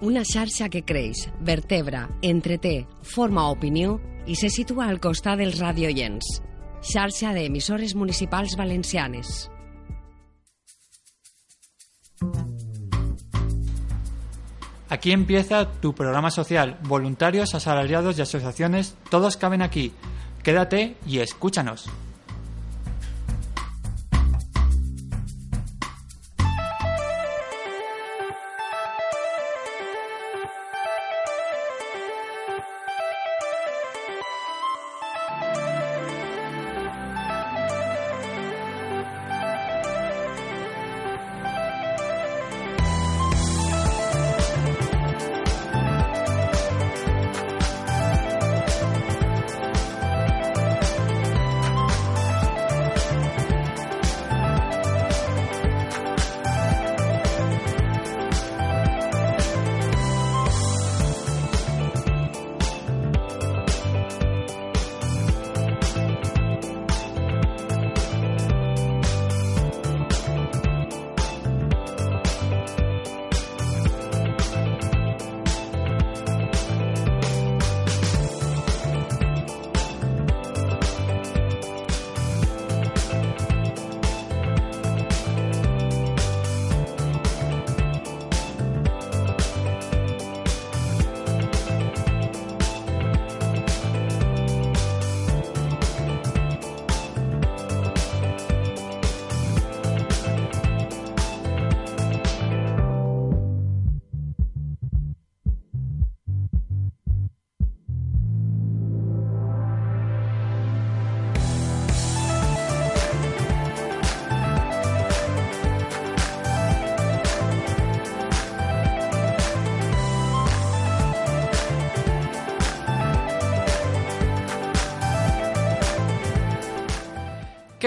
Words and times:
una 0.00 0.22
xarxa 0.24 0.68
que 0.68 0.84
creix, 0.84 1.26
vertebra, 1.40 2.06
entreté, 2.22 2.86
forma 3.02 3.48
opinió 3.48 3.96
i 4.26 4.36
se 4.36 4.50
situa 4.50 4.90
al 4.90 5.00
costat 5.00 5.40
dels 5.40 5.58
radioients. 5.62 6.40
Xarxa 6.84 7.32
d'emissores 7.32 7.94
municipals 7.96 8.56
valencianes. 8.58 9.48
Aquí 14.88 15.10
empieza 15.10 15.72
tu 15.80 15.94
programa 15.94 16.30
social. 16.30 16.78
Voluntarios, 16.82 17.54
asalariados 17.54 18.18
y 18.18 18.22
asociaciones, 18.22 18.94
todos 19.10 19.36
caben 19.36 19.62
aquí. 19.62 19.92
Quédate 20.44 20.96
y 21.06 21.18
escúchanos. 21.18 21.86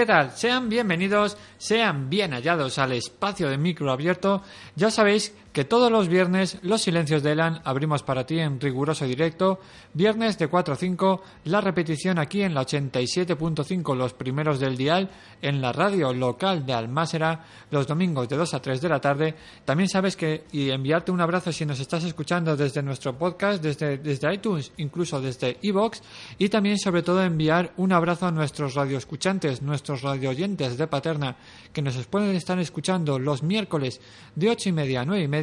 ¿Qué 0.00 0.06
tal? 0.06 0.30
Sean 0.30 0.70
bienvenidos, 0.70 1.36
sean 1.58 2.08
bien 2.08 2.32
hallados 2.32 2.78
al 2.78 2.92
espacio 2.92 3.50
de 3.50 3.58
micro 3.58 3.92
abierto. 3.92 4.42
Ya 4.74 4.90
sabéis 4.90 5.34
que 5.52 5.64
todos 5.64 5.90
los 5.90 6.08
viernes 6.08 6.58
los 6.62 6.82
silencios 6.82 7.22
de 7.22 7.32
Elan 7.32 7.60
abrimos 7.64 8.02
para 8.02 8.24
ti 8.24 8.38
en 8.38 8.60
riguroso 8.60 9.04
directo. 9.04 9.58
Viernes 9.94 10.38
de 10.38 10.46
4 10.46 10.74
a 10.74 10.76
5, 10.76 11.22
la 11.44 11.60
repetición 11.60 12.18
aquí 12.18 12.42
en 12.42 12.54
la 12.54 12.62
87.5 12.62 13.96
los 13.96 14.14
primeros 14.14 14.60
del 14.60 14.76
dial, 14.76 15.10
en 15.42 15.60
la 15.60 15.72
radio 15.72 16.12
local 16.12 16.64
de 16.64 16.72
Almásera, 16.72 17.44
los 17.70 17.86
domingos 17.86 18.28
de 18.28 18.36
2 18.36 18.54
a 18.54 18.62
3 18.62 18.80
de 18.80 18.88
la 18.88 19.00
tarde. 19.00 19.34
También 19.64 19.88
sabes 19.88 20.16
que, 20.16 20.44
y 20.52 20.70
enviarte 20.70 21.10
un 21.10 21.20
abrazo 21.20 21.52
si 21.52 21.66
nos 21.66 21.80
estás 21.80 22.04
escuchando 22.04 22.56
desde 22.56 22.82
nuestro 22.82 23.18
podcast, 23.18 23.60
desde, 23.60 23.98
desde 23.98 24.32
iTunes, 24.32 24.72
incluso 24.76 25.20
desde 25.20 25.58
iVoox, 25.62 26.00
y 26.38 26.48
también 26.48 26.78
sobre 26.78 27.02
todo 27.02 27.22
enviar 27.22 27.72
un 27.76 27.92
abrazo 27.92 28.26
a 28.26 28.30
nuestros 28.30 28.74
radioescuchantes, 28.74 29.62
nuestros 29.62 30.02
radioyentes 30.02 30.78
de 30.78 30.86
Paterna, 30.86 31.36
que 31.72 31.82
nos 31.82 31.96
pueden 32.06 32.36
estar 32.36 32.58
escuchando 32.60 33.18
los 33.18 33.42
miércoles 33.42 34.00
de 34.36 34.50
8 34.50 34.68
y 34.68 34.72
media 34.72 35.00
a 35.00 35.04
9 35.04 35.24
y 35.24 35.28
media 35.28 35.39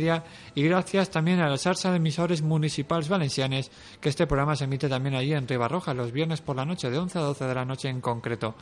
y 0.55 0.63
gracias 0.63 1.09
también 1.09 1.39
a 1.39 1.49
la 1.49 1.57
salsa 1.57 1.91
de 1.91 1.97
emisores 1.97 2.41
municipales 2.41 3.09
valencianes 3.09 3.71
que 3.99 4.09
este 4.09 4.27
programa 4.27 4.55
se 4.55 4.65
emite 4.65 4.89
también 4.89 5.15
allí 5.15 5.33
en 5.33 5.47
Ribarroja 5.47 5.93
los 5.93 6.11
viernes 6.11 6.41
por 6.41 6.55
la 6.55 6.65
noche 6.65 6.89
de 6.89 6.97
11 6.97 7.17
a 7.17 7.21
12 7.21 7.45
de 7.45 7.55
la 7.55 7.65
noche 7.65 7.89
en 7.89 8.01
concreto. 8.01 8.55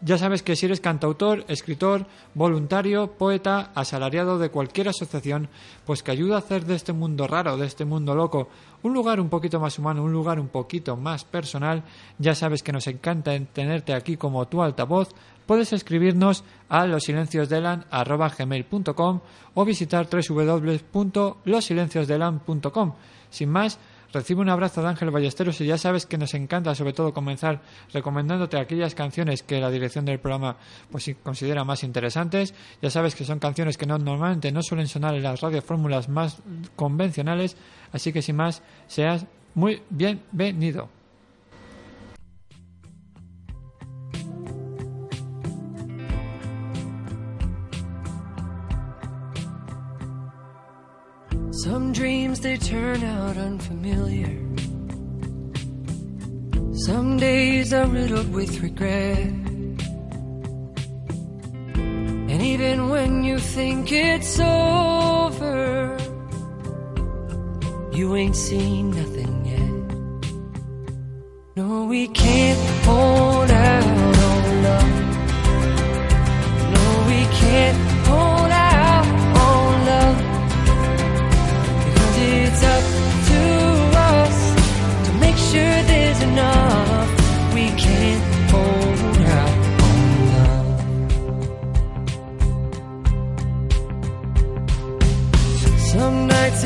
Ya 0.00 0.16
sabes 0.16 0.44
que 0.44 0.54
si 0.54 0.66
eres 0.66 0.80
cantautor, 0.80 1.44
escritor, 1.48 2.06
voluntario, 2.34 3.18
poeta, 3.18 3.72
asalariado 3.74 4.38
de 4.38 4.48
cualquier 4.48 4.88
asociación, 4.88 5.48
pues 5.84 6.04
que 6.04 6.12
ayuda 6.12 6.36
a 6.36 6.38
hacer 6.38 6.66
de 6.66 6.76
este 6.76 6.92
mundo 6.92 7.26
raro, 7.26 7.56
de 7.56 7.66
este 7.66 7.84
mundo 7.84 8.14
loco, 8.14 8.48
un 8.84 8.94
lugar 8.94 9.18
un 9.18 9.28
poquito 9.28 9.58
más 9.58 9.76
humano, 9.76 10.04
un 10.04 10.12
lugar 10.12 10.38
un 10.38 10.46
poquito 10.48 10.96
más 10.96 11.24
personal, 11.24 11.82
ya 12.18 12.36
sabes 12.36 12.62
que 12.62 12.70
nos 12.70 12.86
encanta 12.86 13.36
tenerte 13.52 13.92
aquí 13.92 14.16
como 14.16 14.46
tu 14.46 14.62
altavoz, 14.62 15.08
puedes 15.46 15.72
escribirnos 15.72 16.44
a 16.68 16.86
losilenciosdelan.com 16.86 19.20
o 19.54 19.64
visitar 19.64 20.06
www.losilenciosdelan.com. 20.08 22.92
Sin 23.30 23.50
más, 23.50 23.78
Recibe 24.12 24.40
un 24.40 24.48
abrazo 24.48 24.80
de 24.80 24.88
Ángel 24.88 25.10
Ballesteros 25.10 25.60
y 25.60 25.66
ya 25.66 25.76
sabes 25.76 26.06
que 26.06 26.16
nos 26.16 26.32
encanta 26.32 26.74
sobre 26.74 26.94
todo 26.94 27.12
comenzar 27.12 27.60
recomendándote 27.92 28.58
aquellas 28.58 28.94
canciones 28.94 29.42
que 29.42 29.60
la 29.60 29.70
dirección 29.70 30.06
del 30.06 30.18
programa 30.18 30.56
pues 30.90 31.10
considera 31.22 31.64
más 31.64 31.84
interesantes. 31.84 32.54
Ya 32.80 32.88
sabes 32.88 33.14
que 33.14 33.24
son 33.24 33.38
canciones 33.38 33.76
que 33.76 33.84
no, 33.84 33.98
normalmente 33.98 34.50
no 34.50 34.62
suelen 34.62 34.88
sonar 34.88 35.14
en 35.14 35.24
las 35.24 35.42
radiofórmulas 35.42 36.08
más 36.08 36.38
convencionales, 36.74 37.56
así 37.92 38.12
que 38.12 38.22
sin 38.22 38.36
más, 38.36 38.62
seas 38.86 39.26
muy 39.54 39.82
bienvenido. 39.90 40.97
Some 51.64 51.92
dreams 51.92 52.38
they 52.38 52.56
turn 52.56 53.02
out 53.02 53.36
unfamiliar. 53.36 54.30
Some 56.86 57.16
days 57.16 57.72
are 57.72 57.88
riddled 57.88 58.32
with 58.32 58.62
regret. 58.62 59.32
And 62.30 62.40
even 62.40 62.90
when 62.90 63.24
you 63.24 63.40
think 63.40 63.90
it's 63.90 64.38
over, 64.38 65.98
you 67.92 68.14
ain't 68.14 68.36
seen 68.36 68.90
nothing 68.90 69.44
yet. 69.44 69.96
No, 71.56 71.86
we 71.86 72.06
can't 72.06 72.84
hold 72.86 73.50
out 73.50 73.84
on 74.28 74.62
love. 74.62 74.92
No, 76.72 77.04
we 77.08 77.20
can't 77.40 77.87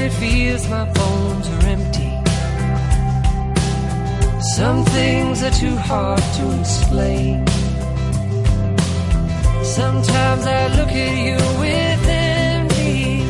it 0.03 0.13
feels 0.13 0.69
my 0.69 0.85
bones 0.99 1.47
are 1.49 1.65
empty. 1.77 2.13
Some 4.57 4.85
things 4.85 5.43
are 5.45 5.51
too 5.63 5.77
hard 5.77 6.23
to 6.39 6.45
explain. 6.61 7.47
Sometimes 9.63 10.45
I 10.47 10.63
look 10.79 10.93
at 11.07 11.15
you 11.27 11.39
with 11.63 12.09
envy, 12.09 13.23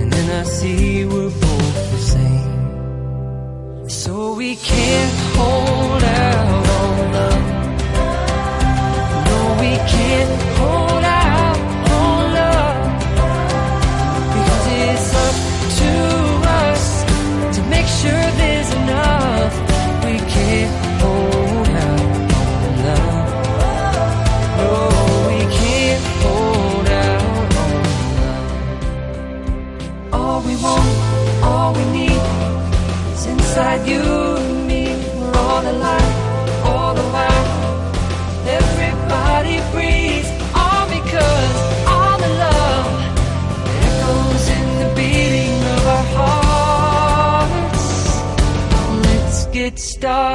and 0.00 0.12
then 0.12 0.26
I 0.40 0.42
see 0.44 1.06
we're 1.06 1.34
both 1.48 1.76
the 1.94 2.02
same. 2.14 3.88
So 3.88 4.34
we 4.34 4.56
can't 4.56 5.18
hold 5.36 6.02
out 6.02 6.66
on 6.80 6.96
love. 7.16 7.46
No, 9.28 9.38
we 9.62 9.72
can't 9.94 10.42
hold 10.58 10.83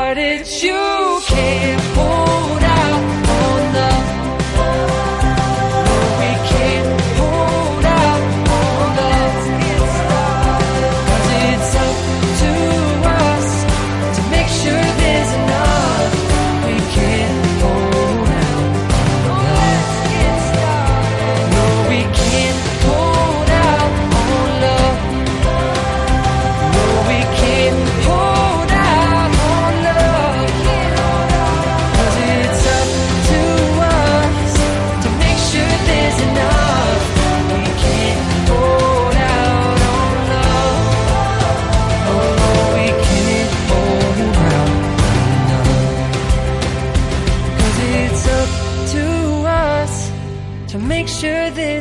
but 0.10 0.18
it's 0.18 0.64
you. 0.64 0.99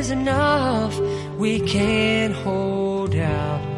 Enough. 0.09 0.99
We 1.37 1.59
can't 1.59 2.33
hold 2.33 3.15
out 3.15 3.68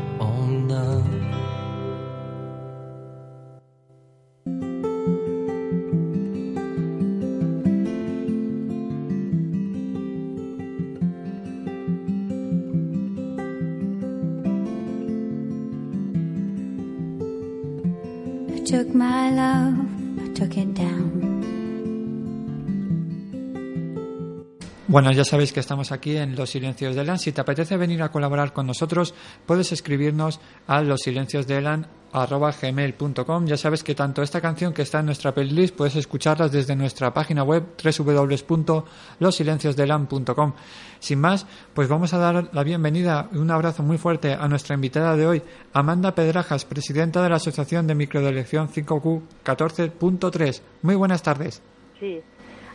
Bueno, 24.91 25.11
ya 25.13 25.23
sabéis 25.23 25.53
que 25.53 25.61
estamos 25.61 25.93
aquí 25.93 26.17
en 26.17 26.35
Los 26.35 26.49
Silencios 26.49 26.95
de 26.95 27.03
Elan. 27.03 27.17
Si 27.17 27.31
te 27.31 27.39
apetece 27.39 27.77
venir 27.77 28.03
a 28.03 28.11
colaborar 28.11 28.51
con 28.51 28.67
nosotros, 28.67 29.13
puedes 29.45 29.71
escribirnos 29.71 30.41
a 30.67 30.81
losilenciosdeelan.gmail.com. 30.81 33.45
Ya 33.45 33.55
sabes 33.55 33.85
que 33.85 33.95
tanto 33.95 34.21
esta 34.21 34.41
canción 34.41 34.73
que 34.73 34.81
está 34.81 34.99
en 34.99 35.05
nuestra 35.05 35.33
playlist 35.33 35.77
puedes 35.77 35.95
escucharlas 35.95 36.51
desde 36.51 36.75
nuestra 36.75 37.13
página 37.13 37.43
web 37.43 37.67
www.losilenciosdeelan.com. 37.81 40.53
Sin 40.99 41.21
más, 41.21 41.47
pues 41.73 41.87
vamos 41.87 42.13
a 42.13 42.17
dar 42.17 42.49
la 42.51 42.63
bienvenida 42.65 43.29
y 43.31 43.37
un 43.37 43.49
abrazo 43.49 43.83
muy 43.83 43.97
fuerte 43.97 44.33
a 44.33 44.45
nuestra 44.49 44.75
invitada 44.75 45.15
de 45.15 45.25
hoy, 45.25 45.41
Amanda 45.71 46.13
Pedrajas, 46.13 46.65
presidenta 46.65 47.23
de 47.23 47.29
la 47.29 47.37
Asociación 47.37 47.87
de 47.87 47.95
Microdelección 47.95 48.67
5Q 48.67 49.21
14.3. 49.45 50.61
Muy 50.81 50.95
buenas 50.95 51.23
tardes. 51.23 51.61
Sí. 51.97 52.21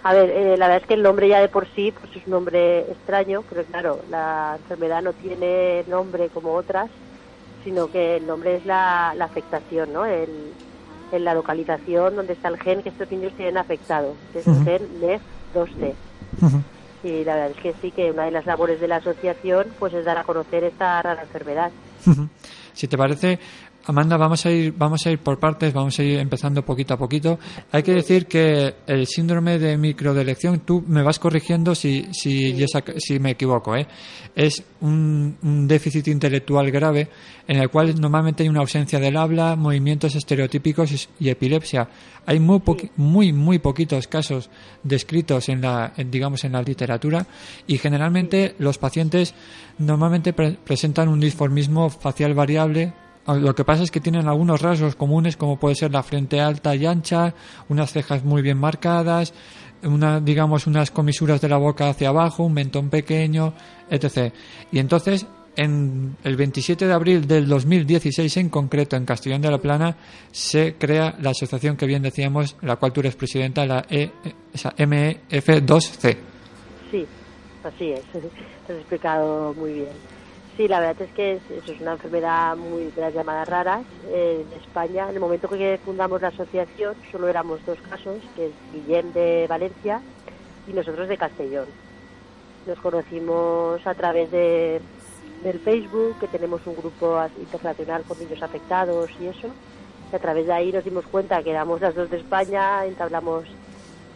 A 0.02 0.14
ver, 0.14 0.30
eh, 0.30 0.56
la 0.56 0.68
verdad 0.68 0.82
es 0.82 0.88
que 0.88 0.94
el 0.94 1.02
nombre 1.02 1.28
ya 1.28 1.40
de 1.40 1.48
por 1.48 1.66
sí 1.74 1.92
pues 1.92 2.14
es 2.14 2.24
un 2.26 2.32
nombre 2.32 2.80
extraño, 2.80 3.42
pero 3.48 3.64
claro, 3.64 4.00
la 4.10 4.56
enfermedad 4.58 5.02
no 5.02 5.12
tiene 5.12 5.84
nombre 5.88 6.28
como 6.28 6.52
otras, 6.52 6.88
sino 7.64 7.90
que 7.90 8.16
el 8.18 8.26
nombre 8.26 8.56
es 8.56 8.66
la, 8.66 9.14
la 9.16 9.24
afectación, 9.24 9.92
¿no? 9.92 10.04
El, 10.04 10.52
en 11.12 11.24
la 11.24 11.34
localización 11.34 12.16
donde 12.16 12.32
está 12.32 12.48
el 12.48 12.58
gen 12.58 12.82
que 12.82 12.90
estos 12.90 13.10
niños 13.10 13.32
tienen 13.34 13.58
afectado, 13.58 14.14
que 14.32 14.40
es 14.40 14.46
el 14.46 14.64
gen 14.64 14.82
NEF2C. 15.00 15.94
Y 17.04 17.24
la 17.24 17.34
verdad 17.34 17.50
es 17.50 17.62
que 17.62 17.74
sí, 17.80 17.90
que 17.90 18.10
una 18.10 18.24
de 18.24 18.30
las 18.32 18.46
labores 18.46 18.80
de 18.80 18.88
la 18.88 18.96
asociación 18.96 19.66
pues 19.78 19.94
es 19.94 20.04
dar 20.04 20.18
a 20.18 20.24
conocer 20.24 20.64
esta 20.64 21.00
rara 21.02 21.22
enfermedad. 21.22 21.70
Si 22.72 22.88
te 22.88 22.98
parece, 22.98 23.38
Amanda, 23.88 24.16
vamos 24.16 24.44
a 24.44 24.50
ir, 24.50 24.74
vamos 24.76 25.06
a 25.06 25.12
ir 25.12 25.20
por 25.20 25.38
partes, 25.38 25.72
vamos 25.72 25.96
a 26.00 26.02
ir 26.02 26.18
empezando 26.18 26.64
poquito 26.64 26.94
a 26.94 26.96
poquito. 26.96 27.38
Hay 27.70 27.84
que 27.84 27.92
decir 27.92 28.26
que 28.26 28.74
el 28.84 29.06
síndrome 29.06 29.60
de 29.60 29.76
microdelección, 29.76 30.58
tú 30.60 30.84
me 30.88 31.04
vas 31.04 31.20
corrigiendo 31.20 31.72
si, 31.76 32.08
si, 32.12 32.52
yo 32.56 32.66
sac- 32.66 32.94
si 32.98 33.20
me 33.20 33.30
equivoco, 33.30 33.76
¿eh? 33.76 33.86
es 34.34 34.64
un, 34.80 35.36
un 35.40 35.68
déficit 35.68 36.08
intelectual 36.08 36.68
grave 36.72 37.08
en 37.46 37.58
el 37.58 37.68
cual 37.70 37.94
normalmente 38.00 38.42
hay 38.42 38.48
una 38.48 38.58
ausencia 38.58 38.98
del 38.98 39.16
habla, 39.16 39.54
movimientos 39.54 40.16
estereotípicos 40.16 41.08
y, 41.20 41.28
epilepsia. 41.28 41.88
Hay 42.26 42.40
muy, 42.40 42.58
poqui- 42.58 42.90
muy, 42.96 43.32
muy 43.32 43.60
poquitos 43.60 44.08
casos 44.08 44.50
descritos 44.82 45.48
en 45.48 45.60
la, 45.60 45.92
en, 45.96 46.10
digamos, 46.10 46.42
en 46.42 46.52
la 46.52 46.62
literatura 46.62 47.24
y 47.68 47.78
generalmente 47.78 48.56
los 48.58 48.78
pacientes 48.78 49.32
normalmente 49.78 50.32
pre- 50.32 50.56
presentan 50.64 51.08
un 51.08 51.20
disformismo 51.20 51.88
facial 51.88 52.34
variable 52.34 52.92
lo 53.26 53.54
que 53.54 53.64
pasa 53.64 53.82
es 53.82 53.90
que 53.90 54.00
tienen 54.00 54.28
algunos 54.28 54.62
rasgos 54.62 54.94
comunes 54.94 55.36
como 55.36 55.58
puede 55.58 55.74
ser 55.74 55.92
la 55.92 56.02
frente 56.02 56.40
alta 56.40 56.74
y 56.74 56.86
ancha, 56.86 57.34
unas 57.68 57.92
cejas 57.92 58.24
muy 58.24 58.42
bien 58.42 58.58
marcadas, 58.58 59.34
una, 59.82 60.20
digamos 60.20 60.66
unas 60.66 60.90
comisuras 60.90 61.40
de 61.40 61.48
la 61.48 61.56
boca 61.56 61.88
hacia 61.88 62.08
abajo, 62.08 62.44
un 62.44 62.54
mentón 62.54 62.88
pequeño, 62.88 63.54
etc. 63.90 64.32
Y 64.72 64.78
entonces 64.78 65.26
en 65.56 66.16
el 66.22 66.36
27 66.36 66.86
de 66.86 66.92
abril 66.92 67.26
del 67.26 67.48
2016 67.48 68.36
en 68.36 68.48
concreto 68.50 68.96
en 68.96 69.06
Castellón 69.06 69.40
de 69.40 69.50
la 69.50 69.58
Plana 69.58 69.96
se 70.30 70.74
crea 70.74 71.16
la 71.20 71.30
asociación 71.30 71.76
que 71.76 71.86
bien 71.86 72.02
decíamos, 72.02 72.56
la 72.60 72.76
cual 72.76 72.92
tú 72.92 73.00
eres 73.00 73.16
presidenta, 73.16 73.64
la 73.66 73.84
esa 73.88 74.76
MEF2C. 74.76 76.16
Sí, 76.90 77.06
así 77.64 77.90
es. 77.90 78.02
Has 78.68 78.76
explicado 78.76 79.54
muy 79.54 79.72
bien. 79.72 80.16
Sí, 80.56 80.68
la 80.68 80.80
verdad 80.80 81.02
es 81.02 81.10
que 81.12 81.32
es, 81.34 81.68
es 81.68 81.80
una 81.82 81.92
enfermedad 81.92 82.56
muy 82.56 82.86
de 82.86 83.00
las 83.02 83.12
llamadas 83.12 83.46
raras. 83.46 83.84
Eh, 84.06 84.42
en 84.50 84.58
España, 84.58 85.06
en 85.08 85.14
el 85.14 85.20
momento 85.20 85.50
que 85.50 85.78
fundamos 85.84 86.22
la 86.22 86.28
asociación, 86.28 86.94
solo 87.12 87.28
éramos 87.28 87.60
dos 87.66 87.78
casos, 87.90 88.22
que 88.34 88.46
es 88.46 88.52
Guillem 88.72 89.12
de 89.12 89.46
Valencia 89.48 90.00
y 90.66 90.72
nosotros 90.72 91.08
de 91.08 91.18
Castellón. 91.18 91.66
Nos 92.66 92.78
conocimos 92.78 93.86
a 93.86 93.94
través 93.94 94.30
de, 94.30 94.80
del 95.42 95.60
Facebook, 95.60 96.18
que 96.20 96.28
tenemos 96.28 96.66
un 96.66 96.76
grupo 96.76 97.20
internacional 97.38 98.02
con 98.08 98.18
niños 98.18 98.42
afectados 98.42 99.10
y 99.20 99.26
eso. 99.26 99.48
Y 100.10 100.16
a 100.16 100.18
través 100.18 100.46
de 100.46 100.54
ahí 100.54 100.72
nos 100.72 100.84
dimos 100.84 101.04
cuenta 101.06 101.42
que 101.42 101.50
éramos 101.50 101.82
las 101.82 101.94
dos 101.94 102.08
de 102.08 102.16
España, 102.16 102.86
entablamos 102.86 103.44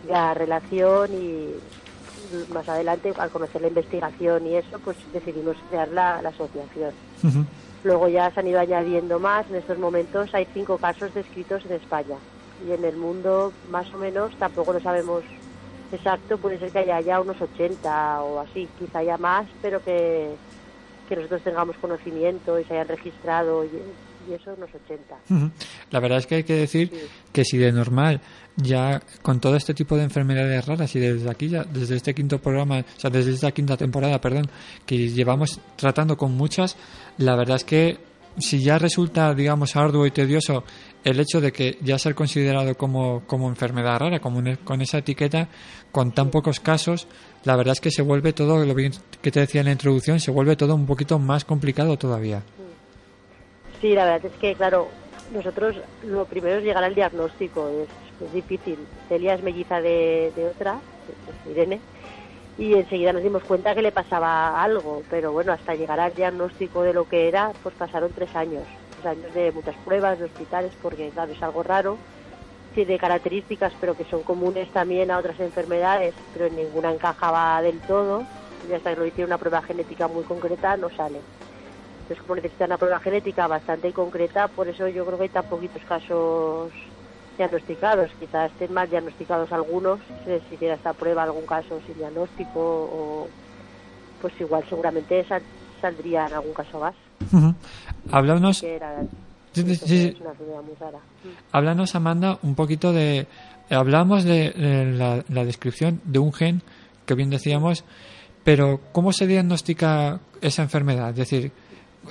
la 0.09 0.33
relación 0.33 1.13
y 1.13 1.55
más 2.53 2.69
adelante, 2.69 3.13
al 3.19 3.31
conocer 3.31 3.61
la 3.63 3.69
investigación 3.69 4.47
y 4.47 4.57
eso, 4.57 4.79
pues 4.85 4.97
decidimos 5.13 5.57
crear 5.69 5.89
la, 5.89 6.21
la 6.23 6.29
asociación. 6.31 6.93
Luego 7.83 8.09
ya 8.09 8.31
se 8.31 8.41
han 8.41 8.47
ido 8.49 8.61
añadiendo 8.61 9.19
más. 9.19 9.49
En 9.49 9.57
estos 9.57 9.79
momentos 9.79 10.35
hay 10.35 10.47
cinco 10.53 10.77
casos 10.79 11.13
descritos 11.15 11.65
en 11.67 11.73
España. 11.73 12.17
Y 12.69 12.73
en 12.73 12.85
el 12.85 12.97
mundo, 12.97 13.53
más 13.71 13.93
o 13.95 13.99
menos, 13.99 14.35
tampoco 14.37 14.73
lo 14.75 14.81
sabemos 14.81 15.23
exacto. 15.93 16.37
Puede 16.39 16.59
ser 16.59 16.71
que 16.71 16.81
haya 16.81 17.01
ya 17.01 17.21
unos 17.21 17.41
80 17.41 18.23
o 18.23 18.41
así, 18.41 18.69
quizá 18.79 18.99
haya 18.99 19.17
más, 19.17 19.47
pero 19.63 19.83
que, 19.83 20.31
que 21.09 21.17
nosotros 21.17 21.43
tengamos 21.43 21.77
conocimiento 21.79 22.59
y 22.61 22.65
se 22.65 22.75
hayan 22.75 22.89
registrado 22.89 23.65
y, 23.65 23.69
y 24.31 24.35
eso 24.35 24.53
unos 24.57 24.69
80. 24.75 25.15
Ujú. 25.31 25.51
La 25.91 26.01
verdad 26.01 26.19
es 26.19 26.27
que 26.27 26.35
hay 26.37 26.45
que 26.45 26.55
decir 26.55 26.91
Sí. 26.93 27.01
que 27.33 27.45
si 27.47 27.57
de 27.57 27.73
normal 27.73 28.21
ya 28.57 29.01
con 29.23 29.41
todo 29.41 29.57
este 29.57 29.75
tipo 29.75 29.97
de 29.97 30.03
enfermedades 30.05 30.67
raras 30.67 30.95
y 30.97 31.01
desde 31.01 31.31
aquí 31.31 31.49
ya 31.49 31.65
desde 31.65 31.97
este 31.97 32.15
quinto 32.15 32.39
programa, 32.39 32.79
o 32.81 33.01
sea, 33.01 33.11
desde 33.11 33.33
esta 33.33 33.53
quinta 33.53 33.77
temporada, 33.77 34.21
perdón, 34.21 34.49
que 34.87 35.09
llevamos 35.09 35.61
tratando 35.77 36.17
con 36.17 36.33
muchas, 36.37 36.77
la 37.19 37.37
verdad 37.37 37.57
es 37.57 37.65
que 37.65 37.99
si 38.39 38.63
ya 38.63 38.79
resulta, 38.79 39.35
digamos, 39.35 39.75
arduo 39.77 40.07
y 40.07 40.11
tedioso 40.13 40.65
el 41.03 41.19
hecho 41.19 41.41
de 41.41 41.53
que 41.53 41.79
ya 41.83 41.99
ser 41.99 42.15
considerado 42.15 42.75
como, 42.77 43.23
como 43.27 43.49
enfermedad 43.49 43.99
rara, 43.99 44.21
como 44.21 44.39
un- 44.39 44.57
con 44.65 44.81
esa 44.83 44.99
etiqueta, 44.99 45.49
con 45.91 46.13
tan 46.13 46.31
pocos 46.31 46.61
casos, 46.61 47.09
la 47.45 47.57
verdad 47.57 47.73
es 47.73 47.81
que 47.81 47.91
se 47.91 48.03
vuelve 48.03 48.33
todo, 48.33 48.65
lo 48.65 48.75
que 48.75 49.31
te 49.31 49.41
decía 49.41 49.63
en 49.63 49.67
la 49.67 49.73
introducción, 49.73 50.21
se 50.21 50.31
vuelve 50.31 50.57
todo 50.57 50.75
un 50.75 50.87
poquito 50.87 51.19
más 51.19 51.45
complicado 51.45 51.97
todavía. 51.97 52.43
Sí, 53.81 53.95
la 53.95 54.05
verdad 54.05 54.31
es 54.33 54.39
que, 54.39 54.55
claro, 54.55 54.89
nosotros 55.35 55.77
lo 56.05 56.25
primero 56.27 56.59
es 56.59 56.65
llegar 56.65 56.85
al 56.85 56.95
diagnóstico, 56.95 57.69
es, 57.69 57.89
es 58.21 58.33
difícil. 58.33 58.87
Celia 59.09 59.35
es 59.35 59.43
melliza 59.43 59.81
de, 59.81 60.33
de 60.35 60.47
otra, 60.47 60.81
Irene, 61.47 61.81
y 62.57 62.75
enseguida 62.75 63.13
nos 63.13 63.23
dimos 63.23 63.43
cuenta 63.45 63.75
que 63.75 63.83
le 63.83 63.93
pasaba 63.93 64.63
algo, 64.63 65.03
pero 65.09 65.33
bueno, 65.33 65.53
hasta 65.53 65.75
llegar 65.75 65.99
al 66.01 66.15
diagnóstico 66.15 66.83
de 66.83 66.93
lo 66.93 67.07
que 67.07 67.29
era, 67.29 67.53
pues 67.63 67.75
pasaron 67.75 68.13
tres 68.13 68.35
años, 68.37 68.67
tres 68.95 69.07
años 69.07 69.33
de 69.33 69.51
muchas 69.53 69.77
pruebas, 69.85 70.19
de 70.19 70.27
hospitales, 70.27 70.73
porque 70.81 71.11
claro, 71.11 71.33
es 71.33 71.43
algo 71.43 71.63
raro, 71.63 71.99
tiene 72.75 72.99
características, 72.99 73.73
pero 73.81 73.97
que 73.97 74.05
son 74.05 74.23
comunes 74.23 74.71
también 74.73 75.11
a 75.11 75.19
otras 75.19 75.41
enfermedades, 75.41 76.15
pero 76.33 76.49
ninguna 76.51 76.93
encajaba 76.93 77.61
del 77.63 77.81
todo, 77.81 78.23
y 78.69 78.73
hasta 78.73 78.95
que 78.95 79.01
lo 79.01 79.07
hicieron 79.07 79.31
una 79.31 79.39
prueba 79.39 79.63
genética 79.63 80.07
muy 80.07 80.25
concreta, 80.25 80.77
no 80.77 80.91
sale. 80.91 81.23
Entonces, 82.03 82.23
como 82.23 82.37
necesita 82.37 82.67
una 82.67 82.79
prueba 82.79 83.01
genética 83.01 83.47
bastante 83.47 83.93
concreta, 83.93 84.49
por 84.49 84.69
eso 84.69 84.87
yo 84.89 85.07
creo 85.07 85.17
que 85.17 85.25
hay 85.25 85.31
tan 85.31 85.49
poquitos 85.49 85.83
casos 85.85 86.73
diagnosticados. 87.41 88.11
Quizás 88.21 88.53
estén 88.53 88.73
mal 88.73 88.89
diagnosticados 88.91 89.51
algunos, 89.53 89.99
si 90.25 90.25
se 90.49 90.55
hiciera 90.55 90.75
esta 90.75 90.93
prueba, 90.93 91.23
algún 91.25 91.47
caso 91.47 91.81
sin 91.87 91.97
diagnóstico, 91.97 92.61
o 92.61 93.29
pues 94.21 94.35
igual 94.41 94.63
seguramente 94.69 95.25
sal- 95.25 95.43
saldría 95.81 96.27
en 96.27 96.35
algún 96.35 96.53
caso 96.53 96.79
más. 96.79 96.95
Ujú. 97.33 97.55
Háblanos, 98.13 98.61
Que 98.61 98.77
era, 98.77 99.01
Sí, 99.53 99.63
sí, 99.65 99.71
eso, 99.73 99.87
sí. 99.87 100.05
es 100.15 100.21
una 100.21 100.31
enfermedad 100.31 100.63
muy 100.63 100.75
rara. 100.79 100.99
háblanos, 101.53 101.95
Amanda, 101.95 102.39
un 102.43 102.55
poquito 102.55 102.93
de... 102.93 103.27
Hablamos 103.71 104.25
de, 104.25 104.51
de 104.51 104.85
la, 104.93 105.25
la 105.29 105.45
descripción 105.45 106.01
de 106.05 106.19
un 106.19 106.33
gen, 106.33 106.61
que 107.07 107.15
bien 107.15 107.31
decíamos, 107.31 107.85
pero 108.45 108.81
¿cómo 108.93 109.13
se 109.13 109.27
diagnostica 109.29 110.21
esa 110.41 110.63
enfermedad? 110.63 111.11
Es 111.11 111.17
decir, 111.17 111.53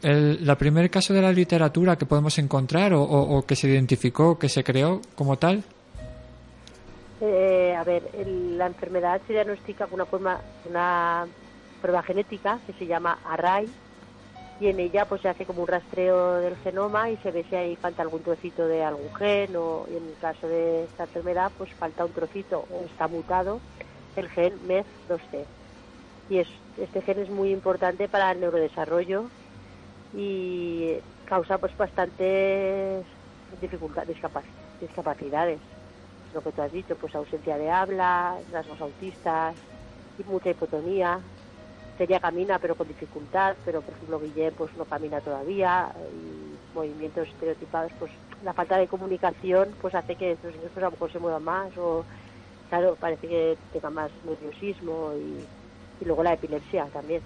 el, 0.04 0.46
la 0.46 0.56
primer 0.58 0.90
caso 0.90 1.14
de 1.14 1.22
la 1.22 1.32
literatura 1.32 1.98
que 1.98 2.06
podemos 2.06 2.38
encontrar 2.38 2.94
o, 2.94 3.44
que 3.48 3.56
se 3.56 3.68
identificó, 3.68 4.38
que 4.38 4.50
se 4.50 4.64
creó 4.64 5.02
como 5.16 5.38
tal. 5.38 5.64
Eh, 7.22 7.76
a 7.76 7.84
ver, 7.84 8.04
el- 8.14 8.58
la 8.58 8.68
enfermedad 8.68 9.22
se 9.28 9.34
diagnostica 9.34 9.86
con 9.88 9.96
una, 9.96 10.06
forma, 10.06 10.40
una 10.70 11.28
prueba 11.82 12.02
genética 12.04 12.60
que 12.66 12.74
se 12.74 12.86
llama 12.86 13.20
ARRAI 13.26 13.68
y 14.62 14.68
en 14.68 14.80
ella 14.80 15.06
pues 15.06 15.22
se 15.22 15.30
hace 15.30 15.46
como 15.46 15.62
un 15.62 15.68
rastreo 15.68 16.36
del 16.36 16.56
genoma 16.58 17.10
y 17.10 17.18
se 17.18 17.32
ve 17.32 17.46
si 17.50 17.56
ahí 17.56 17.76
falta 17.78 18.02
algún 18.04 18.22
trocito 18.24 18.68
de 18.68 18.84
algún 18.84 19.14
gen 19.16 19.56
o 19.56 19.86
en 19.90 19.96
el 20.08 20.16
caso 20.22 20.48
de 20.48 20.84
esta 20.86 21.04
enfermedad 21.04 21.52
pues 21.58 21.74
falta 21.74 22.06
un 22.06 22.12
trocito 22.12 22.66
o 22.70 22.86
está 22.86 23.08
mutado 23.08 23.60
el 24.16 24.30
gen 24.30 24.54
MEF2C. 24.68 25.46
Y 26.30 26.38
es, 26.40 26.48
este 26.78 27.02
gen 27.02 27.20
es 27.20 27.30
muy 27.30 27.52
importante 27.52 28.08
para 28.08 28.32
el 28.32 28.40
neurodesarrollo 28.42 29.26
y 30.14 30.98
causa 31.26 31.58
pues 31.58 31.76
bastantes 31.78 33.06
dificultades, 33.62 34.16
discapac- 34.16 34.44
discapacidades. 34.82 35.60
Lo 36.34 36.42
que 36.42 36.52
tú 36.52 36.62
has 36.62 36.72
dicho, 36.72 36.96
pues 36.96 37.16
ausencia 37.16 37.58
de 37.58 37.70
habla, 37.72 38.38
rasgos 38.52 38.82
autistas, 38.82 39.56
y 40.18 40.24
mucha 40.24 40.50
hipotonía. 40.52 41.20
Celia 41.98 42.20
camina 42.20 42.60
pero 42.60 42.76
con 42.76 42.88
dificultad, 42.88 43.56
pero 43.66 43.82
por 43.82 43.94
ejemplo 43.94 44.20
Guillem 44.20 44.54
pues 44.54 44.74
no 44.78 44.86
camina 44.86 45.20
todavía, 45.20 45.92
y 46.14 46.76
movimientos 46.76 47.28
estereotipados, 47.28 47.92
pues 48.00 48.12
la 48.44 48.54
falta 48.54 48.78
de 48.78 48.88
comunicación 48.88 49.76
pues 49.82 49.94
hace 49.96 50.16
que 50.16 50.32
estos 50.32 50.54
niños 50.54 50.72
pues 50.74 50.84
a 50.84 50.88
lo 50.88 50.92
mejor 50.92 51.12
se 51.12 51.20
muevan 51.20 51.44
más 51.44 51.78
o 51.78 52.06
claro, 52.70 52.96
parece 52.96 53.28
que 53.28 53.58
tenga 53.74 53.90
más 53.90 54.12
nerviosismo 54.24 55.12
y, 55.18 55.46
y 56.00 56.06
luego 56.06 56.24
la 56.24 56.34
epilepsia 56.34 56.86
también. 56.94 57.22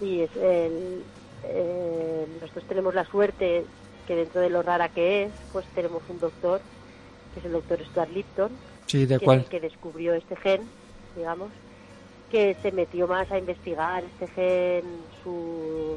Y 0.00 0.20
es 0.20 0.36
el, 0.36 1.02
eh, 1.44 2.26
nosotros 2.40 2.64
tenemos 2.68 2.94
la 2.94 3.04
suerte 3.04 3.64
que 4.06 4.16
dentro 4.16 4.40
de 4.40 4.50
lo 4.50 4.62
rara 4.62 4.88
que 4.88 5.24
es, 5.24 5.32
pues 5.52 5.66
tenemos 5.74 6.02
un 6.08 6.18
doctor, 6.18 6.60
que 7.34 7.40
es 7.40 7.46
el 7.46 7.52
doctor 7.52 7.78
Stuart 7.84 8.10
Lipton, 8.10 8.50
Sí, 8.86 9.04
de 9.06 9.18
que 9.18 9.24
cuál. 9.24 9.38
es 9.38 9.44
el 9.44 9.50
que 9.50 9.60
descubrió 9.60 10.14
este 10.14 10.34
gen, 10.36 10.62
digamos, 11.16 11.50
que 12.30 12.56
se 12.62 12.72
metió 12.72 13.06
más 13.06 13.30
a 13.30 13.38
investigar 13.38 14.02
este 14.04 14.26
gen, 14.28 14.84
su, 15.22 15.96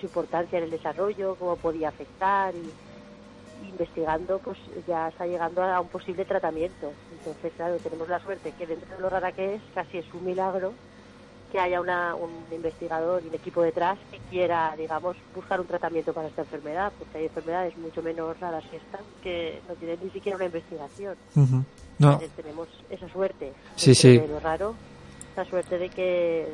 su 0.00 0.06
importancia 0.06 0.58
en 0.58 0.64
el 0.64 0.70
desarrollo, 0.70 1.36
cómo 1.36 1.56
podía 1.56 1.88
afectar 1.88 2.54
y 2.54 3.68
investigando, 3.68 4.38
pues 4.38 4.58
ya 4.86 5.08
está 5.08 5.26
llegando 5.26 5.62
a 5.62 5.80
un 5.80 5.88
posible 5.88 6.24
tratamiento. 6.24 6.92
Entonces, 7.18 7.52
claro, 7.56 7.76
tenemos 7.78 8.08
la 8.08 8.20
suerte 8.20 8.52
que 8.56 8.66
dentro 8.66 8.94
de 8.94 9.02
lo 9.02 9.08
rara 9.10 9.32
que 9.32 9.54
es, 9.56 9.62
casi 9.74 9.98
es 9.98 10.06
un 10.14 10.24
milagro 10.24 10.72
que 11.54 11.60
haya 11.60 11.80
una, 11.80 12.16
un 12.16 12.32
investigador 12.52 13.22
y 13.22 13.28
un 13.28 13.34
equipo 13.36 13.62
detrás 13.62 13.96
que 14.10 14.18
quiera, 14.28 14.74
digamos, 14.76 15.16
buscar 15.36 15.60
un 15.60 15.68
tratamiento 15.68 16.12
para 16.12 16.26
esta 16.26 16.42
enfermedad, 16.42 16.92
porque 16.98 17.18
hay 17.18 17.24
enfermedades 17.26 17.76
mucho 17.78 18.02
menos 18.02 18.36
raras 18.40 18.64
que 18.68 18.78
esta 18.78 18.98
que 19.22 19.60
no 19.68 19.74
tienen 19.76 20.00
ni 20.02 20.10
siquiera 20.10 20.34
una 20.34 20.46
investigación. 20.46 21.14
No, 21.36 21.54
Entonces, 22.00 22.30
tenemos 22.34 22.66
esa 22.90 23.08
suerte. 23.08 23.52
Sí, 23.76 23.94
sí. 23.94 24.18
de 24.18 24.26
lo 24.26 24.40
raro, 24.40 24.74
la 25.36 25.44
suerte 25.44 25.78
de 25.78 25.90
que 25.90 26.48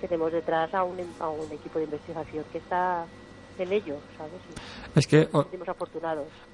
tenemos 0.00 0.32
detrás 0.32 0.74
a 0.74 0.82
un, 0.82 0.96
a 1.20 1.28
un 1.28 1.52
equipo 1.52 1.78
de 1.78 1.84
investigación 1.84 2.44
que 2.50 2.58
está 2.58 3.04
en 3.56 3.72
ello, 3.72 3.98
¿sabes? 4.18 4.32
Es 4.96 5.06
que 5.06 5.28
o- 5.32 5.46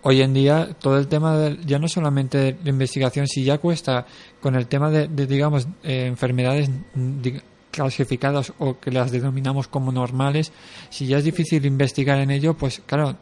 hoy 0.02 0.20
en 0.20 0.34
día 0.34 0.68
todo 0.78 0.98
el 0.98 1.08
tema 1.08 1.34
de, 1.38 1.56
ya 1.64 1.78
no 1.78 1.88
solamente 1.88 2.52
de 2.52 2.68
investigación, 2.70 3.26
si 3.26 3.42
ya 3.42 3.56
cuesta 3.56 4.04
con 4.42 4.54
el 4.54 4.66
tema 4.66 4.90
de, 4.90 5.08
de, 5.08 5.26
digamos, 5.26 5.66
eh, 5.82 6.04
enfermedades 6.04 6.68
clasificadas 7.76 8.52
o 8.58 8.80
que 8.80 8.90
las 8.90 9.12
denominamos 9.12 9.68
como 9.68 9.92
normales, 9.92 10.52
si 10.90 11.06
ya 11.06 11.18
es 11.18 11.24
difícil 11.24 11.64
investigar 11.66 12.18
en 12.18 12.30
ello, 12.30 12.54
pues 12.54 12.82
claro, 12.86 13.16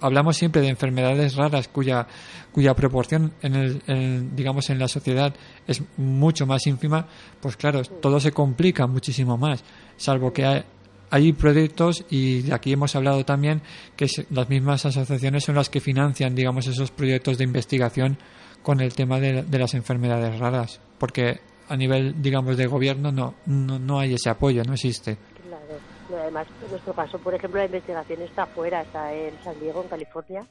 hablamos 0.00 0.36
siempre 0.36 0.60
de 0.60 0.68
enfermedades 0.68 1.36
raras 1.36 1.68
cuya 1.68 2.06
cuya 2.52 2.74
proporción 2.74 3.32
en 3.42 3.54
el, 3.54 3.82
en, 3.86 4.34
digamos 4.34 4.68
en 4.70 4.78
la 4.78 4.88
sociedad 4.88 5.34
es 5.66 5.82
mucho 5.96 6.46
más 6.46 6.66
ínfima, 6.66 7.06
pues 7.40 7.56
claro, 7.56 7.82
todo 7.82 8.18
se 8.18 8.32
complica 8.32 8.86
muchísimo 8.86 9.36
más, 9.36 9.62
salvo 9.96 10.32
que 10.32 10.44
hay, 10.44 10.64
hay 11.10 11.32
proyectos 11.32 12.04
y 12.10 12.50
aquí 12.50 12.72
hemos 12.72 12.96
hablado 12.96 13.24
también 13.24 13.62
que 13.96 14.08
las 14.30 14.48
mismas 14.48 14.84
asociaciones 14.86 15.44
son 15.44 15.54
las 15.54 15.70
que 15.70 15.80
financian, 15.80 16.34
digamos, 16.34 16.66
esos 16.66 16.90
proyectos 16.90 17.38
de 17.38 17.44
investigación 17.44 18.18
con 18.62 18.80
el 18.80 18.92
tema 18.94 19.20
de, 19.20 19.44
de 19.44 19.58
las 19.58 19.74
enfermedades 19.74 20.38
raras, 20.38 20.80
porque 20.98 21.40
a 21.68 21.76
nivel, 21.76 22.20
digamos, 22.20 22.56
de 22.56 22.66
gobierno 22.66 23.12
no, 23.12 23.34
no, 23.46 23.78
no 23.78 23.98
hay 23.98 24.14
ese 24.14 24.30
apoyo, 24.30 24.62
no 24.64 24.74
existe. 24.74 25.16
Claro. 25.46 25.80
Y 26.10 26.14
además, 26.14 26.46
en 26.64 26.70
nuestro 26.70 26.94
caso, 26.94 27.18
por 27.18 27.34
ejemplo, 27.34 27.60
la 27.60 27.66
investigación 27.66 28.22
está 28.22 28.44
afuera, 28.44 28.82
está 28.82 29.12
en 29.12 29.34
San 29.44 29.58
Diego, 29.60 29.82
en 29.82 29.88
California, 29.88 30.46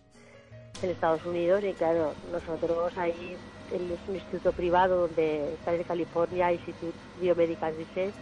en 0.81 0.89
Estados 0.89 1.25
Unidos, 1.25 1.63
y 1.63 1.73
claro, 1.73 2.13
nosotros 2.31 2.95
ahí, 2.97 3.35
es 3.71 4.09
un 4.09 4.15
instituto 4.15 4.51
privado 4.51 5.07
donde 5.07 5.53
está 5.53 5.73
en 5.73 5.83
California, 5.83 6.53
Institute 6.53 6.97
Biomedical 7.19 7.75
Research. 7.75 8.13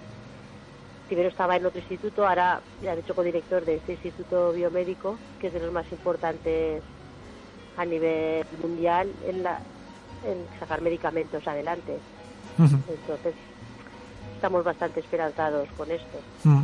Primero 1.07 1.29
estaba 1.29 1.55
en 1.55 1.65
otro 1.65 1.79
instituto, 1.79 2.27
ahora 2.27 2.61
ya 2.81 2.93
he 2.93 2.99
hecho 2.99 3.13
codirector 3.13 3.63
de 3.63 3.75
este 3.75 3.91
instituto 3.91 4.53
biomédico, 4.53 5.17
que 5.39 5.47
es 5.47 5.53
de 5.53 5.59
los 5.59 5.71
más 5.71 5.91
importantes 5.91 6.81
a 7.77 7.85
nivel 7.85 8.45
mundial 8.61 9.11
en, 9.27 9.43
la, 9.43 9.59
en 10.25 10.59
sacar 10.59 10.81
medicamentos 10.81 11.47
adelante. 11.47 11.99
Entonces, 12.57 13.33
estamos 14.35 14.63
bastante 14.63 14.99
esperanzados 14.99 15.67
con 15.77 15.91
esto. 15.91 16.19
Mm. 16.43 16.63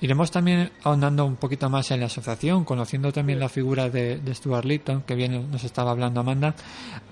Iremos 0.00 0.30
también 0.30 0.70
ahondando 0.82 1.24
un 1.24 1.36
poquito 1.36 1.70
más 1.70 1.90
en 1.90 2.00
la 2.00 2.06
asociación, 2.06 2.64
conociendo 2.64 3.12
también 3.12 3.38
la 3.40 3.48
figura 3.48 3.88
de, 3.88 4.18
de 4.18 4.34
Stuart 4.34 4.66
Lipton, 4.66 5.00
que 5.02 5.14
bien 5.14 5.50
nos 5.50 5.64
estaba 5.64 5.90
hablando 5.90 6.20
Amanda, 6.20 6.54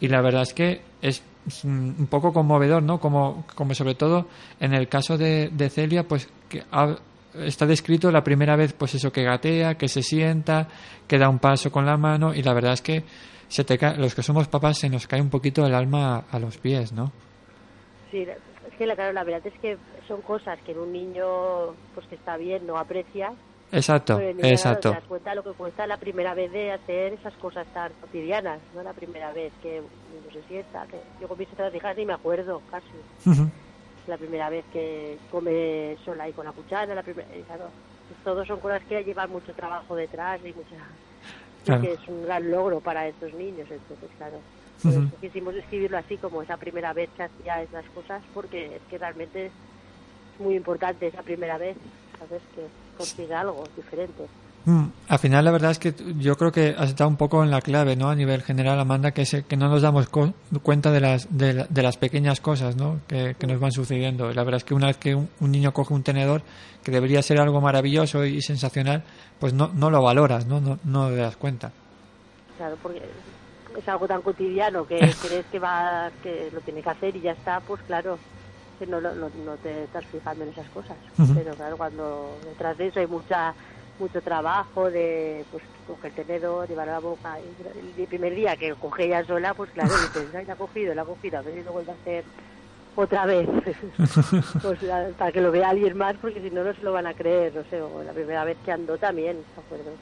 y 0.00 0.08
la 0.08 0.20
verdad 0.20 0.42
es 0.42 0.52
que 0.54 0.80
es 1.00 1.22
un 1.64 2.06
poco 2.10 2.32
conmovedor, 2.32 2.82
¿no? 2.82 2.98
Como, 3.00 3.44
como 3.54 3.74
sobre 3.74 3.94
todo 3.94 4.26
en 4.60 4.74
el 4.74 4.88
caso 4.88 5.16
de, 5.16 5.48
de 5.52 5.70
Celia, 5.70 6.06
pues 6.06 6.28
que 6.48 6.62
ha- 6.72 6.96
está 7.34 7.66
descrito 7.66 8.10
la 8.10 8.22
primera 8.24 8.56
vez, 8.56 8.72
pues 8.72 8.94
eso, 8.96 9.12
que 9.12 9.22
gatea, 9.22 9.76
que 9.76 9.86
se 9.88 10.02
sienta, 10.02 10.66
que 11.06 11.18
da 11.18 11.28
un 11.28 11.38
paso 11.38 11.70
con 11.70 11.86
la 11.86 11.96
mano 11.96 12.34
y 12.34 12.42
la 12.42 12.52
verdad 12.52 12.72
es 12.74 12.82
que 12.82 13.04
se 13.48 13.64
te 13.64 13.78
cae- 13.78 13.96
los 13.96 14.14
que 14.14 14.22
somos 14.22 14.48
papás 14.48 14.78
se 14.78 14.88
nos 14.88 15.06
cae 15.06 15.20
un 15.20 15.30
poquito 15.30 15.66
el 15.66 15.74
alma 15.74 16.24
a, 16.30 16.38
los 16.38 16.58
pies, 16.58 16.92
¿no? 16.92 17.10
Sí, 18.10 18.18
es 18.18 18.74
que 18.76 18.86
la, 18.86 18.94
claro, 18.94 19.12
la 19.12 19.24
verdad 19.24 19.46
es 19.46 19.58
que 19.60 19.76
son 20.06 20.22
cosas 20.22 20.58
que 20.64 20.72
en 20.72 20.78
un 20.78 20.92
niño 20.92 21.74
pues 21.94 22.06
que 22.06 22.14
está 22.14 22.36
bien 22.36 22.66
no 22.66 22.78
aprecia. 22.78 23.32
Exacto, 23.70 24.16
pero 24.16 24.32
claro, 24.38 24.48
exacto. 24.48 24.88
te 24.90 24.94
das 24.94 25.04
cuenta 25.04 25.34
lo 25.34 25.42
que 25.42 25.52
cuesta 25.52 25.86
la 25.86 25.98
primera 25.98 26.32
vez 26.32 26.50
de 26.52 26.72
hacer 26.72 27.12
esas 27.12 27.34
cosas 27.34 27.66
tan 27.74 27.92
cotidianas, 28.00 28.60
no 28.74 28.82
la 28.82 28.94
primera 28.94 29.30
vez 29.32 29.52
que 29.62 29.80
uno 29.80 30.32
se 30.32 30.42
sienta. 30.48 30.86
Que 30.86 30.98
yo 31.20 31.28
con 31.28 31.38
mis 31.38 31.52
otras 31.52 31.74
hijas 31.74 31.96
ni 31.96 32.06
me 32.06 32.14
acuerdo 32.14 32.62
casi. 32.70 32.86
Ujú. 33.26 33.50
la 34.06 34.16
primera 34.16 34.48
vez 34.48 34.64
que 34.72 35.18
come 35.30 35.98
sola 36.02 36.26
y 36.26 36.32
con 36.32 36.46
la 36.46 36.52
cuchara, 36.52 36.94
la 36.94 37.02
primera, 37.02 37.28
claro, 37.46 37.68
pues 38.08 38.24
todo 38.24 38.42
son 38.46 38.58
cosas 38.58 38.82
que 38.88 39.04
llevan 39.04 39.30
mucho 39.30 39.52
trabajo 39.52 39.94
detrás 39.94 40.40
y 40.42 40.54
mucha 40.54 40.76
Claro. 41.68 41.82
que 41.82 41.92
es 41.92 42.08
un 42.08 42.22
gran 42.24 42.50
logro 42.50 42.80
para 42.80 43.06
estos 43.06 43.32
niños, 43.34 43.68
entonces 43.70 44.08
claro. 44.16 44.38
Ujú. 44.84 44.94
por 44.94 45.02
eso 45.04 45.16
quisimos 45.20 45.54
escribirlo 45.54 45.98
así 45.98 46.16
como 46.16 46.40
esa 46.42 46.56
primera 46.56 46.92
vez 46.92 47.10
que 47.16 47.24
hacía 47.24 47.62
esas 47.62 47.84
cosas 47.86 48.22
porque 48.32 48.76
es 48.76 48.82
que 48.88 48.96
realmente 48.96 49.46
es 49.46 49.52
muy 50.38 50.54
importante 50.54 51.08
esa 51.08 51.22
primera 51.22 51.58
vez, 51.58 51.76
sabes 52.18 52.42
que 52.54 52.62
consigue 52.96 53.34
algo 53.34 53.64
diferente. 53.76 54.26
Mm, 54.68 54.90
Al 55.08 55.18
final, 55.18 55.42
la 55.46 55.50
verdad 55.50 55.70
es 55.70 55.78
que 55.78 55.94
yo 56.18 56.36
creo 56.36 56.52
que 56.52 56.74
has 56.76 56.90
estado 56.90 57.08
un 57.08 57.16
poco 57.16 57.42
en 57.42 57.50
la 57.50 57.62
clave, 57.62 57.96
¿no? 57.96 58.10
A 58.10 58.14
nivel 58.14 58.42
general, 58.42 58.78
Amanda, 58.78 59.12
que, 59.12 59.22
es, 59.22 59.34
que 59.48 59.56
no 59.56 59.66
nos 59.68 59.80
damos 59.80 60.10
co- 60.10 60.34
cuenta 60.62 60.90
de 60.92 61.00
las, 61.00 61.26
de, 61.38 61.54
la- 61.54 61.66
de 61.70 61.82
las 61.82 61.96
pequeñas 61.96 62.40
cosas, 62.42 62.76
¿no? 62.76 63.00
Que, 63.08 63.34
que 63.38 63.46
nos 63.46 63.58
van 63.60 63.72
sucediendo. 63.72 64.30
La 64.30 64.44
verdad 64.44 64.58
es 64.58 64.64
que 64.64 64.74
una 64.74 64.88
vez 64.88 64.98
que 64.98 65.14
un, 65.14 65.30
un 65.40 65.50
niño 65.52 65.72
coge 65.72 65.94
un 65.94 66.02
tenedor, 66.02 66.42
que 66.84 66.90
debería 66.90 67.22
ser 67.22 67.40
algo 67.40 67.62
maravilloso 67.62 68.26
y 68.26 68.42
sensacional, 68.42 69.02
pues 69.40 69.54
no, 69.54 69.68
no 69.74 69.88
lo 69.90 70.02
valoras, 70.02 70.44
¿no? 70.46 70.60
No, 70.60 70.78
no 70.84 71.08
te 71.08 71.16
das 71.16 71.38
cuenta. 71.38 71.72
Claro, 72.58 72.76
porque 72.82 73.00
es 73.78 73.88
algo 73.88 74.06
tan 74.06 74.20
cotidiano 74.20 74.84
que 74.84 74.98
crees 75.22 75.46
que 75.46 75.58
va 75.58 76.10
que 76.22 76.50
lo 76.52 76.60
tiene 76.60 76.82
que 76.82 76.90
hacer 76.90 77.16
y 77.16 77.22
ya 77.22 77.32
está, 77.32 77.60
pues 77.60 77.80
claro, 77.86 78.18
que 78.78 78.86
no, 78.86 79.00
lo- 79.00 79.14
no, 79.14 79.30
no 79.30 79.56
te 79.56 79.84
estás 79.84 80.04
fijando 80.12 80.44
en 80.44 80.50
esas 80.50 80.68
cosas. 80.68 80.98
Pero 81.34 81.54
claro, 81.56 81.78
cuando 81.78 82.38
detrás 82.44 82.76
de 82.76 82.88
eso 82.88 83.00
hay 83.00 83.06
mucha 83.06 83.54
mucho 83.98 84.20
trabajo 84.22 84.90
de 84.90 85.44
pues 85.50 85.62
coger 85.86 86.12
el 86.16 86.26
tenedor, 86.26 86.68
llevar 86.68 86.88
a 86.88 86.92
la 86.92 86.98
boca. 86.98 87.38
Y 87.40 88.00
el 88.00 88.06
primer 88.06 88.34
día 88.34 88.56
que 88.56 88.74
coge 88.74 89.06
ella 89.06 89.24
sola, 89.24 89.54
pues 89.54 89.70
claro, 89.70 89.90
dices, 90.14 90.34
ay, 90.34 90.46
la 90.46 90.52
ha 90.52 90.56
cogido, 90.56 90.94
la 90.94 91.02
ha 91.02 91.04
cogido, 91.04 91.38
a 91.38 91.42
ver 91.42 91.54
si 91.54 91.62
lo 91.62 91.72
vuelve 91.72 91.92
a 91.92 91.94
hacer 91.94 92.24
otra 92.96 93.26
vez. 93.26 93.48
pues 94.62 94.78
para 95.16 95.32
que 95.32 95.40
lo 95.40 95.52
vea 95.52 95.70
alguien 95.70 95.96
más, 95.96 96.16
porque 96.20 96.40
si 96.40 96.50
no, 96.50 96.64
no 96.64 96.74
se 96.74 96.82
lo 96.82 96.92
van 96.92 97.06
a 97.06 97.14
creer, 97.14 97.54
no 97.54 97.62
sé, 97.70 97.80
o 97.80 98.02
la 98.02 98.12
primera 98.12 98.44
vez 98.44 98.56
que 98.64 98.72
andó 98.72 98.98
también, 98.98 99.36
¿de 99.36 99.60
acuerdo? 99.60 99.92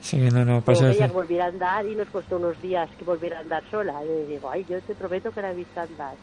Sí, 0.00 0.16
no, 0.30 0.44
no, 0.44 0.60
por 0.62 0.74
Luego 0.74 0.88
eso 0.88 0.98
que 0.98 1.04
ella 1.04 1.12
volviera 1.12 1.44
a 1.44 1.48
andar 1.48 1.86
y 1.86 1.94
nos 1.94 2.08
costó 2.08 2.36
unos 2.36 2.60
días 2.62 2.88
que 2.98 3.04
volviera 3.04 3.38
a 3.38 3.40
andar 3.40 3.62
sola. 3.70 4.02
Y 4.04 4.08
le 4.08 4.26
digo, 4.26 4.50
ay, 4.50 4.64
yo 4.68 4.80
te 4.80 4.94
prometo 4.94 5.30
que 5.30 5.42
la 5.42 5.52
he 5.52 5.54
visto 5.54 5.80
andar. 5.80 6.14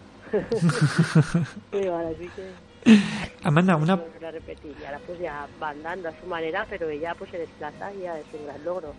digo, 1.72 1.94
ahora 1.94 2.10
sí 2.20 2.30
que 2.36 2.67
Amanda, 3.44 3.76
una, 3.76 3.96
no 3.96 4.04
la 4.22 4.32
repetir. 4.32 4.76
Y 4.82 4.86
ahora 4.86 5.00
pues 5.06 5.20
ya 5.20 5.48
va 5.62 5.70
andando 5.70 6.10
a 6.10 6.12
su 6.20 6.26
manera, 6.28 6.66
pero 6.70 6.90
ella 6.90 7.14
pues 7.18 7.30
se 7.32 7.38
desplaza 7.38 7.94
y 7.94 8.02
ya 8.04 8.18
es 8.18 8.26
un 8.40 8.46
gran 8.46 8.64
logro. 8.66 8.94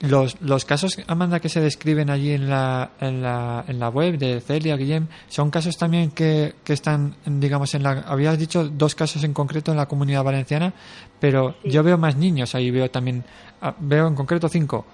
Los, 0.00 0.40
los 0.40 0.64
casos, 0.64 0.98
Amanda, 1.06 1.38
que 1.38 1.48
se 1.48 1.60
describen 1.60 2.10
allí 2.10 2.32
en 2.32 2.50
la, 2.50 2.90
en 3.00 3.22
la, 3.22 3.64
en 3.68 3.78
la 3.78 3.88
web 3.88 4.18
de 4.18 4.40
Celia, 4.40 4.76
Guillem, 4.76 5.06
son 5.28 5.48
casos 5.50 5.76
también 5.76 6.10
que, 6.10 6.54
que 6.64 6.72
están, 6.72 7.14
digamos, 7.24 7.72
en 7.74 7.84
la... 7.84 8.00
Habías 8.08 8.36
dicho 8.36 8.68
dos 8.68 8.96
casos 8.96 9.22
en 9.22 9.32
concreto 9.32 9.70
en 9.70 9.76
la 9.76 9.86
comunidad 9.86 10.24
valenciana, 10.24 10.72
pero 11.20 11.54
Sí. 11.62 11.70
yo 11.70 11.84
veo 11.84 11.98
más 11.98 12.16
niños 12.16 12.52
ahí, 12.56 12.72
veo 12.72 12.90
también, 12.90 13.22
ah, 13.60 13.76
veo 13.78 14.08
en 14.08 14.16
concreto 14.16 14.48
cinco. 14.48 14.84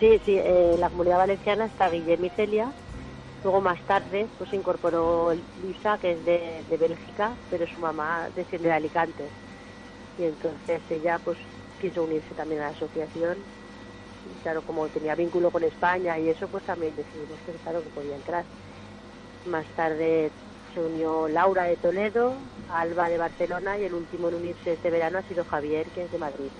Sí, 0.00 0.20
sí, 0.26 0.32
eh, 0.36 0.72
en 0.74 0.80
la 0.80 0.90
comunidad 0.90 1.16
valenciana 1.18 1.64
está 1.64 1.88
Guillermo 1.88 2.26
y 2.26 2.30
Celia. 2.30 2.70
Luego 3.42 3.60
más 3.60 3.80
tarde 3.86 4.28
pues 4.36 4.52
incorporó 4.52 5.32
Luisa, 5.62 5.98
que 5.98 6.12
es 6.12 6.24
de, 6.24 6.64
de 6.68 6.76
Bélgica, 6.76 7.36
pero 7.48 7.66
su 7.66 7.80
mamá 7.80 8.28
desciende 8.34 8.68
de 8.68 8.74
Alicante. 8.74 9.28
Y 10.18 10.24
entonces 10.24 10.82
ella 10.90 11.18
pues 11.24 11.38
quiso 11.80 12.04
unirse 12.04 12.34
también 12.34 12.60
a 12.60 12.64
la 12.64 12.76
asociación. 12.76 13.38
Y 14.26 14.42
claro, 14.42 14.60
como 14.62 14.86
tenía 14.88 15.14
vínculo 15.14 15.50
con 15.50 15.64
España 15.64 16.18
y 16.18 16.28
eso, 16.28 16.46
pues 16.48 16.62
también 16.64 16.94
decidimos 16.94 17.38
que 17.46 17.52
claro 17.52 17.82
que 17.82 17.88
podía 17.90 18.16
entrar. 18.16 18.44
Más 19.46 19.66
tarde 19.74 20.30
se 20.74 20.80
unió 20.80 21.26
Laura 21.28 21.64
de 21.64 21.76
Toledo, 21.76 22.34
Alba 22.68 23.08
de 23.08 23.16
Barcelona 23.16 23.78
y 23.78 23.84
el 23.84 23.94
último 23.94 24.28
en 24.28 24.34
unirse 24.34 24.74
este 24.74 24.90
verano 24.90 25.18
ha 25.18 25.22
sido 25.22 25.44
Javier, 25.44 25.86
que 25.86 26.04
es 26.04 26.12
de 26.12 26.18
Madrid. 26.18 26.50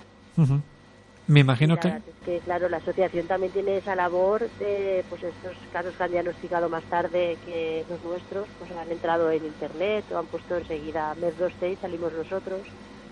Me 1.31 1.41
imagino 1.41 1.75
la 1.77 1.81
que... 1.81 1.89
es 1.89 2.03
que, 2.25 2.39
claro, 2.41 2.69
la 2.69 2.79
asociación 2.79 3.27
también 3.27 3.53
tiene 3.53 3.77
esa 3.77 3.95
labor 3.95 4.49
de, 4.59 5.05
pues, 5.09 5.23
estos 5.23 5.57
casos 5.73 5.95
que 5.97 6.03
han 6.03 6.11
diagnosticado 6.11 6.69
más 6.69 6.83
tarde 6.85 7.37
que 7.47 7.85
los 7.89 8.03
nuestros, 8.03 8.49
pues 8.59 8.71
han 8.73 8.91
entrado 8.91 9.31
en 9.31 9.45
internet 9.45 10.05
o 10.13 10.19
han 10.19 10.27
puesto 10.27 10.57
enseguida 10.57 11.15
mes 11.21 11.37
26, 11.39 11.79
salimos 11.81 12.13
nosotros, 12.13 12.61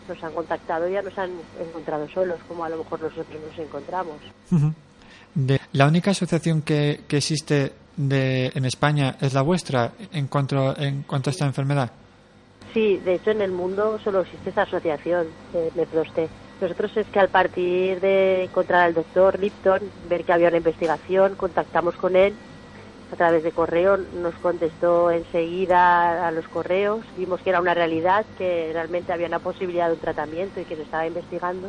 nos 0.09 0.25
han 0.25 0.33
contactado 0.33 0.89
y 0.89 0.93
ya 0.95 1.03
nos 1.03 1.17
han 1.17 1.31
encontrado 1.61 2.09
solos, 2.09 2.41
como 2.49 2.65
a 2.65 2.69
lo 2.69 2.79
mejor 2.79 3.01
nosotros 3.01 3.41
nos 3.49 3.59
encontramos. 3.59 4.17
De- 5.35 5.61
la 5.73 5.87
única 5.87 6.11
asociación 6.11 6.63
que, 6.63 7.01
que 7.07 7.19
existe 7.19 7.73
de, 7.97 8.51
en 8.55 8.65
España 8.65 9.17
es 9.21 9.33
la 9.35 9.43
vuestra 9.43 9.93
en 10.13 10.27
cuanto, 10.27 10.77
en 10.77 11.03
cuanto 11.03 11.31
a 11.31 11.33
esta 11.33 11.47
enfermedad. 11.47 11.93
Sí, 12.75 12.97
de 13.05 13.15
hecho 13.15 13.31
en 13.31 13.43
el 13.43 13.53
mundo 13.53 13.99
solo 14.03 14.23
existe 14.23 14.51
esa 14.51 14.63
asociación, 14.63 15.29
eh, 15.55 15.71
MEPROSTE. 15.77 16.29
Nosotros 16.61 16.97
es 16.97 17.07
que 17.07 17.21
al 17.21 17.29
partir 17.29 18.01
de 18.01 18.45
encontrar 18.45 18.83
al 18.83 18.95
doctor 18.95 19.39
Lipton, 19.39 19.81
ver 20.09 20.25
que 20.25 20.33
había 20.33 20.49
una 20.49 20.57
investigación, 20.57 21.37
contactamos 21.37 21.95
con 21.97 22.17
él 22.17 22.35
a 23.13 23.17
través 23.17 23.43
de 23.43 23.53
correo, 23.53 23.97
nos 23.97 24.35
contestó 24.37 25.11
enseguida 25.11 26.27
a 26.27 26.31
los 26.31 26.47
correos, 26.49 27.05
vimos 27.17 27.41
que 27.43 27.51
era 27.51 27.61
una 27.61 27.75
realidad, 27.75 28.27
que 28.37 28.71
realmente 28.73 29.13
había 29.13 29.29
una 29.29 29.39
posibilidad 29.39 29.87
de 29.87 29.95
un 29.95 30.01
tratamiento 30.01 30.61
y 30.61 30.65
que 30.65 30.77
se 30.77 30.83
estaba 30.83 31.07
investigando. 31.07 31.69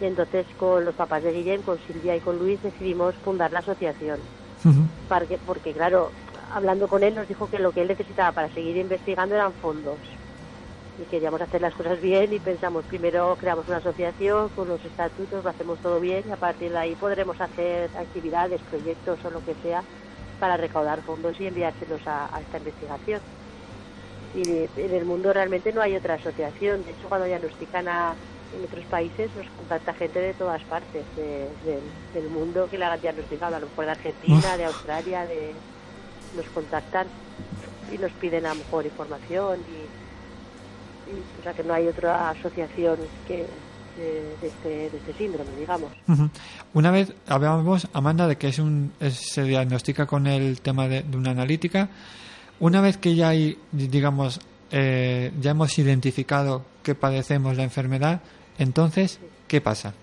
Y 0.00 0.06
entonces 0.06 0.46
con 0.56 0.84
los 0.84 0.94
papás 0.94 1.22
de 1.22 1.32
Guillem, 1.32 1.62
con 1.62 1.78
Silvia 1.86 2.16
y 2.16 2.20
con 2.20 2.38
Luis 2.38 2.62
decidimos 2.62 3.14
fundar 3.16 3.52
la 3.52 3.60
asociación 3.60 4.18
porque 5.46 5.72
claro, 5.72 6.10
hablando 6.52 6.88
con 6.88 7.02
él 7.02 7.14
nos 7.14 7.28
dijo 7.28 7.48
que 7.48 7.58
lo 7.58 7.72
que 7.72 7.82
él 7.82 7.88
necesitaba 7.88 8.32
para 8.32 8.52
seguir 8.52 8.76
investigando 8.76 9.34
eran 9.34 9.52
fondos. 9.54 9.98
Y 10.98 11.06
queríamos 11.06 11.40
hacer 11.42 11.62
las 11.62 11.74
cosas 11.74 12.00
bien 12.00 12.32
y 12.34 12.40
pensamos, 12.40 12.84
primero 12.86 13.36
creamos 13.38 13.68
una 13.68 13.78
asociación 13.78 14.50
con 14.50 14.68
los 14.68 14.84
estatutos, 14.84 15.44
lo 15.44 15.50
hacemos 15.50 15.80
todo 15.80 16.00
bien 16.00 16.28
y 16.28 16.32
a 16.32 16.36
partir 16.38 16.72
de 16.72 16.78
ahí 16.78 16.96
podremos 16.96 17.40
hacer 17.40 17.90
actividades, 17.96 18.62
proyectos 18.64 19.24
o 19.24 19.30
lo 19.30 19.42
que 19.42 19.56
sea 19.56 19.86
para 20.38 20.56
recaudar 20.58 21.02
fondos 21.04 21.40
y 21.40 21.46
enviárselos 21.46 22.02
a, 22.06 22.28
a 22.36 22.42
esta 22.42 22.58
investigación. 22.58 23.22
Y 24.32 24.42
en 24.76 24.94
el 24.94 25.04
mundo 25.06 25.32
realmente 25.32 25.72
no 25.72 25.80
hay 25.82 25.96
otra 25.96 26.14
asociación. 26.14 26.84
De 26.84 26.92
hecho, 26.92 27.08
cuando 27.08 27.26
diagnostican 27.26 27.88
a, 27.88 28.18
en 28.52 28.64
otros 28.64 28.86
países, 28.86 29.34
nos 29.34 29.48
contacta 29.50 29.94
gente 29.94 30.20
de 30.20 30.34
todas 30.34 30.64
partes 30.66 31.08
de- 31.14 31.56
del- 31.62 32.10
del 32.12 32.28
mundo 32.30 32.68
que 32.68 32.78
la 32.78 32.92
han 32.92 33.00
diagnosticado, 33.00 33.56
a 33.56 33.60
lo 33.60 33.68
mejor 33.68 33.86
de 33.86 33.92
Argentina, 33.92 34.56
de 34.56 34.64
Australia, 34.66 35.26
de, 35.26 35.62
nos 36.32 36.48
contactan 36.50 37.12
y 37.86 37.98
nos 37.98 38.14
piden 38.16 38.46
a 38.46 38.50
lo 38.50 38.56
mejor 38.56 38.86
información. 38.86 39.64
Y, 39.66 39.92
o 41.38 41.42
sea, 41.42 41.52
que 41.52 41.62
no 41.64 41.74
hay 41.74 41.86
otra 41.86 42.30
asociación 42.30 42.96
que 43.26 43.46
de, 43.96 44.36
de 44.40 44.46
este, 44.46 44.68
de 44.68 44.96
este 44.96 45.12
síndrome, 45.14 45.50
digamos. 45.58 45.90
Una 46.74 46.90
vez 46.90 47.12
hablábamos, 47.26 47.88
Amanda, 47.92 48.26
de 48.28 48.36
que 48.36 48.48
es 48.48 48.58
un, 48.60 48.92
es- 49.00 49.32
se 49.32 49.42
diagnostica 49.42 50.06
con 50.06 50.26
el 50.26 50.60
tema 50.60 50.86
de, 50.88 51.02
de 51.02 51.16
una 51.16 51.30
analítica. 51.32 51.88
Una 52.60 52.80
vez 52.80 52.96
que 52.96 53.14
ya 53.16 53.30
hay, 53.30 53.58
digamos, 53.72 54.40
eh, 54.70 55.32
ya 55.40 55.50
hemos 55.52 55.76
identificado 55.78 56.64
que 56.82 56.94
padecemos 56.94 57.56
la 57.56 57.64
enfermedad, 57.64 58.20
entonces, 58.58 59.18
¿qué 59.48 59.60
pasa? 59.60 59.94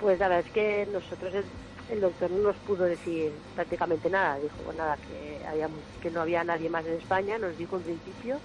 Pues 0.00 0.18
la 0.18 0.28
verdad 0.28 0.44
es 0.46 0.52
que 0.52 0.88
nosotros, 0.92 1.34
el, 1.34 1.44
el 1.90 2.00
doctor 2.00 2.30
no 2.30 2.38
nos 2.48 2.56
pudo 2.56 2.84
decir 2.84 3.32
prácticamente 3.54 4.08
nada. 4.10 4.36
Dijo, 4.36 4.54
pues 4.64 4.76
nada, 4.76 4.96
que, 4.96 5.44
había, 5.46 5.68
que 6.02 6.10
no 6.10 6.20
había 6.20 6.44
nadie 6.44 6.68
más 6.70 6.84
en 6.86 6.94
España, 6.94 7.38
nos 7.38 7.56
dijo 7.58 7.76
en 7.76 7.82
principio 7.82 8.36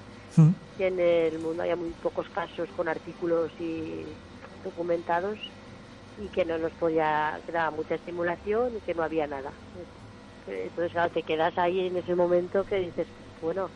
Que 0.77 0.87
en 0.87 0.99
el 0.99 1.39
mundo 1.39 1.63
había 1.63 1.75
muy 1.75 1.89
pocos 2.01 2.27
casos 2.29 2.67
con 2.75 2.87
artículos 2.87 3.51
y 3.59 4.03
documentados 4.63 5.37
y 6.21 6.27
que 6.27 6.45
no 6.45 6.57
nos 6.57 6.71
podía, 6.73 7.39
que 7.45 7.51
daba 7.51 7.71
mucha 7.71 7.95
estimulación 7.95 8.77
y 8.77 8.79
que 8.81 8.93
no 8.93 9.03
había 9.03 9.27
nada. 9.27 9.51
Entonces, 10.47 10.91
claro, 10.91 11.11
te 11.11 11.23
quedas 11.23 11.57
ahí 11.57 11.87
en 11.87 11.97
ese 11.97 12.15
momento 12.15 12.65
que 12.65 12.79
dices, 12.79 13.07
bueno, 13.41 13.69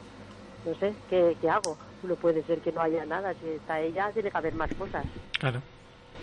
no 0.66 0.76
sé, 0.76 0.94
¿qué, 1.10 1.36
qué 1.40 1.50
hago? 1.50 1.78
No 2.04 2.16
puede 2.16 2.44
ser 2.44 2.60
que 2.60 2.72
no 2.72 2.82
haya 2.82 3.06
nada, 3.06 3.34
si 3.42 3.50
está 3.50 3.80
ella, 3.80 4.12
tiene 4.12 4.32
que 4.32 4.38
haber 4.38 4.54
más 4.54 4.74
cosas. 4.74 5.06
Claro. 5.40 5.62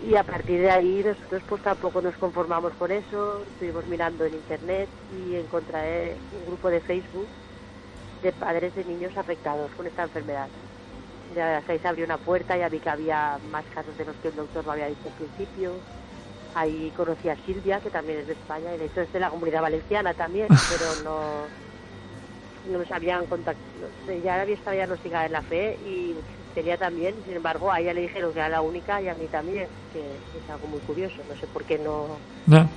Y 0.07 0.15
a 0.15 0.23
partir 0.23 0.59
de 0.59 0.71
ahí 0.71 1.03
nosotros 1.05 1.41
pues 1.47 1.63
tampoco 1.63 2.01
nos 2.01 2.15
conformamos 2.15 2.73
con 2.73 2.91
eso, 2.91 3.41
estuvimos 3.53 3.87
mirando 3.87 4.25
en 4.25 4.33
internet 4.33 4.89
y 5.17 5.35
encontré 5.35 6.15
un 6.31 6.47
grupo 6.47 6.69
de 6.69 6.81
Facebook 6.81 7.27
de 8.21 8.31
padres 8.31 8.75
de 8.75 8.85
niños 8.85 9.15
afectados 9.17 9.71
con 9.71 9.87
esta 9.87 10.03
enfermedad. 10.03 10.47
Ya 11.35 11.61
ahí 11.67 11.79
se 11.79 11.87
abrió 11.87 12.05
una 12.05 12.17
puerta, 12.17 12.57
ya 12.57 12.69
vi 12.69 12.79
que 12.79 12.89
había 12.89 13.37
más 13.51 13.65
casos 13.73 13.97
de 13.97 14.05
los 14.05 14.15
que 14.17 14.29
el 14.29 14.35
doctor 14.35 14.65
me 14.65 14.73
había 14.73 14.87
dicho 14.87 15.01
al 15.05 15.13
principio. 15.13 15.73
Ahí 16.53 16.93
conocí 16.95 17.27
a 17.27 17.35
Silvia, 17.45 17.79
que 17.81 17.89
también 17.89 18.19
es 18.19 18.27
de 18.27 18.33
España, 18.33 18.73
y 18.73 18.77
de 18.77 18.85
hecho 18.85 19.01
es 19.01 19.11
de 19.11 19.19
la 19.19 19.29
comunidad 19.29 19.61
valenciana 19.61 20.13
también, 20.13 20.47
pero 20.69 20.85
no, 21.03 21.19
no 22.71 22.79
nos 22.79 22.91
habían 22.91 23.25
contactado. 23.25 23.89
Ya 24.23 24.41
había 24.41 24.55
estado 24.55 24.75
diagnosticada 24.75 25.25
en 25.25 25.31
la 25.33 25.41
fe 25.41 25.77
y 25.85 26.15
Celia 26.53 26.77
también, 26.77 27.13
sin 27.25 27.35
embargo, 27.35 27.69
a 27.71 27.81
ella 27.81 27.93
le 27.93 28.01
dijeron 28.01 28.31
que 28.31 28.39
era 28.39 28.47
la 28.47 28.61
única 28.61 29.01
y 29.01 29.09
a 29.09 29.13
mí 29.15 29.25
también, 29.27 29.67
que 29.91 29.99
es 29.99 30.49
algo 30.49 30.67
muy 30.67 30.79
curioso. 30.79 31.17
No 31.29 31.35
sé 31.35 31.47
por 31.47 31.65
qué 31.65 31.77
no, 31.77 32.07
No. 32.47 32.69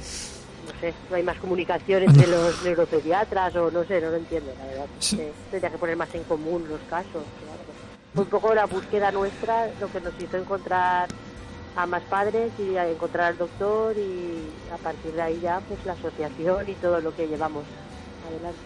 No 0.83 0.89
sé, 0.89 0.95
no 1.11 1.17
hay 1.17 1.23
más 1.23 1.37
comunicación 1.39 2.03
entre 2.05 2.27
los 2.27 2.63
neuropediatras 2.63 3.55
o 3.57 3.71
no 3.71 3.85
sé, 3.85 4.01
no 4.01 4.11
lo 4.11 4.17
entiendo, 4.17 4.53
la 4.59 4.67
verdad. 4.67 4.87
Sí. 4.99 5.21
Tendría 5.51 5.71
que 5.71 5.79
poner 5.79 5.97
más 5.97 6.15
en 6.15 6.25
común 6.25 6.67
los 6.69 6.81
casos. 6.89 7.13
claro. 7.13 7.59
Fue 8.15 8.25
un 8.25 8.31
poco 8.31 8.55
la 8.55 8.67
búsqueda 8.67 9.11
nuestra 9.13 9.69
lo 9.81 9.91
que 9.93 10.01
nos 10.01 10.13
hizo 10.21 10.37
encontrar 10.37 11.09
a 11.77 11.87
más 11.87 12.03
padres 12.05 12.51
y 12.59 12.77
a 12.77 12.89
encontrar 12.89 13.27
al 13.27 13.39
doctor 13.39 13.97
y 13.97 14.49
a 14.73 14.77
partir 14.79 15.13
de 15.13 15.23
ahí 15.23 15.39
ya 15.43 15.61
pues 15.69 15.85
la 15.85 15.93
asociación 15.93 16.69
y 16.69 16.73
todo 16.75 17.01
lo 17.01 17.15
que 17.15 17.29
llevamos 17.29 17.65
adelante. 18.27 18.59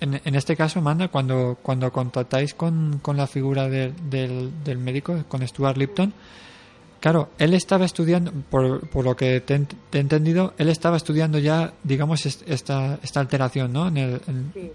En, 0.00 0.20
en 0.24 0.34
este 0.34 0.56
caso, 0.56 0.78
Amanda, 0.78 1.08
cuando, 1.08 1.58
cuando 1.62 1.92
contactáis 1.92 2.54
con, 2.54 2.98
con 3.02 3.16
la 3.18 3.26
figura 3.26 3.68
de- 3.68 3.92
del, 4.08 4.50
del 4.64 4.78
médico, 4.78 5.22
con 5.28 5.46
Stuart 5.46 5.76
Lipton, 5.76 6.12
claro, 7.00 7.30
él 7.38 7.54
estaba 7.54 7.84
estudiando, 7.84 8.32
por, 8.50 8.88
por 8.88 9.04
lo 9.04 9.16
que 9.16 9.40
te, 9.40 9.54
he 9.54 9.58
ent- 9.58 9.74
te 9.90 9.98
he 9.98 10.00
entendido, 10.00 10.52
él 10.58 10.68
estaba 10.68 10.96
estudiando 10.96 11.38
ya, 11.38 11.72
digamos, 11.82 12.26
est- 12.26 12.42
esta, 12.48 12.98
esta 13.02 13.20
alteración, 13.20 13.72
¿no? 13.72 13.88
En 13.88 13.96
el, 13.96 14.20
en- 14.26 14.50
Sí. 14.54 14.70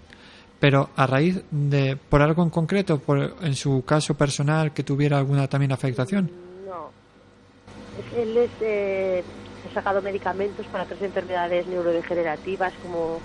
pero 0.60 0.90
a 0.96 1.06
raíz 1.06 1.42
de, 1.50 1.96
por 1.96 2.22
algo 2.22 2.42
en 2.42 2.50
concreto, 2.50 2.98
por, 2.98 3.36
en 3.42 3.54
su 3.54 3.84
caso 3.84 4.14
personal, 4.14 4.72
que 4.72 4.82
tuviera 4.82 5.18
alguna 5.18 5.46
también 5.48 5.72
afectación. 5.72 6.30
No. 6.66 6.90
Él 8.16 8.36
es, 8.36 8.50
eh, 8.60 9.22
ha 9.70 9.74
sacado 9.74 10.00
medicamentos 10.02 10.66
para 10.66 10.84
otras 10.84 11.00
enfermedades 11.02 11.66
neurodegenerativas 11.66 12.72
como 12.82 13.20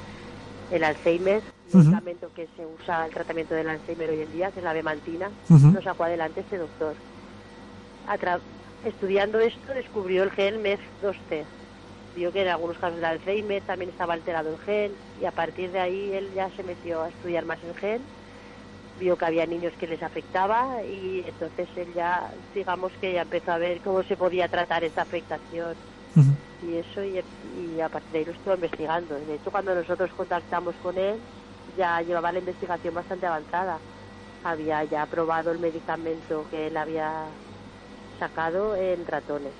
el 0.72 0.84
Alzheimer, 0.84 1.42
Ujú. 1.70 1.78
medicamento 1.80 2.30
que 2.36 2.48
se 2.58 2.66
usa 2.66 3.06
el 3.06 3.14
tratamiento 3.14 3.54
del 3.56 3.70
Alzheimer 3.70 4.10
hoy 4.10 4.22
en 4.22 4.32
día, 4.34 4.52
que 4.52 4.60
es 4.60 4.64
la 4.64 4.74
bemantina. 4.74 5.30
Ujú. 5.50 5.72
Lo 5.72 5.82
sacó 5.82 6.04
adelante 6.06 6.42
este 6.42 6.58
doctor. 6.58 6.94
A 8.08 8.18
estudiando 8.86 9.40
esto 9.40 9.74
descubrió 9.74 10.24
el 10.24 10.32
gen 10.32 10.64
MEF2T. 10.64 11.46
Vio 12.16 12.32
que 12.32 12.42
en 12.42 12.50
algunos 12.50 12.78
casos 12.78 13.00
de 13.00 13.06
Alzheimer 13.06 13.62
también 13.64 13.90
estaba 13.92 14.14
alterado 14.14 14.54
el 14.54 14.60
gen 14.60 14.92
y 15.22 15.26
a 15.26 15.32
partir 15.32 15.72
de 15.72 15.80
ahí 15.80 16.12
él 16.14 16.30
ya 16.34 16.50
se 16.56 16.64
metió 16.64 17.02
a 17.04 17.10
estudiar 17.10 17.46
más 17.46 17.60
el 17.64 17.74
gen 17.76 18.02
vio 19.02 19.18
que 19.18 19.26
había 19.26 19.46
niños 19.46 19.74
que 19.80 19.88
les 19.88 20.02
afectaba 20.04 20.84
y 20.84 21.24
entonces 21.28 21.68
él 21.76 21.94
ya, 21.94 22.30
digamos 22.54 22.92
que 23.02 23.14
ya 23.14 23.24
empezó 23.24 23.52
a 23.52 23.58
ver 23.58 23.82
cómo 23.82 24.04
se 24.04 24.16
podía 24.16 24.48
tratar 24.48 24.84
esta 24.84 25.02
afectación 25.02 25.76
y 26.62 26.76
eso 26.76 27.04
y, 27.04 27.20
y 27.60 27.82
a 27.82 27.90
partir 27.90 28.12
de 28.12 28.20
ahí 28.20 28.26
lo 28.26 28.32
estuvo 28.32 28.54
investigando. 28.54 29.16
De 29.16 29.36
hecho, 29.36 29.50
cuando 29.50 29.74
nosotros 29.74 30.12
contactamos 30.16 30.76
con 30.84 30.96
él, 30.98 31.20
ya 31.76 32.02
llevaba 32.02 32.32
la 32.32 32.40
investigación 32.40 32.94
bastante 32.94 33.26
avanzada. 33.26 33.80
Había 34.44 34.84
ya 34.84 35.06
probado 35.08 35.52
el 35.52 35.60
medicamento 35.60 36.46
que 36.52 36.68
él 36.68 36.78
había 36.78 37.26
sacado 38.22 38.76
en 38.78 39.06
ratones 39.08 39.58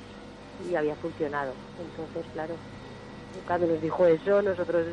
y 0.58 0.76
había 0.76 0.98
funcionado. 0.98 1.62
Entonces, 1.78 2.28
claro, 2.32 2.62
cuando 3.46 3.68
nos 3.68 3.82
dijo 3.82 4.06
eso, 4.08 4.42
nosotros 4.42 4.88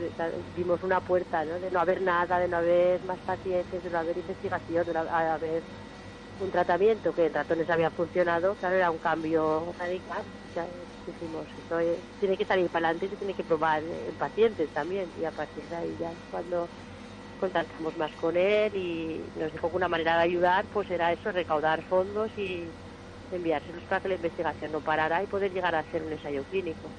vimos 0.55 0.83
una 0.83 1.01
puerta, 1.03 1.45
¿no? 1.45 1.61
De 1.61 1.71
no 1.71 1.81
haber 1.81 2.03
nada, 2.03 2.39
de 2.39 2.49
no 2.49 2.59
haber 2.59 3.03
más 3.05 3.23
pacientes, 3.23 3.83
de 3.83 3.91
no 3.91 3.99
haber 3.99 4.19
investigación, 4.19 4.87
de 4.87 4.95
no 4.95 5.01
haber 5.01 5.67
un 6.39 6.51
tratamiento 6.51 7.13
que 7.13 7.27
en 7.27 7.35
ratones 7.35 7.69
había 7.71 7.91
funcionado, 7.93 8.57
claro, 8.57 8.77
era 8.77 8.91
un 8.93 8.99
cambio 9.01 9.73
radical. 9.79 10.27
Ya 10.55 10.69
dijimos, 11.07 11.49
esto 11.57 11.79
es- 11.81 12.07
tiene 12.19 12.37
que 12.39 12.47
salir 12.47 12.71
para 12.71 12.89
adelante 12.89 13.07
y 13.07 13.11
se 13.11 13.17
tiene 13.19 13.35
que 13.35 13.45
probar 13.45 13.85
en 13.85 14.17
pacientes 14.17 14.73
también. 14.73 15.13
Y 15.17 15.25
a 15.25 15.33
partir 15.33 15.69
de 15.69 15.77
ahí 15.77 15.97
ya 15.99 16.13
es 16.13 16.21
cuando 16.29 16.71
contactamos 17.37 17.97
más 17.97 18.15
con 18.17 18.37
él 18.37 18.75
y 18.77 19.31
nos 19.35 19.53
dijo 19.53 19.71
que 19.71 19.77
una 19.77 19.89
manera 19.89 20.17
de 20.19 20.25
ayudar 20.25 20.69
pues 20.69 20.91
era 20.91 21.13
eso, 21.13 21.31
recaudar 21.33 21.85
fondos 21.87 22.33
y 22.37 22.75
enviárselos 23.31 23.85
para 23.85 24.01
que 24.01 24.09
la 24.09 24.15
investigación 24.15 24.73
no 24.73 24.81
parara 24.81 25.23
y 25.23 25.27
poder 25.27 25.53
llegar 25.53 25.75
a 25.75 25.81
hacer 25.81 26.03
un 26.03 26.13
ensayo 26.13 26.45
clínico. 26.45 26.93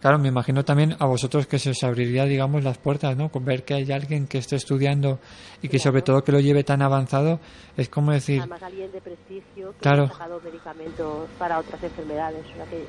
Claro, 0.00 0.18
me 0.18 0.28
imagino 0.28 0.64
también 0.64 0.94
a 0.98 1.06
vosotros 1.06 1.46
que 1.46 1.58
se 1.58 1.70
os 1.70 1.82
abriría, 1.82 2.24
digamos, 2.24 2.62
las 2.62 2.78
puertas, 2.78 3.16
¿no? 3.16 3.30
Con 3.30 3.44
ver 3.44 3.64
que 3.64 3.74
hay 3.74 3.90
alguien 3.90 4.26
que 4.26 4.38
esté 4.38 4.56
estudiando 4.56 5.20
y 5.62 5.68
que 5.68 5.78
sobre 5.78 6.02
todo 6.02 6.22
que 6.22 6.32
lo 6.32 6.40
lleve 6.40 6.62
tan 6.64 6.82
avanzado, 6.82 7.40
es 7.76 7.88
como 7.88 8.12
decir, 8.12 8.38
Además 8.40 8.62
alguien 8.62 8.90
de 8.92 9.00
prestigio 9.00 9.72
que 9.72 9.78
Claro. 9.80 10.04
ha 10.04 10.08
sacado 10.08 10.40
medicamentos 10.40 11.30
para 11.38 11.58
otras 11.58 11.82
enfermedades, 11.82 12.46
o 12.52 12.56
sea 12.56 12.66
que 12.66 12.88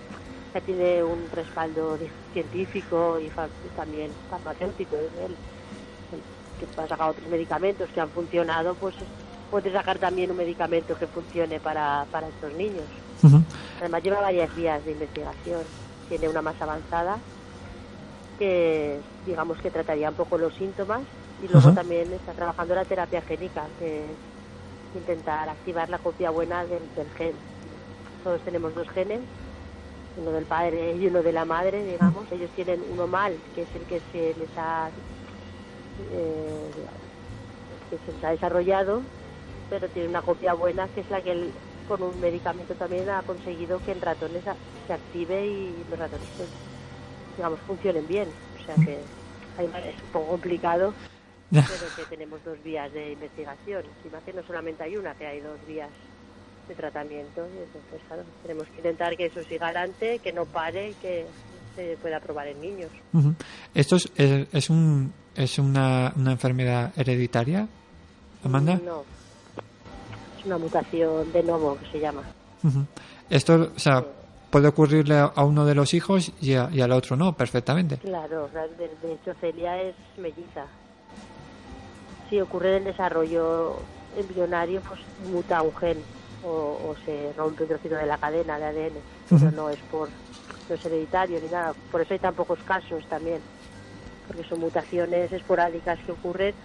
ya 0.53 0.61
tiene 0.61 1.03
un 1.03 1.29
respaldo 1.29 1.97
científico 2.33 3.17
y 3.19 3.29
fa- 3.29 3.49
también 3.73 4.13
farmacéutico 4.27 4.97
que 6.57 6.67
ha 6.77 6.87
sacado 6.87 7.11
otros 7.11 7.29
medicamentos 7.29 7.89
que 7.93 8.01
han 8.01 8.11
funcionado, 8.11 8.75
pues 8.75 8.95
puede 9.51 9.71
sacar 9.71 9.99
también 9.99 10.31
un 10.31 10.37
medicamento 10.37 10.97
que 10.97 11.05
funcione 11.05 11.59
para, 11.59 12.05
para 12.09 12.29
estos 12.29 12.53
niños. 12.53 12.85
Además 13.79 14.01
lleva 14.01 14.21
varias 14.21 14.55
vías 14.55 14.83
de 14.83 14.93
investigación. 14.93 15.61
Tiene 16.09 16.27
una 16.29 16.41
más 16.41 16.59
avanzada 16.59 17.19
que 18.39 18.99
digamos 19.25 19.59
que 19.59 19.69
trataría 19.69 20.09
un 20.09 20.15
poco 20.15 20.35
los 20.37 20.53
síntomas 20.55 21.01
y 21.43 21.47
luego 21.47 21.73
también 21.73 22.11
está 22.11 22.31
trabajando 22.31 22.73
la 22.73 22.85
terapia 22.85 23.21
génica, 23.21 23.65
que 23.77 23.99
es 23.99 24.95
intentar 24.95 25.47
activar 25.47 25.89
la 25.89 25.99
copia 25.99 26.31
buena 26.31 26.65
del, 26.65 26.81
del 26.95 27.07
gen. 27.17 27.33
Todos 28.23 28.41
tenemos 28.41 28.73
dos 28.73 28.89
genes, 28.89 29.19
uno 30.17 30.31
del 30.31 30.45
padre 30.45 30.95
y 30.95 31.05
uno 31.05 31.21
de 31.21 31.31
la 31.31 31.45
madre, 31.45 31.85
digamos. 31.85 32.31
Ellos 32.31 32.49
tienen 32.55 32.81
uno 32.91 33.05
mal, 33.07 33.37
que 33.53 33.63
es 33.63 33.69
el 33.75 33.81
que 33.83 34.01
se 34.11 34.39
les 34.39 34.57
ha, 34.57 34.89
eh, 36.11 36.71
que 37.89 37.97
se 38.05 38.11
les 38.11 38.23
ha 38.23 38.31
desarrollado, 38.31 39.01
pero 39.71 39.87
tiene 39.87 40.09
una 40.09 40.21
copia 40.21 40.53
buena, 40.53 40.85
que 40.89 40.99
es 40.99 41.09
la 41.09 41.21
que 41.21 41.31
él, 41.31 41.49
con 41.87 42.03
un 42.03 42.19
medicamento 42.19 42.75
también 42.75 43.09
ha 43.09 43.21
conseguido 43.23 43.79
que 43.79 43.93
en 43.93 44.01
ratones 44.01 44.43
se 44.85 44.93
active 44.93 45.47
y 45.47 45.83
los 45.89 45.97
ratones, 45.97 46.27
pues, 46.37 46.49
digamos, 47.37 47.59
funcionen 47.61 48.05
bien. 48.05 48.27
O 48.27 48.65
sea 48.65 48.75
que 48.85 48.99
hay- 49.57 49.89
es 49.89 50.03
un 50.03 50.09
poco 50.11 50.27
complicado, 50.31 50.93
pero 51.51 51.95
que 51.95 52.03
tenemos 52.05 52.43
dos 52.43 52.61
vías 52.63 52.91
de 52.91 53.13
investigación. 53.13 53.83
Encima 53.97 54.19
que 54.21 54.33
no 54.33 54.43
solamente 54.43 54.83
hay 54.83 54.97
una, 54.97 55.13
que 55.15 55.25
hay 55.25 55.39
dos 55.39 55.57
vías 55.65 55.89
de 56.67 56.75
tratamiento 56.75 57.47
y 57.47 57.63
entonces, 57.63 58.01
claro, 58.07 58.23
tenemos 58.43 58.67
que 58.67 58.77
intentar 58.77 59.15
que 59.15 59.25
eso 59.27 59.41
siga 59.45 59.67
adelante, 59.67 60.19
que 60.19 60.33
no 60.33 60.45
pare 60.45 60.89
y 60.89 60.93
que 60.95 61.25
se 61.77 61.95
pueda 62.01 62.19
probar 62.19 62.47
en 62.47 62.59
niños. 62.59 62.91
ujú. 63.13 63.33
¿Esto 63.73 63.95
es, 63.95 64.11
es, 64.17 64.47
es 64.53 64.69
un, 64.69 65.13
es 65.35 65.57
una, 65.59 66.11
una 66.17 66.33
enfermedad 66.33 66.91
hereditaria, 66.97 67.67
Amanda? 68.43 68.75
No, 68.83 69.03
es 70.41 70.45
una 70.45 70.57
mutación 70.57 71.31
de 71.31 71.43
novo 71.43 71.77
que 71.77 71.85
se 71.91 71.99
llama. 71.99 72.23
Esto, 73.29 73.71
o 73.75 73.79
sea, 73.79 74.03
puede 74.49 74.67
ocurrirle 74.67 75.15
a 75.17 75.43
uno 75.43 75.65
de 75.65 75.75
los 75.75 75.93
hijos 75.93 76.31
y, 76.41 76.55
a- 76.55 76.69
y 76.71 76.81
al 76.81 76.91
otro 76.91 77.15
no, 77.15 77.33
perfectamente. 77.33 77.97
Claro, 77.97 78.49
de, 78.77 79.13
hecho 79.13 79.33
Celia 79.39 79.81
es 79.81 79.95
melliza. 80.17 80.65
Si 82.29 82.39
ocurre 82.39 82.69
en 82.69 82.75
el 82.77 82.83
desarrollo 82.85 83.77
embrionario, 84.17 84.81
pues 84.87 84.99
muta 85.29 85.61
un 85.61 85.75
gen 85.75 85.97
o, 86.43 86.49
o 86.49 86.95
se 87.05 87.33
rompe 87.33 87.63
un 87.63 87.69
trocito 87.69 87.95
de 87.95 88.05
la 88.05 88.17
cadena 88.17 88.57
de 88.57 88.65
ADN, 88.65 88.93
pero 89.29 89.51
no 89.51 89.69
es 89.69 89.79
por 89.89 90.09
no 90.69 90.75
es 90.75 90.85
hereditario 90.85 91.39
ni 91.41 91.47
nada. 91.49 91.73
Por 91.91 92.01
eso 92.01 92.13
hay 92.13 92.19
tan 92.19 92.33
pocos 92.33 92.59
casos 92.65 93.03
también, 93.09 93.41
porque 94.27 94.43
son 94.47 94.59
mutaciones 94.59 95.31
esporádicas 95.31 95.99
que 96.05 96.11
ocurren 96.13 96.55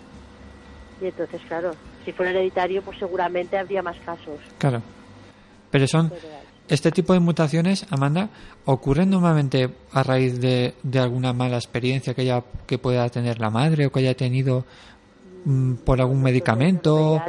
y 1.00 1.06
entonces, 1.06 1.40
claro, 1.48 1.72
si 2.06 2.12
fuera 2.12 2.30
hereditario, 2.30 2.82
pues 2.82 2.98
seguramente 2.98 3.58
habría 3.58 3.82
más 3.82 3.96
casos. 3.98 4.38
Claro. 4.58 4.80
Pero 5.70 5.88
son, 5.88 6.12
este 6.68 6.92
tipo 6.92 7.12
de 7.12 7.20
mutaciones, 7.20 7.84
Amanda, 7.90 8.30
ocurren 8.64 9.10
normalmente 9.10 9.68
a 9.92 10.02
raíz 10.04 10.40
de, 10.40 10.74
de 10.84 10.98
alguna 11.00 11.32
mala 11.32 11.56
experiencia 11.56 12.14
que, 12.14 12.22
haya, 12.22 12.44
que 12.66 12.78
pueda 12.78 13.08
tener 13.08 13.40
la 13.40 13.50
madre 13.50 13.86
o 13.86 13.90
que 13.90 13.98
haya 13.98 14.14
tenido 14.14 14.64
mm, 15.44 15.74
por 15.84 16.00
algún 16.00 16.22
medicamento. 16.22 17.20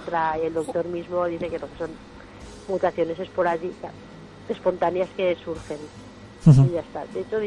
El 0.41 0.53
doctor 0.53 0.85
mismo 0.85 1.25
dice 1.25 1.49
que 1.49 1.57
no, 1.57 1.67
que 1.67 1.77
son 1.79 1.89
mutaciones 2.67 3.17
esporádicas, 3.19 3.91
espontáneas 4.47 5.09
que 5.17 5.35
surgen. 5.43 5.79
Y 6.45 6.71
ya 6.71 6.81
está. 6.81 7.03
De 7.07 7.21
hecho, 7.21 7.39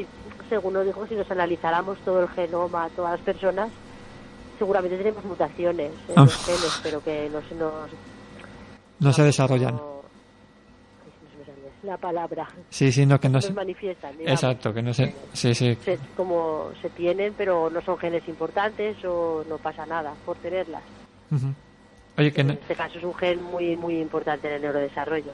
según 0.49 0.75
nos 0.75 0.85
dijo, 0.85 1.07
si 1.07 1.15
nos 1.15 1.31
analizáramos 1.31 1.97
todo 2.01 2.23
el 2.23 2.29
genoma, 2.29 2.91
todas 2.97 3.13
las 3.13 3.21
personas, 3.21 3.71
seguramente 4.61 4.97
tenemos 4.99 5.25
mutaciones 5.25 5.91
en 6.09 6.19
Ah. 6.19 6.23
los 6.25 6.37
genes, 6.45 6.81
pero 6.83 7.03
que 7.03 7.29
no 7.33 7.41
se 7.49 7.55
nos... 7.55 7.91
No 9.01 9.13
se 9.13 9.23
desarrollan. 9.25 9.75
no- 9.75 9.91
la 11.83 11.97
palabra. 11.97 12.47
Sí, 12.69 12.93
sí, 12.93 13.07
no, 13.07 13.19
que 13.19 13.31
no 13.31 13.41
se... 13.41 13.55
manifiestan. 13.55 14.13
digamos. 14.19 14.35
Exacto, 14.43 14.75
que 14.75 14.83
no 14.83 14.93
se... 14.93 15.15
Sí, 15.33 15.55
sí. 15.55 15.79
Se- 15.83 15.99
como 16.15 16.73
se 16.83 16.91
tienen, 16.91 17.33
pero 17.35 17.71
no 17.71 17.81
son 17.81 17.97
genes 17.97 18.29
importantes 18.29 19.03
o 19.07 19.43
no 19.49 19.57
pasa 19.57 19.87
nada 19.87 20.13
por 20.27 20.37
tenerlas. 20.37 20.83
Ujú. 21.31 21.47
Oye, 22.21 22.33
que 22.33 22.43
En 22.43 22.47
no, 22.49 22.53
este 22.53 22.75
caso 22.75 22.99
es 22.99 23.05
un 23.05 23.15
gen 23.15 23.43
muy 23.43 23.77
muy 23.77 23.99
importante 23.99 24.47
en 24.49 24.55
el 24.55 24.63
neurodesarrollo. 24.63 25.33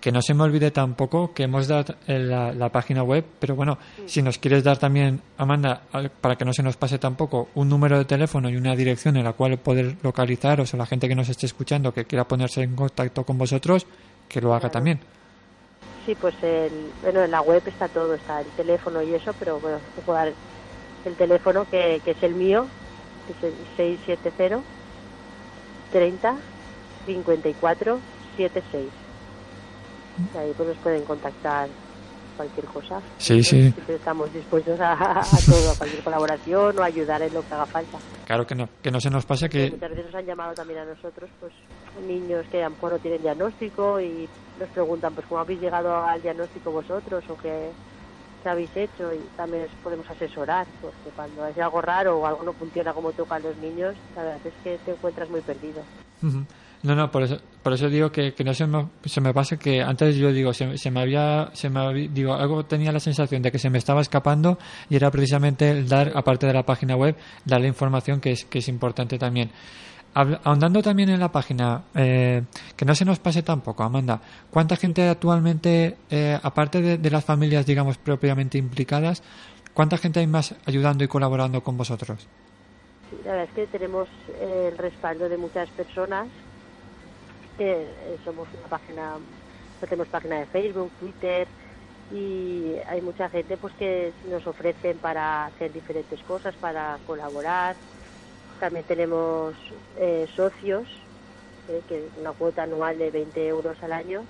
Que 0.00 0.12
no 0.12 0.22
se 0.22 0.32
me 0.32 0.44
olvide 0.44 0.70
tampoco 0.70 1.34
que 1.34 1.42
hemos 1.42 1.66
dado 1.68 1.94
en 2.06 2.30
la, 2.30 2.52
la 2.52 2.68
página 2.70 3.02
web, 3.02 3.24
pero 3.40 3.56
bueno, 3.56 3.78
si 4.06 4.22
nos 4.22 4.38
quieres 4.38 4.62
dar 4.62 4.78
también, 4.78 5.20
Amanda, 5.36 5.82
para 6.20 6.36
que 6.36 6.44
no 6.44 6.52
se 6.52 6.62
nos 6.62 6.76
pase 6.76 6.98
tampoco, 6.98 7.48
un 7.56 7.68
número 7.68 7.98
de 7.98 8.04
teléfono 8.04 8.48
y 8.48 8.56
una 8.56 8.76
dirección 8.76 9.16
en 9.16 9.24
la 9.24 9.32
cual 9.32 9.58
poder 9.58 9.96
localizaros 10.02 10.72
o 10.72 10.76
la 10.76 10.86
gente 10.86 11.08
que 11.08 11.14
nos 11.16 11.28
esté 11.28 11.46
escuchando 11.46 11.92
que 11.92 12.04
quiera 12.04 12.24
ponerse 12.28 12.62
en 12.62 12.76
contacto 12.76 13.24
con 13.24 13.36
vosotros, 13.36 13.86
que 14.28 14.40
lo 14.40 14.50
haga 14.52 14.60
Claro. 14.60 14.72
también. 14.72 15.00
Sí, 16.06 16.14
pues 16.20 16.34
el, 16.42 16.70
bueno, 17.02 17.24
en 17.24 17.30
la 17.30 17.40
web 17.40 17.62
está 17.66 17.88
todo, 17.88 18.14
está 18.14 18.40
el 18.40 18.46
teléfono 18.56 19.02
y 19.02 19.14
eso, 19.14 19.32
pero 19.38 19.58
bueno, 19.58 19.78
te 19.96 20.02
puedo 20.02 20.18
dar 20.18 20.32
el 21.04 21.14
teléfono 21.14 21.66
que, 21.70 22.00
que 22.04 22.10
es 22.12 22.22
el 22.22 22.34
mío, 22.34 22.66
que 23.26 23.48
es 23.48 23.52
el 23.54 23.58
670 23.76 24.60
30 25.94 26.34
54 27.06 27.98
76. 28.36 28.88
Y 30.34 30.38
ahí 30.38 30.52
pues 30.56 30.68
nos 30.70 30.78
pueden 30.78 31.04
contactar 31.04 31.68
cualquier 32.36 32.66
cosa. 32.66 33.00
Sí, 33.18 33.34
Pues 33.34 33.46
sí. 33.48 33.60
siempre 33.70 33.94
estamos 33.94 34.32
dispuestos 34.32 34.80
a, 34.80 34.92
a 35.20 35.24
todo, 35.46 35.70
a 35.70 35.74
cualquier 35.78 36.02
colaboración 36.02 36.76
o 36.78 36.82
ayudar 36.82 37.22
en 37.22 37.32
lo 37.32 37.46
que 37.46 37.54
haga 37.54 37.66
falta. 37.66 37.98
Claro 38.26 38.44
que 38.44 38.56
no, 38.56 38.68
que 38.82 38.90
no 38.90 39.00
se 39.00 39.08
nos 39.10 39.24
pase 39.24 39.48
que... 39.48 39.70
Muchas 39.70 39.90
veces 39.90 40.06
nos 40.06 40.14
han 40.16 40.26
llamado 40.26 40.52
también 40.54 40.80
a 40.80 40.84
nosotros, 40.84 41.30
pues 41.38 41.52
niños 42.08 42.44
que 42.50 42.60
a 42.62 42.64
lo 42.68 42.74
mejor 42.74 42.92
no 42.94 42.98
tienen 42.98 43.22
diagnóstico 43.22 44.00
y 44.00 44.28
nos 44.58 44.68
preguntan, 44.70 45.14
pues 45.14 45.26
cómo 45.28 45.40
habéis 45.42 45.60
llegado 45.60 45.94
al 46.04 46.20
diagnóstico 46.22 46.72
vosotros 46.72 47.22
o 47.28 47.36
qué, 47.36 47.70
habéis 48.48 48.70
hecho 48.76 49.12
y 49.12 49.18
también 49.36 49.64
os 49.64 49.70
podemos 49.82 50.08
asesorar, 50.10 50.66
porque 50.80 51.10
cuando 51.16 51.44
hay 51.44 51.54
algo 51.60 51.80
raro 51.80 52.18
o 52.18 52.26
algo 52.26 52.42
no 52.42 52.52
funciona 52.52 52.92
como 52.92 53.12
tocan 53.12 53.42
los 53.42 53.56
niños, 53.58 53.94
la 54.16 54.22
verdad 54.22 54.40
es 54.46 54.52
que 54.62 54.78
te 54.84 54.90
encuentras 54.92 55.28
muy 55.30 55.40
perdido. 55.40 55.82
No, 56.82 56.94
no, 56.94 57.10
por 57.10 57.22
eso, 57.22 57.38
por 57.62 57.72
eso 57.72 57.88
digo 57.88 58.10
que, 58.12 58.34
que 58.34 58.44
no 58.44 58.52
se 58.54 58.66
me, 58.66 58.86
se 59.04 59.20
me 59.20 59.32
pase 59.32 59.58
que 59.58 59.80
antes 59.82 60.16
yo 60.16 60.32
digo, 60.32 60.52
se, 60.52 60.76
se 60.78 60.90
me 60.90 61.00
había, 61.00 61.50
se 61.54 61.70
me 61.70 61.80
había- 61.80 62.08
digo, 62.08 62.34
algo 62.34 62.64
tenía 62.66 62.92
la 62.92 63.00
sensación 63.00 63.40
de 63.42 63.50
que 63.50 63.58
se 63.58 63.70
me 63.70 63.78
estaba 63.78 64.00
escapando 64.02 64.58
y 64.90 64.96
era 64.96 65.10
precisamente 65.10 65.70
el 65.70 65.88
dar, 65.88 66.12
aparte 66.14 66.46
de 66.46 66.52
la 66.52 66.62
página 66.64 66.94
web, 66.96 67.16
dar 67.44 67.60
la 67.62 67.68
información 67.68 68.20
que 68.20 68.32
es, 68.32 68.44
que 68.44 68.58
es 68.58 68.68
importante 68.68 69.18
también. 69.18 69.50
Ahondando 70.14 70.80
también 70.80 71.08
en 71.08 71.18
la 71.18 71.32
página, 71.32 71.82
eh, 71.94 72.42
que 72.76 72.84
no 72.84 72.94
se 72.94 73.04
nos 73.04 73.18
pase 73.18 73.42
tampoco, 73.42 73.82
Amanda, 73.82 74.20
¿cuánta 74.50 74.76
gente 74.76 75.08
actualmente, 75.08 75.96
eh, 76.08 76.38
aparte 76.40 76.80
de, 76.80 76.98
de 76.98 77.10
las 77.10 77.24
familias, 77.24 77.66
digamos, 77.66 77.98
propiamente 77.98 78.56
implicadas, 78.56 79.22
cuánta 79.74 79.98
gente 79.98 80.20
hay 80.20 80.28
más 80.28 80.54
ayudando 80.66 81.02
y 81.02 81.08
colaborando 81.08 81.62
con 81.62 81.76
vosotros? 81.76 82.28
La 83.24 83.32
verdad 83.32 83.48
es 83.48 83.54
que 83.54 83.66
tenemos 83.66 84.08
eh, 84.40 84.70
el 84.72 84.78
respaldo 84.78 85.28
de 85.28 85.36
muchas 85.36 85.68
personas. 85.70 86.26
que 87.58 87.82
eh, 87.82 88.18
somos 88.24 88.48
una 88.58 88.68
página, 88.68 89.12
no 89.80 89.88
tenemos 89.88 90.08
página 90.08 90.36
de 90.40 90.46
Facebook, 90.46 90.90
Twitter 90.98 91.46
y 92.12 92.74
hay 92.88 93.00
mucha 93.00 93.28
gente 93.28 93.56
pues 93.56 93.72
que 93.74 94.12
nos 94.28 94.46
ofrecen 94.46 94.98
para 94.98 95.46
hacer 95.46 95.72
diferentes 95.72 96.20
cosas, 96.22 96.54
para 96.56 96.98
colaborar. 97.06 97.76
También 98.64 98.86
tenemos 98.86 99.54
eh, 99.98 100.26
socios, 100.34 100.88
eh, 101.68 101.82
que 101.86 102.08
una 102.16 102.32
cuota 102.32 102.62
anual 102.62 102.96
de 102.96 103.10
20 103.10 103.46
euros 103.46 103.76
al 103.82 103.92
año 103.92 104.24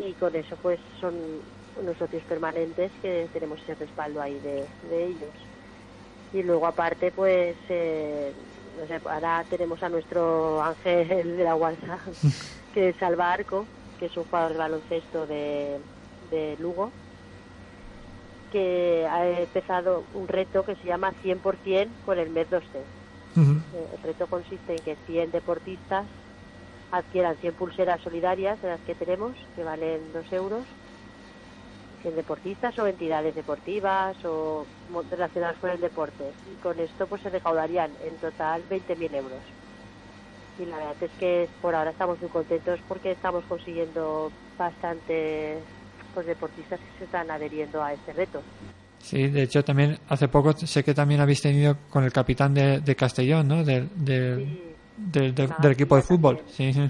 y 0.00 0.14
con 0.14 0.34
eso 0.34 0.56
pues 0.62 0.80
son 0.98 1.14
unos 1.76 1.94
socios 1.98 2.22
permanentes 2.24 2.90
que 3.02 3.28
tenemos 3.34 3.60
ese 3.60 3.74
respaldo 3.74 4.22
ahí 4.22 4.40
de, 4.40 4.66
de 4.88 5.04
ellos. 5.04 5.34
Y 6.32 6.42
luego 6.42 6.66
aparte 6.66 7.12
pues 7.12 7.54
eh, 7.68 8.32
no 8.78 8.86
sé, 8.86 8.98
ahora 9.04 9.44
tenemos 9.50 9.82
a 9.82 9.90
nuestro 9.90 10.62
ángel 10.62 11.36
de 11.36 11.44
la 11.44 11.52
guarda 11.52 12.00
que 12.72 12.88
es 12.88 13.02
Alba 13.02 13.30
Arco 13.30 13.66
que 13.98 14.06
es 14.06 14.16
un 14.16 14.24
jugador 14.24 14.52
de 14.52 14.58
baloncesto 14.58 15.26
de, 15.26 15.80
de 16.30 16.56
Lugo 16.60 16.90
que 18.50 19.06
ha 19.06 19.28
empezado 19.38 20.02
un 20.14 20.28
reto 20.28 20.64
que 20.64 20.76
se 20.76 20.86
llama 20.86 21.12
100% 21.22 21.90
con 22.06 22.18
el 22.18 22.30
mes 22.30 22.48
2C 22.48 23.03
Eh, 23.36 23.88
el 23.92 23.98
reto 24.02 24.26
consiste 24.28 24.74
en 24.74 24.82
que 24.82 24.96
100 25.06 25.30
deportistas 25.30 26.10
adquieran 26.90 27.36
100 27.38 27.54
pulseras 27.54 28.00
solidarias 28.02 28.60
de 28.60 28.68
las 28.68 28.82
que 28.82 28.94
tenemos, 28.94 29.36
que 29.54 29.64
valen 29.64 30.12
2 30.12 30.30
euros, 30.32 30.68
100 32.00 32.14
deportistas 32.16 32.78
o 32.78 32.86
entidades 32.86 33.34
deportivas 33.34 34.16
o 34.24 34.68
relacionadas 35.10 35.58
con 35.58 35.70
el 35.70 35.80
deporte. 35.80 36.34
Y 36.44 36.56
con 36.58 36.78
esto 36.78 37.08
pues 37.08 37.22
se 37.22 37.30
recaudarían 37.30 37.96
en 38.00 38.18
total 38.18 38.64
20.000 38.68 39.14
euros. 39.14 39.44
Y 40.56 40.66
la 40.66 40.76
verdad 40.76 40.96
es 41.00 41.10
que 41.16 41.50
por 41.60 41.74
ahora 41.74 41.90
estamos 41.90 42.20
muy 42.20 42.30
contentos 42.30 42.80
porque 42.86 43.10
estamos 43.10 43.44
consiguiendo 43.46 44.32
bastante 44.56 45.66
pues, 46.12 46.26
deportistas 46.26 46.80
que 46.80 46.98
se 46.98 47.04
están 47.04 47.30
adheriendo 47.30 47.82
a 47.82 47.92
este 47.92 48.12
reto. 48.12 48.44
Sí, 49.04 49.28
de 49.28 49.42
hecho 49.42 49.62
también 49.62 49.98
hace 50.08 50.28
poco 50.28 50.52
sé 50.54 50.82
que 50.82 50.94
también 50.94 51.20
habéis 51.20 51.42
tenido 51.42 51.76
con 51.90 52.04
el 52.04 52.12
capitán 52.12 52.54
de, 52.54 52.80
de 52.80 52.96
Castellón, 52.96 53.46
¿no? 53.46 53.62
Del, 53.62 53.88
del, 53.94 54.46
Sí. 54.46 54.76
del- 54.96 55.34
del- 55.34 55.50
Ah, 55.58 55.70
equipo 55.70 55.96
de 55.96 56.02
sí, 56.02 56.08
fútbol. 56.08 56.38
Sí, 56.48 56.72
sí. 56.72 56.88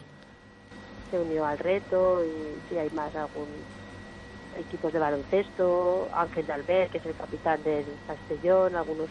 se 1.10 1.18
unió 1.18 1.44
al 1.44 1.58
reto 1.58 2.24
y 2.24 2.60
si 2.68 2.78
hay 2.78 2.88
más 2.90 3.14
algún 3.16 3.64
equipos 4.56 4.92
de 4.92 4.98
baloncesto, 5.00 6.08
Ángel 6.14 6.46
de 6.46 6.52
Albert, 6.52 6.92
que 6.92 6.98
es 6.98 7.06
el 7.06 7.14
capitán 7.16 7.62
del 7.64 7.98
Castellón, 8.06 8.76
algunos 8.76 9.10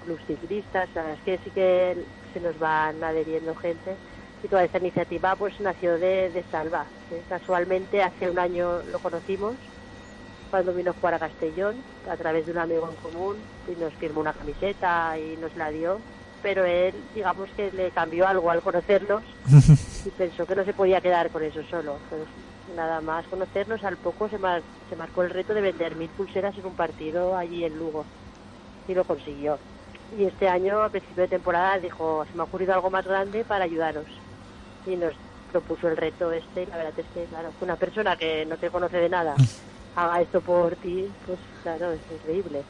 clubs 0.00 0.24
ciclistas, 0.26 0.88
la 0.94 1.02
verdad 1.02 1.18
es 1.18 1.24
que 1.24 1.38
sí 1.44 1.50
que 1.50 2.06
se 2.32 2.40
nos 2.40 2.58
van 2.58 3.04
adheriendo 3.04 3.54
gente 3.54 3.98
y 4.42 4.48
toda 4.48 4.64
esta 4.64 4.78
iniciativa 4.78 5.36
pues 5.36 5.60
nació 5.60 5.98
de, 5.98 6.30
de 6.30 6.42
Salva. 6.50 6.90
Casualmente 7.28 8.02
hace 8.02 8.30
un 8.30 8.38
año 8.38 8.82
lo 8.84 8.98
conocimos 9.00 9.58
cuando 10.50 10.72
vino 10.74 10.90
a 10.90 10.94
jugar 10.94 11.14
a 11.14 11.18
Castellón 11.18 11.76
a 12.10 12.16
través 12.16 12.46
de 12.46 12.52
un 12.52 12.58
amigo 12.58 12.88
en 12.90 12.96
común 13.10 13.36
y 13.68 13.80
nos 13.80 13.92
firmó 13.94 14.20
una 14.20 14.32
camiseta 14.32 15.16
y 15.18 15.36
nos 15.40 15.54
la 15.56 15.70
dio, 15.70 16.00
pero 16.42 16.64
él 16.64 16.94
digamos 17.14 17.48
que 17.56 17.70
le 17.72 17.90
cambió 17.90 18.26
algo 18.26 18.50
al 18.50 18.60
conocernos 18.62 19.22
y 20.06 20.10
pensó 20.10 20.46
que 20.46 20.56
no 20.56 20.64
se 20.64 20.72
podía 20.74 21.00
quedar 21.00 21.30
con 21.30 21.42
eso 21.42 21.60
solo. 21.70 21.96
Pues 22.08 22.22
nada 22.76 23.00
más 23.00 23.26
conocernos, 23.26 23.82
al 23.84 23.96
poco 23.96 24.28
se, 24.28 24.38
mar- 24.38 24.62
se 24.88 24.96
marcó 24.96 25.22
el 25.22 25.30
reto 25.30 25.54
de 25.54 25.60
vender 25.60 25.96
mil 25.96 26.08
pulseras 26.10 26.56
en 26.58 26.66
un 26.66 26.74
partido 26.74 27.36
allí 27.36 27.64
en 27.64 27.78
Lugo 27.78 28.04
y 28.88 28.94
lo 28.94 29.04
consiguió. 29.04 29.58
Y 30.18 30.24
este 30.24 30.48
año, 30.48 30.82
a 30.82 30.88
principio 30.88 31.22
de 31.22 31.28
temporada, 31.28 31.78
dijo, 31.78 32.24
se 32.28 32.34
me 32.36 32.40
ha 32.40 32.44
ocurrido 32.44 32.74
algo 32.74 32.90
más 32.90 33.04
grande 33.06 33.44
para 33.44 33.64
ayudaros. 33.64 34.06
Y 34.86 34.96
nos 34.96 35.12
propuso 35.52 35.88
el 35.88 35.96
reto 35.96 36.32
este 36.32 36.62
y 36.62 36.66
la 36.66 36.76
verdad 36.76 36.92
es 36.96 37.06
que, 37.12 37.24
claro, 37.24 37.50
una 37.60 37.76
persona 37.76 38.16
que 38.16 38.46
no 38.46 38.56
te 38.56 38.70
conoce 38.70 38.96
de 38.96 39.08
nada 39.08 39.34
haga 39.96 40.20
esto 40.22 40.40
por 40.40 40.74
ti, 40.76 41.06
pues 41.26 41.38
claro, 41.62 41.92
es 41.92 42.00
increíble. 42.12 42.62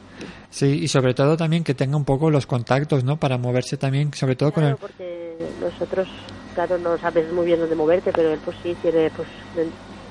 Sí, 0.49 0.83
y 0.83 0.87
sobre 0.87 1.13
todo 1.13 1.37
también 1.37 1.63
que 1.63 1.73
tenga 1.73 1.95
un 1.95 2.05
poco 2.05 2.29
los 2.29 2.45
contactos, 2.45 3.03
¿no? 3.03 3.17
Para 3.17 3.37
moverse 3.37 3.77
también, 3.77 4.13
sobre 4.13 4.35
todo 4.35 4.51
con 4.51 4.63
Claro, 4.63 4.75
el... 4.75 4.81
porque 4.81 5.37
nosotros, 5.61 6.07
claro, 6.53 6.77
no 6.77 6.97
sabes 6.97 7.31
muy 7.31 7.45
bien 7.45 7.59
dónde 7.59 7.75
moverte, 7.75 8.11
pero 8.13 8.33
él 8.33 8.39
pues 8.43 8.57
sí 8.61 8.75
tiene 8.81 9.09
pues 9.11 9.27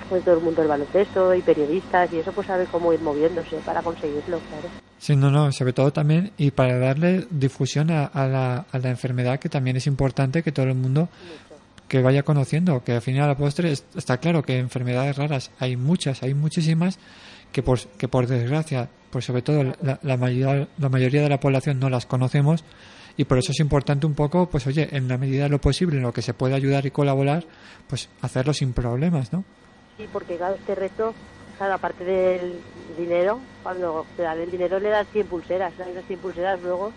pues, 0.09 0.25
todo 0.25 0.37
el 0.37 0.41
mundo 0.43 0.61
del 0.61 0.69
baloncesto 0.69 1.35
y 1.35 1.43
periodistas 1.43 2.13
y 2.13 2.19
eso 2.19 2.33
pues 2.33 2.47
sabe 2.47 2.67
cómo 2.67 2.93
ir 2.93 3.01
moviéndose 3.01 3.57
para 3.65 3.83
conseguirlo, 3.83 4.41
claro. 4.41 4.69
Sí, 4.99 5.17
no, 5.17 5.31
no, 5.31 5.51
sobre 5.53 5.73
todo 5.73 5.93
también 5.93 6.33
y 6.37 6.51
para 6.51 6.79
darle 6.79 7.27
difusión 7.31 7.91
a, 7.91 8.05
a 8.07 8.27
la, 8.27 8.67
a 8.71 8.79
la 8.79 8.91
enfermedad, 8.91 9.39
que 9.39 9.49
también 9.49 9.77
es 9.77 9.87
importante 9.87 10.43
que 10.43 10.53
todo 10.53 10.67
el 10.67 10.75
mundo 10.75 11.09
que 11.91 12.01
vaya 12.03 12.23
conociendo, 12.23 12.85
que 12.85 12.93
al 12.93 13.03
final 13.03 13.25
a 13.25 13.27
la 13.33 13.37
postre 13.37 13.73
es- 13.73 13.85
está 13.97 14.19
claro 14.19 14.43
que 14.45 14.57
enfermedades 14.59 15.17
raras 15.17 15.51
hay 15.59 15.77
muchas, 15.77 16.23
hay 16.23 16.35
muchísimas, 16.35 17.01
que 17.51 17.65
por, 17.65 17.81
que 17.81 18.07
por 18.07 18.29
desgracia, 18.29 18.89
pues 19.11 19.25
sobre 19.25 19.43
todo 19.43 19.65
la, 19.83 19.99
la 20.01 20.17
mayoría, 20.17 20.69
la 20.79 20.89
mayoría 20.89 21.21
de 21.23 21.29
la 21.29 21.41
población 21.41 21.81
no 21.81 21.91
las 21.91 22.07
conocemos 22.07 22.63
y 23.17 23.25
por 23.25 23.39
eso 23.39 23.51
es 23.51 23.59
importante 23.59 24.07
un 24.07 24.15
poco, 24.15 24.49
pues 24.49 24.69
oye, 24.69 24.89
en 24.93 25.09
la 25.09 25.19
medida 25.19 25.43
de 25.43 25.49
lo 25.49 25.61
posible, 25.61 25.97
en 25.97 26.05
lo 26.05 26.13
que 26.13 26.23
se 26.23 26.33
puede 26.33 26.55
ayudar 26.55 26.87
y 26.87 26.93
colaborar, 26.93 27.45
pues 27.89 28.09
hacerlo 28.23 28.55
sin 28.55 28.73
problemas, 28.73 29.33
¿no? 29.33 29.43
Sí, 29.99 30.07
porque 30.13 30.37
claro, 30.37 30.55
este 30.55 30.77
reto, 30.77 31.13
claro, 31.59 31.75
aparte 31.75 32.05
del 32.05 32.55
dinero, 32.97 33.41
cuando 33.65 34.07
te 34.17 34.23
dan 34.23 34.39
el 34.39 34.49
dinero 34.49 34.79
le 34.79 34.91
das 34.91 35.09
100 35.13 35.27
pulseras, 35.27 35.73
¿no? 35.77 35.87
esas 35.87 36.05
100 36.05 36.21
pulseras 36.21 36.63
luego 36.63 36.93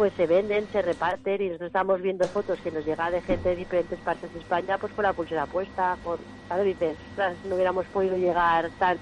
pues 0.00 0.14
se 0.14 0.26
venden, 0.26 0.66
se 0.72 0.80
reparten 0.80 1.42
y 1.42 1.48
nosotros 1.48 1.66
estamos 1.66 2.00
viendo 2.00 2.26
fotos 2.30 2.58
que 2.62 2.70
nos 2.70 2.86
llega 2.86 3.10
de 3.10 3.20
gente 3.20 3.50
de 3.50 3.54
diferentes 3.56 4.00
partes 4.00 4.32
de 4.32 4.38
España 4.38 4.78
pues 4.78 4.94
con 4.94 5.02
la 5.04 5.12
pulsera 5.12 5.46
puesta, 5.46 5.98
con, 6.00 6.24
claro, 6.46 6.62
dices, 6.62 6.96
"Ostras, 7.10 7.38
no 7.44 7.54
hubiéramos 7.54 7.86
podido 7.88 8.16
llegar 8.16 8.70
tan 8.78 8.98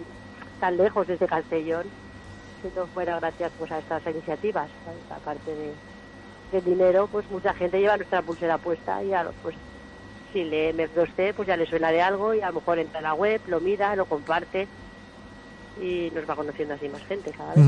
tan 0.58 0.76
lejos 0.76 1.06
desde 1.06 1.28
Castellón 1.28 1.92
si 2.60 2.66
no 2.74 2.88
fuera 2.88 3.14
gracias 3.20 3.52
pues 3.56 3.70
a 3.70 3.78
estas 3.78 4.04
iniciativas, 4.06 4.72
¿sabes? 4.82 5.08
aparte 5.08 5.54
de 5.54 5.78
del 6.50 6.64
dinero, 6.64 7.06
pues 7.06 7.30
mucha 7.30 7.54
gente 7.54 7.78
lleva 7.78 7.96
nuestra 7.96 8.22
pulsera 8.22 8.58
puesta 8.58 9.00
y 9.04 9.12
a 9.12 9.22
lo- 9.22 9.34
pues 9.34 9.54
si 10.32 10.42
lee 10.42 10.72
MEF2C, 10.72 11.32
pues 11.32 11.46
ya 11.46 11.56
le 11.56 11.66
suena 11.66 11.92
de 11.92 12.02
algo 12.02 12.34
y 12.34 12.40
a 12.42 12.48
lo 12.48 12.54
mejor 12.54 12.80
entra 12.80 12.98
en 12.98 13.04
la 13.04 13.14
web, 13.14 13.40
lo 13.46 13.60
mira, 13.60 13.94
lo 13.94 14.04
comparte 14.06 14.68
y 15.76 16.10
nos 16.12 16.28
va 16.28 16.34
conociendo 16.34 16.74
así 16.74 16.88
más 16.88 17.04
gente 17.06 17.30
cada 17.30 17.54
vez. 17.54 17.62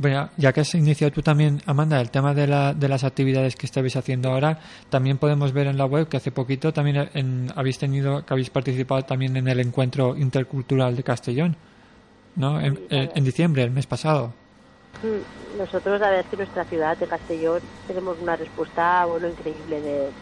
Bueno, 0.00 0.30
ya 0.36 0.52
que 0.52 0.60
has 0.60 0.72
iniciado 0.76 1.12
tú 1.12 1.22
también, 1.22 1.58
Amanda, 1.66 2.00
el 2.00 2.12
tema 2.12 2.32
de, 2.32 2.46
la, 2.46 2.72
de 2.72 2.88
las 2.88 3.02
actividades 3.02 3.56
que 3.56 3.66
estáis 3.66 3.96
haciendo 3.96 4.30
ahora, 4.30 4.60
también 4.90 5.18
podemos 5.18 5.52
ver 5.52 5.66
en 5.66 5.76
la 5.76 5.86
web 5.86 6.08
que 6.08 6.16
hace 6.16 6.30
poquito 6.30 6.72
también 6.72 7.08
en- 7.14 7.48
habéis 7.56 7.78
tenido, 7.78 8.24
que 8.24 8.32
habéis 8.32 8.48
participado 8.50 9.02
también 9.02 9.36
en 9.36 9.48
el 9.48 9.58
encuentro 9.58 10.16
intercultural 10.16 10.94
de 10.94 11.02
Castellón, 11.02 11.56
¿no? 12.36 12.60
En, 12.60 12.76
Sí, 12.76 12.86
en- 12.90 13.24
diciembre, 13.24 13.64
el 13.64 13.72
mes 13.72 13.88
pasado. 13.88 14.34
Mm, 15.02 15.56
Nosotros, 15.58 15.98
la 16.00 16.10
verdad 16.10 16.20
es 16.20 16.28
que 16.30 16.36
nuestra 16.36 16.64
ciudad 16.66 16.96
de 16.96 17.08
Castellón 17.08 17.62
tenemos 17.84 18.20
una 18.20 18.36
respuesta 18.36 19.04
bueno 19.06 19.26
increíble 19.28 19.80
de, 19.80 20.12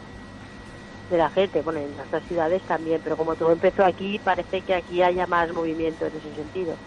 de 1.11 1.19
la 1.19 1.29
gente. 1.29 1.61
Bueno, 1.61 1.81
en 1.81 2.01
otras 2.01 2.25
ciudades 2.25 2.63
también, 2.65 3.03
pero 3.05 3.19
como 3.19 3.37
todo 3.37 3.53
empezó 3.53 3.85
aquí, 3.85 4.19
parece 4.21 4.63
que 4.63 4.75
aquí 4.75 5.03
haya 5.03 5.27
más 5.27 5.53
movimiento 5.53 6.07
en 6.07 6.17
ese 6.17 6.35
sentido. 6.35 6.79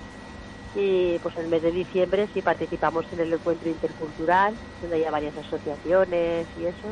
Y 0.75 1.17
pues 1.19 1.35
el 1.37 1.47
mes 1.47 1.63
de 1.63 1.71
diciembre 1.71 2.29
sí 2.33 2.41
participamos 2.41 3.05
en 3.11 3.21
el 3.21 3.33
encuentro 3.33 3.69
intercultural, 3.69 4.53
donde 4.81 4.97
hay 4.97 5.11
varias 5.11 5.35
asociaciones 5.37 6.47
y 6.59 6.65
eso. 6.65 6.87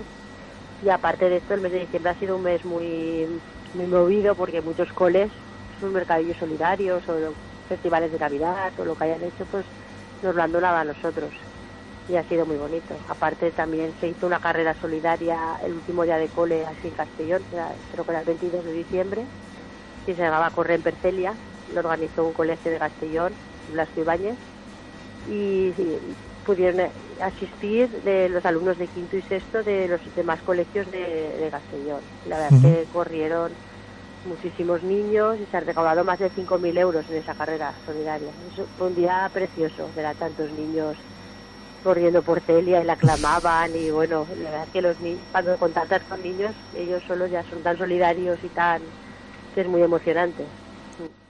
Y 0.84 0.90
aparte 0.90 1.30
de 1.30 1.38
esto, 1.38 1.54
el 1.54 1.62
mes 1.62 1.72
de 1.72 1.82
diciembre 1.82 2.12
ha 2.12 2.20
sido 2.20 2.36
un 2.36 2.44
mes 2.44 2.64
muy, 2.66 3.28
muy 3.74 3.86
movido 3.86 4.36
porque 4.36 4.62
muchos 4.62 4.92
coles, 4.94 5.30
sus 5.80 5.92
mercadillos 5.92 6.38
solidarios 6.38 7.08
o 7.08 7.34
festivales 7.70 8.12
de 8.12 8.20
Navidad 8.20 8.72
o 8.78 8.86
lo 8.86 8.96
que 8.96 9.06
hayan 9.06 9.24
hecho, 9.24 9.46
pues 9.52 9.66
nos 10.24 10.36
lo 10.36 10.42
han 10.42 10.52
donado 10.52 10.78
a 10.78 10.84
nosotros. 10.84 11.32
Y 12.10 12.16
ha 12.16 12.24
sido 12.24 12.46
muy 12.46 12.58
bonito. 12.58 12.96
Aparte 13.10 13.52
también 13.52 13.94
se 14.00 14.08
hizo 14.08 14.26
una 14.28 14.40
carrera 14.40 14.74
solidaria 14.80 15.38
el 15.64 15.74
último 15.74 16.04
día 16.04 16.18
de 16.18 16.30
cole 16.30 16.66
así 16.66 16.88
en 16.88 16.94
Castellón, 16.94 17.44
creo 17.92 18.06
que 18.06 18.12
era 18.12 18.20
el 18.22 18.26
22 18.26 18.64
de 18.64 18.72
diciembre, 18.72 19.26
y 20.06 20.14
se 20.14 20.22
llamaba 20.22 20.52
Corre 20.52 20.76
en 20.76 20.84
Percelia. 20.84 21.34
Lo 21.74 21.82
organizó 21.82 22.24
un 22.24 22.34
colegio 22.34 22.72
de 22.72 22.80
Castellón, 22.80 23.34
Blasco 23.72 24.02
Ibáñez, 24.02 24.36
y 25.30 25.72
pudieron 26.46 26.90
asistir 27.22 27.90
de 28.04 28.30
los 28.30 28.46
alumnos 28.46 28.78
de 28.78 28.88
quinto 28.88 29.18
y 29.18 29.22
sexto 29.22 29.64
de 29.64 29.88
los 29.88 30.00
demás 30.16 30.42
colegios 30.42 30.90
de, 30.92 31.38
de 31.38 31.50
Castellón. 31.52 32.00
La 32.28 32.38
verdad 32.38 32.54
es 32.54 32.62
que 32.62 32.92
corrieron 32.94 33.52
muchísimos 34.26 34.84
niños 34.84 35.38
y 35.40 35.46
se 35.50 35.58
han 35.58 35.66
recaudado 35.66 36.04
más 36.04 36.20
de 36.20 36.32
5.000 36.32 36.78
euros 36.78 37.06
en 37.10 37.18
esa 37.18 37.34
carrera 37.34 37.74
solidaria. 37.86 38.30
Fue 38.78 38.88
un 38.88 38.96
día 38.96 39.30
precioso 39.34 39.90
ver 39.96 40.06
a 40.06 40.14
tantos 40.14 40.52
niños 40.52 40.96
corriendo 41.84 42.22
por 42.22 42.42
Celia 42.42 42.82
y 42.82 42.86
la 42.86 42.94
aclamaban 42.94 43.72
y 43.76 43.92
bueno, 43.92 44.26
la 44.42 44.50
verdad 44.50 44.64
es 44.66 44.70
que 44.72 44.82
los 44.82 45.00
niños, 45.00 45.22
cuando 45.32 45.58
contactas 45.58 46.02
con 46.04 46.22
niños, 46.22 46.52
ellos 46.76 47.02
solos 47.08 47.32
ya 47.32 47.44
son 47.44 47.62
tan 47.62 47.78
solidarios 47.78 48.40
y 48.44 48.48
tan... 48.50 48.82
que 49.54 49.62
es 49.62 49.68
muy 49.68 49.82
emocionante. 49.82 50.44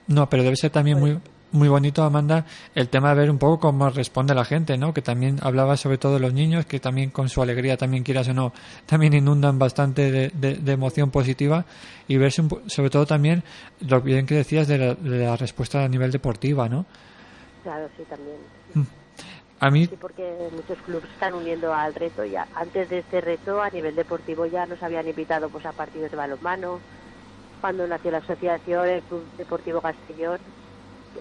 No, 0.08 0.30
pero 0.30 0.44
debe 0.44 0.56
ser 0.56 0.72
también 0.72 1.00
muy 1.00 1.20
muy 1.52 1.70
bonito, 1.70 2.04
Amanda, 2.04 2.46
el 2.76 2.90
tema 2.90 3.10
de 3.10 3.16
ver 3.22 3.32
un 3.32 3.38
poco 3.38 3.60
cómo 3.60 3.90
responde 3.90 4.36
la 4.36 4.44
gente, 4.46 4.78
¿no? 4.78 4.94
Que 4.94 5.02
también 5.02 5.38
hablaba 5.42 5.78
sobre 5.78 5.98
todo 5.98 6.14
de 6.16 6.20
los 6.20 6.34
niños, 6.34 6.66
que 6.66 6.80
también 6.80 7.10
con 7.10 7.30
su 7.30 7.42
alegría, 7.42 7.78
también 7.78 8.04
quieras 8.04 8.28
o 8.30 8.34
no, 8.34 8.54
también 8.86 9.14
inundan 9.14 9.58
bastante 9.58 10.12
de, 10.12 10.30
de- 10.34 10.56
de 10.56 10.72
emoción 10.72 11.10
positiva 11.10 11.66
y 12.08 12.18
verse 12.18 12.42
un 12.42 12.50
sobre 12.70 12.90
todo 12.90 13.06
también 13.06 13.44
lo 13.80 14.02
bien 14.02 14.26
que 14.26 14.36
decías 14.36 14.68
de 14.68 14.78
la, 14.78 14.96
de 14.96 15.26
la 15.26 15.36
respuesta 15.38 15.84
a 15.84 15.88
nivel 15.88 16.12
deportiva, 16.12 16.68
¿no? 16.68 16.86
Claro, 17.64 17.88
sí, 17.98 18.04
también. 18.10 18.38
A 19.60 19.72
mí, 19.72 19.88
Sí, 19.88 19.96
porque 20.00 20.50
muchos 20.52 20.78
clubes 20.86 21.10
están 21.12 21.34
uniendo 21.34 21.74
al 21.74 21.96
reto 21.96 22.24
ya. 22.24 22.48
Antes 22.54 22.90
de 22.90 23.00
este 23.00 23.22
reto, 23.22 23.60
a 23.62 23.70
nivel 23.72 23.96
deportivo, 23.96 24.46
ya 24.46 24.66
nos 24.68 24.84
habían 24.84 25.08
invitado 25.08 25.50
pues 25.50 25.66
a 25.66 25.72
partidos 25.72 26.12
de 26.12 26.18
balonmano. 26.18 26.80
Cuando 27.60 27.88
nació 27.88 28.12
la 28.12 28.20
asociación, 28.20 28.88
el 28.88 29.02
Club 29.02 29.24
Deportivo 29.36 29.82
Castellón, 29.82 30.38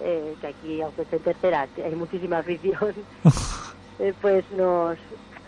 eh, 0.02 0.36
que 0.40 0.46
aquí, 0.46 0.80
aunque 0.82 1.02
esté 1.02 1.16
en 1.16 1.22
tercera, 1.22 1.68
hay 1.76 1.94
muchísima 1.94 2.38
afición, 2.38 3.06
eh, 3.98 4.14
pues 4.20 4.50
nos, 4.50 4.98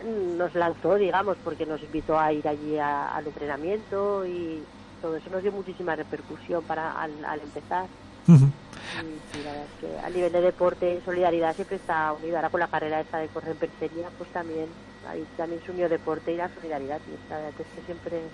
nos 0.04 0.54
lanzó, 0.54 0.94
digamos, 0.96 1.38
porque 1.42 1.66
nos 1.66 1.82
invitó 1.82 2.18
a 2.18 2.32
ir 2.32 2.46
allí 2.48 2.78
a- 2.78 3.08
al 3.08 3.26
entrenamiento 3.26 4.26
y 4.26 4.66
todo 5.00 5.16
eso 5.16 5.30
nos 5.30 5.42
dio 5.42 5.52
muchísima 5.52 5.94
repercusión 5.96 6.64
para 6.64 6.90
al, 6.92 7.24
al 7.24 7.40
empezar. 7.40 7.90
ujú, 8.26 8.52
Y 8.94 9.20
sí, 9.30 9.42
la 9.42 9.52
verdad 9.52 9.68
es 9.70 9.76
que 9.78 9.98
a 9.98 10.10
nivel 10.10 10.32
de 10.32 10.40
deporte 10.40 10.94
y 10.94 11.00
solidaridad 11.02 11.54
siempre 11.54 11.76
está 11.76 12.12
unido. 12.12 12.36
Ahora 12.36 12.50
con 12.50 12.60
la 12.60 12.68
carrera 12.68 13.00
esta 13.00 13.18
de 13.18 13.28
correr 13.28 13.52
en 13.52 13.58
Perseña, 13.58 14.10
pues 14.16 14.30
también, 14.30 14.76
ahí 15.02 15.26
también 15.36 15.60
se 15.62 15.70
unió 15.70 15.88
deporte 15.88 16.32
y 16.32 16.36
la 16.36 16.48
solidaridad. 16.54 17.00
Y 17.06 17.18
la 17.28 17.36
verdad 17.36 17.54
es 17.60 17.66
que 17.74 17.82
siempre 17.82 18.32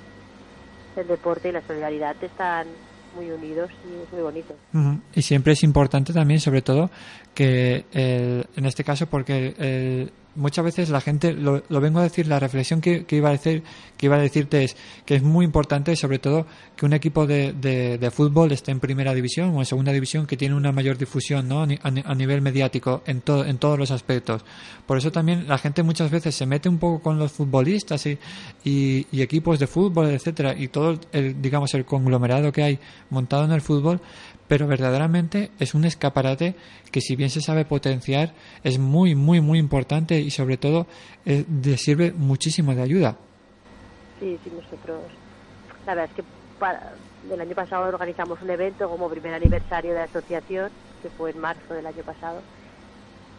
el 0.96 1.07
deporte 1.07 1.48
y 1.48 1.53
la 1.53 1.62
solidaridad 1.66 2.16
están 2.22 2.79
muy 3.14 3.31
unidos 3.31 3.70
y 3.85 4.03
es 4.03 4.12
muy 4.12 4.22
bonito. 4.22 4.55
Y 5.14 5.22
siempre 5.22 5.53
es 5.53 5.62
importante 5.62 6.12
también, 6.12 6.40
sobre 6.40 6.62
todo, 6.62 6.90
que 7.35 7.85
el- 7.92 8.46
en 8.57 8.66
este 8.66 8.85
caso, 8.85 9.07
porque 9.07 9.55
el- 9.59 10.12
muchas 10.37 10.64
veces 10.64 10.90
la 10.90 11.01
gente, 11.01 11.33
lo, 11.33 11.62
lo 11.68 11.81
vengo 11.81 12.01
a 12.01 12.03
decir, 12.03 12.27
la 12.27 12.38
reflexión 12.38 12.81
que, 12.81 13.05
que 13.05 13.16
iba 13.16 13.29
a 13.29 13.33
decir, 13.33 13.62
que 13.97 14.07
iba 14.07 14.16
a 14.16 14.20
decirte 14.20 14.64
es 14.64 14.77
que 15.05 15.14
es 15.14 15.23
muy 15.23 15.44
importante, 15.44 15.97
sobre 15.97 16.18
todo, 16.18 16.47
que 16.77 16.87
un 16.87 16.92
equipo 16.92 17.27
de, 17.27 17.53
de, 17.53 18.11
fútbol 18.11 18.53
esté 18.53 18.73
en 18.73 18.81
primera 18.81 19.14
división 19.14 19.51
o 19.51 19.61
en 19.61 19.66
segunda 19.66 19.92
división, 19.92 20.27
que 20.27 20.37
tiene 20.37 20.55
una 20.55 20.73
mayor 20.73 20.99
difusión 20.99 21.49
¿no? 21.49 21.62
a 21.62 22.14
nivel 22.14 22.42
mediático 22.42 23.03
en, 23.07 23.20
todo 23.20 23.44
en 23.44 23.59
todos 23.59 23.79
los 23.79 23.90
aspectos. 23.90 24.44
Por 24.87 24.99
eso 24.99 25.11
también 25.11 25.49
la 25.49 25.59
gente 25.59 25.83
muchas 25.83 26.11
veces 26.11 26.35
se 26.35 26.47
mete 26.47 26.68
un 26.68 26.79
poco 26.79 27.03
con 27.03 27.18
los 27.18 27.33
futbolistas 27.33 28.07
y, 28.07 28.18
y, 28.64 29.07
y 29.11 29.23
equipos 29.23 29.59
de 29.59 29.66
fútbol, 29.66 30.11
etcétera, 30.11 30.55
y 30.57 30.68
todo 30.68 30.99
el, 31.12 31.40
digamos, 31.40 31.75
el 31.75 31.85
conglomerado 31.85 32.53
que 32.53 32.62
hay 32.62 32.79
montado 33.11 33.44
en 33.44 33.53
el 33.53 33.61
fútbol, 33.61 34.01
pero 34.48 34.66
verdaderamente 34.66 35.50
es 35.59 35.74
un 35.74 35.85
escaparate 35.85 36.54
que 36.90 37.00
si 37.00 37.16
bien 37.16 37.30
se 37.30 37.40
sabe 37.40 37.64
potenciar 37.64 38.35
es 38.62 38.78
muy 38.78 39.14
muy 39.14 39.40
muy 39.40 39.59
importante 39.59 40.20
y 40.20 40.30
sobre 40.30 40.57
todo 40.57 40.87
eh, 41.24 41.44
sirve 41.76 42.12
muchísimo 42.12 42.74
de 42.74 42.83
ayuda 42.83 43.16
Sí, 44.20 44.38
sí, 44.42 44.50
nosotros. 44.50 45.02
La 45.87 45.94
verdad 45.94 46.11
es 46.11 46.16
que 46.16 46.24
para, 46.59 46.92
el 47.30 47.40
año 47.40 47.54
pasado 47.54 47.88
organizamos 47.88 48.40
un 48.42 48.50
evento 48.50 48.88
como 48.88 49.09
primer 49.11 49.35
aniversario 49.35 49.92
de 49.92 49.98
la 49.98 50.04
asociación, 50.04 50.70
que 51.02 51.11
fue 51.11 51.30
en 51.30 51.40
marzo 51.40 51.74
del 51.74 51.87
año 51.87 52.02
pasado. 52.02 52.40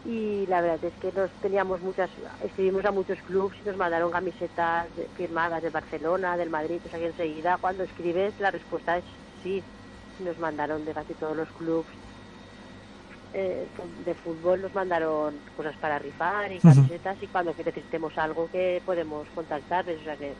Y 0.04 0.46
la 0.46 0.60
verdad 0.60 0.84
es 0.84 0.92
que 1.00 1.10
nos 1.18 1.30
teníamos 1.42 1.80
muchas, 1.80 2.10
escribimos 2.44 2.84
a 2.84 2.92
muchos 2.92 3.18
clubes 3.22 3.58
y 3.64 3.66
nos 3.66 3.76
mandaron 3.76 4.12
camisetas 4.12 4.86
firmadas 5.16 5.62
de 5.62 5.70
Barcelona, 5.70 6.36
del 6.36 6.50
Madrid, 6.50 6.80
o 6.86 6.88
sea 6.88 7.00
que 7.00 7.06
enseguida 7.06 7.58
cuando 7.60 7.82
escribes 7.82 8.38
la 8.38 8.52
respuesta 8.52 8.98
es 8.98 9.04
sí. 9.42 9.62
Nos 10.20 10.38
mandaron 10.38 10.84
de 10.84 10.92
casi 10.92 11.12
todos 11.14 11.36
los 11.36 11.48
clubes 11.50 11.86
eh, 13.34 13.66
de 14.04 14.14
fútbol, 14.14 14.62
nos 14.62 14.74
mandaron 14.74 15.34
cosas 15.56 15.76
para 15.76 15.98
rifar 15.98 16.50
y 16.52 16.58
camisetas 16.58 17.16
y 17.22 17.26
cuando 17.26 17.54
necesitemos 17.58 18.16
algo 18.16 18.48
que 18.50 18.80
podemos 18.86 19.26
contactarles, 19.34 20.00
o 20.00 20.04
sea 20.04 20.16
que 20.16 20.32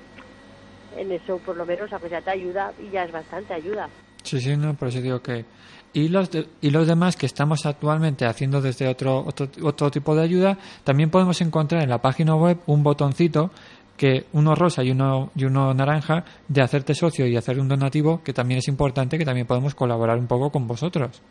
en 0.96 1.12
eso 1.12 1.38
por 1.38 1.56
lo 1.56 1.66
menos 1.66 1.92
aunque 1.92 2.08
sea 2.08 2.22
te 2.22 2.30
ayuda 2.30 2.72
y 2.82 2.88
ya 2.90 3.04
es 3.04 3.12
bastante 3.12 3.52
ayuda. 3.52 3.88
sí 4.22 4.40
sí 4.40 4.56
no 4.56 4.72
por 4.74 4.88
eso 4.88 5.00
digo 5.02 5.20
que 5.20 5.44
y 5.92 6.08
los 6.08 6.30
de- 6.30 6.46
y 6.60 6.70
los 6.70 6.86
demás 6.86 7.16
que 7.16 7.26
estamos 7.26 7.66
actualmente 7.66 8.24
haciendo 8.24 8.60
desde 8.62 8.86
otro, 8.88 9.24
otro 9.26 9.48
otro 9.62 9.90
tipo 9.90 10.14
de 10.14 10.22
ayuda 10.22 10.56
también 10.84 11.10
podemos 11.10 11.40
encontrar 11.42 11.82
en 11.82 11.90
la 11.90 12.00
página 12.00 12.34
web 12.34 12.58
un 12.66 12.82
botoncito 12.82 13.50
que 13.96 14.26
uno 14.32 14.54
rosa 14.54 14.82
y 14.82 14.90
uno 14.90 15.30
y 15.34 15.44
uno 15.44 15.72
naranja 15.74 16.24
de 16.48 16.62
hacerte 16.62 16.94
socio 16.94 17.26
y 17.26 17.36
hacer 17.36 17.58
un 17.58 17.68
donativo 17.68 18.22
que 18.22 18.32
también 18.32 18.58
es 18.58 18.68
importante 18.68 19.18
que 19.18 19.24
también 19.24 19.46
podemos 19.46 19.74
colaborar 19.74 20.18
un 20.18 20.26
poco 20.26 20.50
con 20.50 20.66
vosotros 20.66 21.22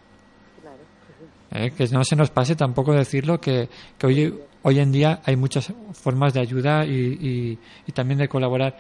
Claro. 0.62 0.78
Eh, 1.52 1.72
que 1.72 1.88
no 1.88 2.04
se 2.04 2.16
nos 2.16 2.30
pase 2.30 2.56
tampoco 2.56 2.94
decirlo 2.94 3.40
que, 3.40 3.70
que 3.98 4.08
hoy, 4.08 4.40
hoy 4.64 4.80
en 4.80 4.92
día 4.92 5.22
hay 5.24 5.36
muchas 5.36 5.72
formas 5.94 6.34
de 6.34 6.42
ayuda 6.42 6.86
y, 6.86 6.92
y, 6.92 7.60
y 7.86 7.92
también 7.92 8.20
de 8.20 8.28
colaborar. 8.28 8.78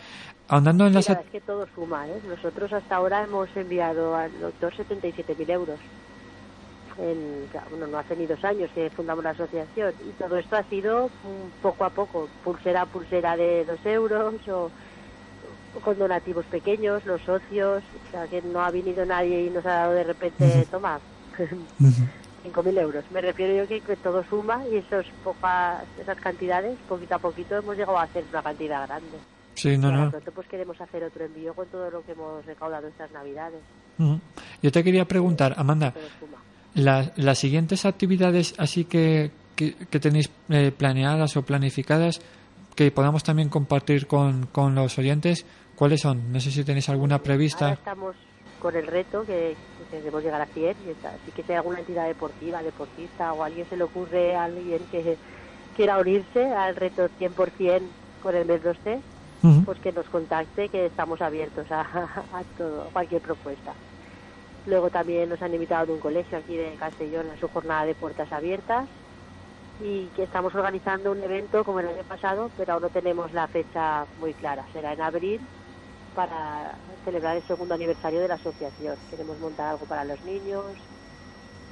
Ahondando 0.47 0.85
en 0.85 0.93
las... 0.93 1.09
la 1.09 1.15
es 1.15 1.29
que 1.31 1.41
todo 1.41 1.65
suma, 1.73 2.07
¿eh? 2.07 2.21
Nosotros 2.27 2.71
hasta 2.73 2.95
ahora 2.95 3.23
hemos 3.23 3.49
enviado 3.55 4.15
al 4.15 4.31
doctor 4.39 4.73
77.000 4.75 5.49
euros. 5.51 5.79
Bueno, 6.97 7.87
no 7.87 7.97
hace 7.97 8.15
ni 8.15 8.25
dos 8.25 8.43
años 8.45 8.69
que 8.73 8.89
fundamos 8.89 9.23
la 9.23 9.31
asociación 9.31 9.93
y 10.07 10.11
todo 10.13 10.37
esto 10.37 10.55
ha 10.55 10.63
sido 10.63 11.07
mm, 11.07 11.61
poco 11.61 11.83
a 11.83 11.89
poco, 11.89 12.29
pulsera 12.43 12.83
a 12.83 12.85
pulsera 12.85 13.35
de 13.35 13.65
dos 13.65 13.85
euros 13.85 14.35
o, 14.47 14.71
con 15.83 15.99
donativos 15.99 16.45
pequeños, 16.45 17.05
los 17.05 17.21
socios, 17.21 17.83
o 17.83 18.11
sea 18.11 18.27
que 18.27 18.41
no 18.41 18.61
ha 18.61 18.71
venido 18.71 19.05
nadie 19.05 19.45
y 19.45 19.49
nos 19.49 19.65
ha 19.65 19.73
dado 19.73 19.93
de 19.93 20.03
repente, 20.03 20.65
toma, 20.71 20.99
5.000 21.37 22.79
euros. 22.79 23.03
Me 23.11 23.21
refiero 23.21 23.53
yo 23.55 23.67
que, 23.67 23.81
que 23.81 23.95
todo 23.97 24.23
suma 24.29 24.63
y 24.71 24.77
esos 24.77 25.05
pocas, 25.23 25.83
esas 25.99 26.17
cantidades, 26.17 26.77
poquito 26.87 27.15
a 27.15 27.19
poquito, 27.19 27.57
hemos 27.57 27.75
llegado 27.75 27.97
a 27.97 28.03
hacer 28.03 28.23
una 28.31 28.41
cantidad 28.41 28.87
grande. 28.87 29.17
Sí, 29.55 29.77
no, 29.77 29.89
no. 29.89 30.11
pronto 30.11 30.31
pues 30.31 30.47
queremos 30.47 30.79
hacer 30.79 31.03
otro 31.03 31.25
envío 31.25 31.53
con 31.53 31.65
todo 31.67 31.89
lo 31.89 32.03
que 32.03 32.11
hemos 32.11 32.45
recaudado 32.45 32.87
estas 32.87 33.11
navidades. 33.11 33.61
Yo 34.61 34.71
te 34.71 34.83
quería 34.83 35.05
preguntar, 35.05 35.55
Amanda, 35.57 35.91
Todo 35.91 36.03
suma. 36.19 36.37
Las, 36.75 37.11
las 37.17 37.39
siguientes 37.39 37.85
actividades 37.85 38.53
así 38.57 38.85
que, 38.85 39.31
que, 39.55 39.73
que 39.73 39.99
tenéis 39.99 40.29
eh, 40.49 40.71
planeadas 40.71 41.35
o 41.37 41.41
planificadas 41.41 42.21
que 42.75 42.91
podamos 42.91 43.23
también 43.23 43.49
compartir 43.49 44.05
con, 44.05 44.47
con 44.47 44.75
los 44.75 44.97
oyentes, 44.99 45.45
¿cuáles 45.75 46.01
son? 46.01 46.31
No 46.31 46.39
sé 46.41 46.51
si 46.51 46.63
tenéis 46.63 46.89
alguna 46.89 47.15
Ahora 47.15 47.23
prevista. 47.23 47.71
estamos 47.71 48.15
con 48.61 48.75
el 48.75 48.85
reto 48.87 49.23
que, 49.25 49.55
que 49.91 49.97
queremos 49.97 50.21
llegar 50.23 50.41
a 50.41 50.45
100 50.47 50.75
y 50.85 50.91
está. 50.91 51.09
así 51.09 51.31
que 51.33 51.43
si 51.43 51.51
hay 51.53 51.57
alguna 51.59 51.79
entidad 51.79 52.05
deportiva, 52.07 52.61
deportista 52.61 53.31
o 53.33 53.43
a 53.43 53.45
alguien 53.45 53.65
se 53.69 53.77
le 53.77 53.83
ocurre 53.83 54.35
a 54.35 54.43
alguien 54.45 54.79
que 54.91 55.17
quiera 55.77 55.97
unirse 55.99 56.43
al 56.53 56.75
reto 56.75 57.07
100% 57.19 57.81
con 58.21 58.35
el 58.35 58.45
mes 58.45 58.61
2C, 58.61 58.99
Ujú. 59.43 59.63
pues 59.65 59.79
que 59.79 59.91
nos 59.91 60.05
contacte, 60.09 60.67
que 60.69 60.87
estamos 60.87 61.21
abiertos 61.21 61.71
a, 61.71 61.81
a 61.81 62.43
todo, 62.57 62.81
a 62.81 62.91
cualquier 62.91 63.21
propuesta. 63.21 63.73
Luego 64.65 64.89
también 64.89 65.29
nos 65.29 65.41
han 65.41 65.53
invitado 65.53 65.87
de 65.87 65.93
un 65.93 65.99
colegio 65.99 66.37
aquí 66.37 66.57
de 66.57 66.75
Castellón 66.75 67.29
a 67.29 67.39
su 67.39 67.47
jornada 67.47 67.85
de 67.85 67.95
puertas 67.95 68.31
abiertas 68.31 68.87
y 69.81 70.05
que 70.15 70.23
estamos 70.23 70.55
organizando 70.55 71.11
un 71.11 71.21
evento 71.21 71.63
como 71.63 71.81
el 71.81 71.87
año 71.87 72.03
pasado, 72.07 72.49
pero 72.57 72.73
aún 72.73 72.83
no 72.83 72.89
tenemos 72.89 73.31
la 73.33 73.47
fecha 73.47 74.05
muy 74.19 74.33
clara. 74.33 74.65
Será 74.73 74.93
en 74.93 75.01
abril 75.01 75.41
para 76.15 76.75
celebrar 77.03 77.35
el 77.35 77.43
segundo 77.43 77.75
aniversario 77.75 78.21
de 78.21 78.27
la 78.27 78.35
asociación. 78.35 78.95
Queremos 79.09 79.37
montar 79.39 79.67
algo 79.67 79.85
para 79.85 80.05
los 80.05 80.23
niños 80.23 80.65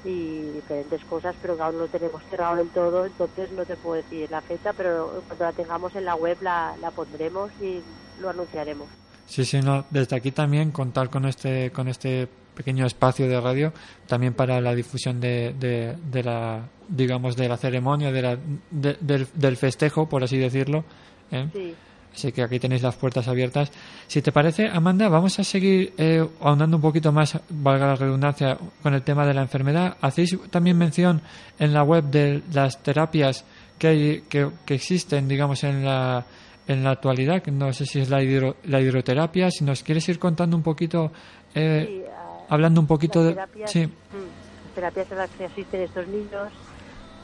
y 0.04 0.42
diferentes 0.52 1.04
cosas, 1.06 1.34
pero 1.42 1.62
aún 1.64 1.76
no 1.76 1.84
lo 1.84 1.88
tenemos 1.88 2.22
cerrado 2.30 2.58
del 2.58 2.70
todo, 2.70 3.06
entonces 3.06 3.52
no 3.54 3.66
te 3.66 3.78
puedo 3.78 4.02
decir 4.02 4.30
la 4.30 4.42
fecha, 4.42 4.74
pero 4.74 5.24
cuando 5.28 5.46
la 5.46 5.54
tengamos 5.54 5.96
en 5.96 6.06
la 6.06 6.16
web 6.16 6.38
la, 6.42 6.76
la 6.82 6.92
pondremos 6.92 7.52
y 7.62 7.82
lo 8.20 8.30
anunciaremos. 8.30 8.90
Sí, 9.26 9.46
sí, 9.46 9.62
no. 9.62 9.86
Desde 9.90 10.18
aquí 10.18 10.32
también 10.32 10.72
contar 10.72 11.10
con 11.10 11.26
este, 11.26 11.72
con 11.72 11.88
este 11.88 12.28
pequeño 12.54 12.86
espacio 12.86 13.28
de 13.28 13.40
radio, 13.40 13.74
también 14.08 14.34
para 14.34 14.60
la 14.62 14.74
difusión 14.76 15.20
de, 15.20 15.54
de, 15.60 15.96
de 16.12 16.24
la, 16.24 16.62
digamos, 16.88 17.36
de 17.36 17.50
la 17.50 17.58
ceremonia, 17.58 18.12
de 18.12 18.22
la, 18.22 18.38
de- 18.72 18.98
del, 19.02 19.28
del 19.34 19.58
festejo, 19.58 20.08
por 20.08 20.24
así 20.24 20.38
decirlo. 20.38 20.84
¿eh? 21.32 21.48
Sí, 21.54 21.76
Así 22.16 22.32
que 22.32 22.44
aquí 22.44 22.60
tenéis 22.60 22.84
las 22.84 22.96
puertas 22.96 23.28
abiertas. 23.28 23.72
Si 24.06 24.22
te 24.22 24.32
parece, 24.32 24.68
Amanda, 24.68 25.10
vamos 25.10 25.40
a 25.40 25.44
seguir 25.44 25.94
eh, 25.98 26.24
ahondando 26.42 26.78
un 26.78 26.82
poquito 26.84 27.12
más, 27.12 27.40
valga 27.50 27.88
la 27.88 27.96
redundancia, 27.96 28.56
con 28.84 28.94
el 28.94 29.02
tema 29.02 29.26
de 29.26 29.34
la 29.34 29.42
enfermedad. 29.42 29.98
Hacéis 30.00 30.38
también 30.52 30.78
mención 30.78 31.22
en 31.58 31.74
la 31.74 31.82
web 31.82 32.04
de 32.04 32.44
las 32.54 32.84
terapias 32.84 33.44
que, 33.80 33.88
hay, 33.88 34.22
que, 34.30 34.48
que 34.64 34.76
existen, 34.76 35.28
digamos, 35.28 35.64
en 35.64 35.84
la, 35.84 36.24
en 36.68 36.84
la 36.84 36.92
actualidad. 36.92 37.42
que 37.42 37.50
No 37.50 37.74
sé 37.74 37.88
si 37.88 38.00
es 38.02 38.12
la, 38.12 38.22
hidro- 38.22 38.58
la 38.66 38.80
hidroterapia. 38.80 39.50
Si 39.50 39.64
nos 39.64 39.82
quieres 39.82 40.08
ir 40.08 40.20
contando 40.20 40.56
un 40.56 40.62
poquito, 40.62 41.12
eh, 41.56 41.86
sí, 41.90 42.04
hablando 42.54 42.80
un 42.82 42.88
poquito 42.88 43.20
las 43.20 43.28
de. 43.28 43.34
terapias, 43.36 43.72
Sí, 43.72 43.88
mm, 44.12 44.28
las 44.64 44.74
terapias 44.74 45.12
a 45.12 45.16
las 45.16 45.32
que 45.32 45.46
asisten 45.46 45.82
estos 45.82 46.08
niños, 46.08 46.54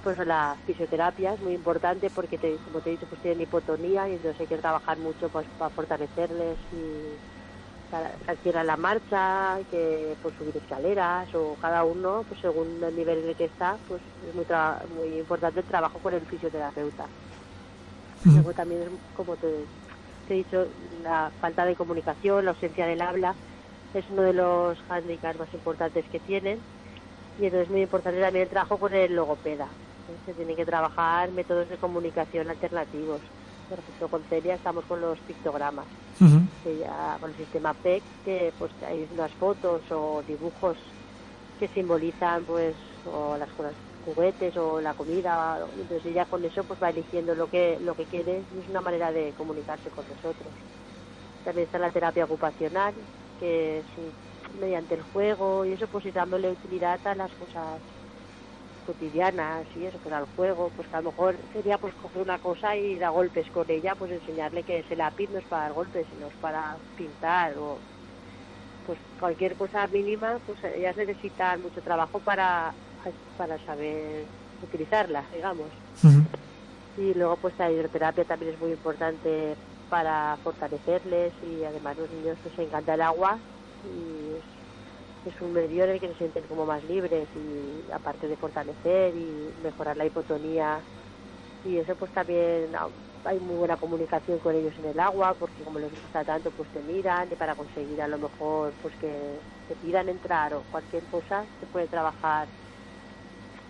pues 0.02 0.18
la 0.20 0.58
fisioterapia 0.66 1.34
es 1.34 1.42
muy 1.42 1.54
importante 1.54 2.10
porque, 2.10 2.38
te- 2.38 2.60
como 2.60 2.82
te 2.82 2.90
he 2.90 2.92
dicho, 2.94 3.08
pues 3.08 3.22
tienen 3.22 3.42
hipotonía 3.42 4.08
y 4.10 4.14
entonces 4.14 4.40
hay 4.40 4.48
que 4.48 4.58
trabajar 4.58 4.98
mucho 4.98 5.30
pues, 5.30 5.48
para 5.58 5.70
fortalecerles 5.72 6.60
y 6.72 7.18
para 7.90 8.16
que 8.44 8.52
la 8.54 8.78
marcha, 8.78 9.60
que 9.68 10.16
por 10.22 10.34
subir 10.36 10.56
escaleras 10.56 11.28
o 11.34 11.56
cada 11.58 11.84
uno, 11.84 12.24
pues 12.28 12.40
según 12.40 12.84
el 12.84 12.96
nivel 12.96 13.20
en 13.20 13.30
el 13.30 13.36
que 13.36 13.46
está, 13.46 13.80
pues 13.88 14.04
es 14.22 14.34
muy, 14.36 14.46
tra- 14.46 14.86
muy 14.88 15.18
importante 15.18 15.60
el 15.62 15.66
trabajo 15.66 16.00
con 16.00 16.14
el 16.14 16.26
fisioterapeuta. 16.28 17.10
Luego 18.26 18.54
también, 18.54 18.82
es, 18.84 18.90
como 19.14 19.38
te, 19.38 19.48
te 20.26 20.34
he 20.34 20.38
dicho, 20.38 20.68
la 21.02 21.34
falta 21.40 21.66
de 21.66 21.76
comunicación, 21.76 22.46
la 22.46 22.52
ausencia 22.52 22.86
del 22.86 23.02
habla, 23.02 23.36
es 23.94 24.10
uno 24.10 24.24
de 24.24 24.34
los 24.34 24.78
handicaps 24.88 25.40
más 25.40 25.54
importantes 25.54 26.06
que 26.10 26.20
tienen. 26.20 26.64
Y 27.38 27.46
entonces 27.46 27.68
es 27.68 27.72
muy 27.72 27.82
importante 27.82 28.20
también 28.20 28.44
el 28.44 28.50
trabajo 28.50 28.78
con 28.78 28.94
el 28.94 29.16
logopeda. 29.16 29.74
¿eh? 30.08 30.18
Se 30.26 30.34
tienen 30.34 30.56
que 30.56 30.66
trabajar 30.66 31.32
métodos 31.32 31.70
de 31.70 31.78
comunicación 31.78 32.50
alternativos. 32.50 33.24
Por 33.68 33.80
ejemplo, 33.80 34.10
con 34.10 34.26
Celia 34.26 34.56
estamos 34.56 34.86
con 34.86 35.00
los 35.00 35.20
pictogramas, 35.22 35.88
que 36.64 36.78
ya 36.78 37.18
con 37.20 37.30
el 37.30 37.38
sistema 37.38 37.74
PEC, 37.74 38.04
que 38.24 38.54
pues 38.58 38.72
hay 38.82 39.08
unas 39.12 39.34
fotos 39.36 39.84
o 39.92 40.24
dibujos 40.24 40.78
que 41.60 41.68
simbolizan 41.70 42.46
pues 42.46 42.78
o 43.04 43.38
las 43.38 43.52
cosas 43.54 43.76
juguetes 44.02 44.56
o 44.58 44.80
la 44.80 44.94
comida 44.94 45.60
entonces 45.74 46.06
ella 46.06 46.26
con 46.26 46.44
eso 46.46 46.64
pues 46.64 46.80
va 46.82 46.90
eligiendo 46.90 47.36
lo 47.36 47.48
que 47.48 47.78
lo 47.82 47.96
que 47.96 48.08
quiere 48.08 48.46
y 48.50 48.62
es 48.62 48.70
una 48.70 48.82
manera 48.82 49.12
de 49.12 49.34
comunicarse 49.34 49.92
con 49.92 50.08
nosotros 50.08 50.54
también 51.44 51.66
está 51.66 51.78
la 51.78 51.92
terapia 51.92 52.24
ocupacional 52.24 52.96
que 53.40 53.84
un- 53.98 54.14
mediante 54.60 54.96
el 54.96 55.02
juego 55.02 55.66
y 55.66 55.74
eso 55.74 55.88
pues 55.88 56.06
ir 56.06 56.14
dándole 56.14 56.50
utilidad 56.52 57.00
a 57.06 57.16
las 57.16 57.34
cosas 57.36 57.82
cotidianas 58.86 59.68
y 59.76 59.86
eso 59.86 60.00
que 60.00 60.10
era 60.10 60.20
el 60.20 60.26
juego 60.36 60.70
pues 60.76 60.88
que 60.88 60.96
a 60.96 61.02
lo 61.02 61.10
mejor 61.12 61.38
sería 61.54 61.78
pues 61.78 61.94
coger 61.96 62.22
una 62.24 62.40
cosa 62.40 62.76
y 62.76 62.98
dar 62.98 63.12
golpes 63.12 63.50
con 63.52 63.70
ella 63.70 63.96
pues 63.96 64.12
enseñarle 64.12 64.64
que 64.64 64.80
ese 64.80 64.96
lápiz 64.96 65.30
no 65.30 65.40
es 65.40 65.46
para 65.46 65.64
dar 65.64 65.74
golpes 65.74 66.08
sino 66.10 66.28
es 66.28 66.36
para 66.38 66.78
pintar 66.96 67.58
o 67.58 67.80
pues 68.86 69.00
cualquier 69.20 69.56
cosa 69.56 69.86
mínima, 69.88 70.40
pues 70.46 70.58
ellas 70.64 70.96
necesitan 70.98 71.62
mucho 71.62 71.80
trabajo 71.82 72.20
para, 72.22 72.74
para 73.38 73.60
saber 73.60 74.26
utilizarla, 74.62 75.30
digamos. 75.32 75.72
Y 76.98 77.14
luego 77.14 77.38
pues 77.38 77.54
la 77.60 77.72
hidroterapia 77.72 78.26
también 78.26 78.54
es 78.54 78.60
muy 78.60 78.72
importante 78.72 79.56
para 79.90 80.38
fortalecerles 80.44 81.34
y 81.44 81.64
además 81.64 81.98
los 81.98 82.10
niños 82.12 82.38
pues 82.44 82.58
les 82.58 82.68
encanta 82.68 82.94
el 82.94 83.02
agua 83.02 83.38
y 83.86 84.36
es, 85.28 85.42
un 85.42 85.54
medio 85.54 85.84
en 85.84 85.92
el 85.92 86.00
que 86.00 86.08
se 86.10 86.16
sienten 86.16 86.44
como 86.44 86.66
más 86.66 86.84
libres 86.86 87.28
y 87.36 87.92
aparte 87.92 88.28
de 88.28 88.36
fortalecer 88.36 89.16
y 89.16 89.50
mejorar 89.64 89.98
la 89.98 90.06
hipotonía 90.06 90.80
y 91.66 91.78
eso 91.78 91.96
pues 91.96 92.12
también 92.14 92.70
hay 93.26 93.40
muy 93.40 93.56
buena 93.58 93.78
comunicación 93.78 94.40
con 94.40 94.56
ellos 94.56 94.74
en 94.80 94.92
el 94.92 95.00
agua 95.00 95.36
porque 95.38 95.64
como 95.64 95.80
les 95.80 95.92
gusta 95.92 96.24
tanto 96.24 96.52
pues 96.52 96.70
te 96.70 96.82
miran 96.82 97.28
y 97.32 97.36
para 97.36 97.56
conseguir 97.56 98.02
a 98.02 98.08
lo 98.08 98.18
mejor 98.18 98.72
pues 98.82 98.94
que 98.96 99.12
te 99.68 99.76
pidan 99.76 100.10
entrar 100.10 100.54
o 100.54 100.64
cualquier 100.72 101.04
cosa 101.06 101.44
se 101.60 101.66
puede 101.68 101.88
trabajar 101.88 102.48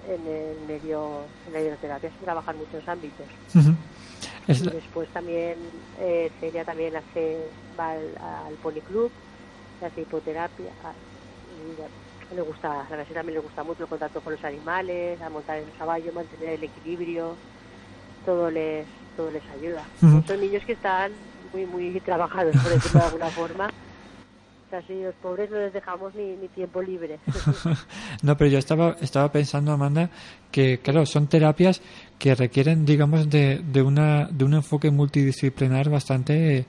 en 0.08 0.28
el 0.28 0.68
medio 0.68 1.24
en 1.48 1.54
la 1.54 1.62
hidroterapia 1.62 2.10
se 2.10 2.26
trabajan 2.26 2.58
muchos 2.58 2.88
ámbitos. 2.88 3.26
Es 4.50 4.62
y 4.62 4.66
la- 4.66 4.72
después 4.74 5.08
también 5.10 5.56
eh, 6.00 6.32
Celia 6.40 6.66
también 6.66 6.96
hace 6.96 7.38
va 7.80 7.92
al, 7.92 8.18
al 8.48 8.54
policlub 8.64 9.12
hace 9.86 10.02
hipoterapia 10.02 10.72
ah, 10.84 10.92
y 12.32 12.36
le 12.36 12.42
gusta 12.42 12.86
a 12.86 12.96
la 12.96 13.06
también 13.06 13.36
le 13.36 13.40
gusta 13.40 13.64
mucho 13.64 13.84
el 13.84 13.90
contacto 13.90 14.22
con 14.22 14.34
los 14.34 14.44
animales 14.44 15.22
a 15.22 15.30
montar 15.30 15.58
en 15.60 15.66
el 15.66 15.74
caballo 15.78 16.12
mantener 16.14 16.50
el 16.56 16.64
equilibrio 16.64 17.36
todo 18.26 18.50
les 18.52 18.86
todo 19.16 19.32
les 19.32 19.44
ayuda 19.58 19.84
Ujú. 20.02 20.22
son 20.28 20.42
niños 20.42 20.64
que 20.66 20.74
están 20.74 21.12
muy 21.54 21.66
muy 21.66 22.00
trabajados 22.02 22.56
por 22.58 22.72
decirlo 22.72 23.00
de 23.00 23.06
alguna 23.06 23.30
forma 23.30 23.70
los 24.72 25.16
pobres 25.16 25.50
no 25.50 25.58
les 25.58 25.74
dejamos 25.74 26.14
ni, 26.16 26.36
ni 26.36 26.48
tiempo 26.50 26.82
libre 26.82 27.18
No, 28.24 28.38
pero 28.38 28.50
yo 28.50 28.60
estaba, 28.60 28.96
estaba 29.02 29.32
pensando, 29.32 29.72
Amanda, 29.72 30.10
que 30.52 30.80
claro, 30.80 31.06
son 31.06 31.28
terapias 31.28 31.82
que 32.18 32.36
requieren, 32.36 32.86
digamos, 32.86 33.30
de, 33.30 33.60
de, 33.60 33.82
una, 33.82 34.28
de 34.32 34.44
un 34.46 34.54
enfoque 34.54 34.92
multidisciplinar 34.92 35.90
bastante 35.90 36.66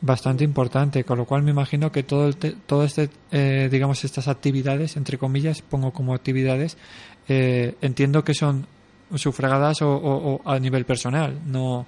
bastante 0.00 0.44
importante, 0.44 1.02
con 1.04 1.16
lo 1.16 1.24
cual 1.24 1.42
me 1.42 1.50
imagino 1.52 1.90
que 1.90 2.02
todo 2.02 2.26
el 2.28 2.36
te- 2.36 2.52
todo 2.66 2.84
este, 2.84 3.08
eh, 3.30 3.68
digamos, 3.70 4.04
estas 4.04 4.28
actividades, 4.28 4.98
entre 4.98 5.16
comillas, 5.16 5.62
pongo 5.62 5.92
como 5.92 6.12
actividades, 6.14 6.76
eh, 7.26 7.74
entiendo 7.80 8.22
que 8.22 8.34
son 8.34 8.66
sufragadas 9.14 9.80
o, 9.80 9.88
o- 9.96 10.34
o 10.44 10.50
a 10.50 10.58
nivel 10.58 10.84
personal, 10.84 11.38
no. 11.46 11.86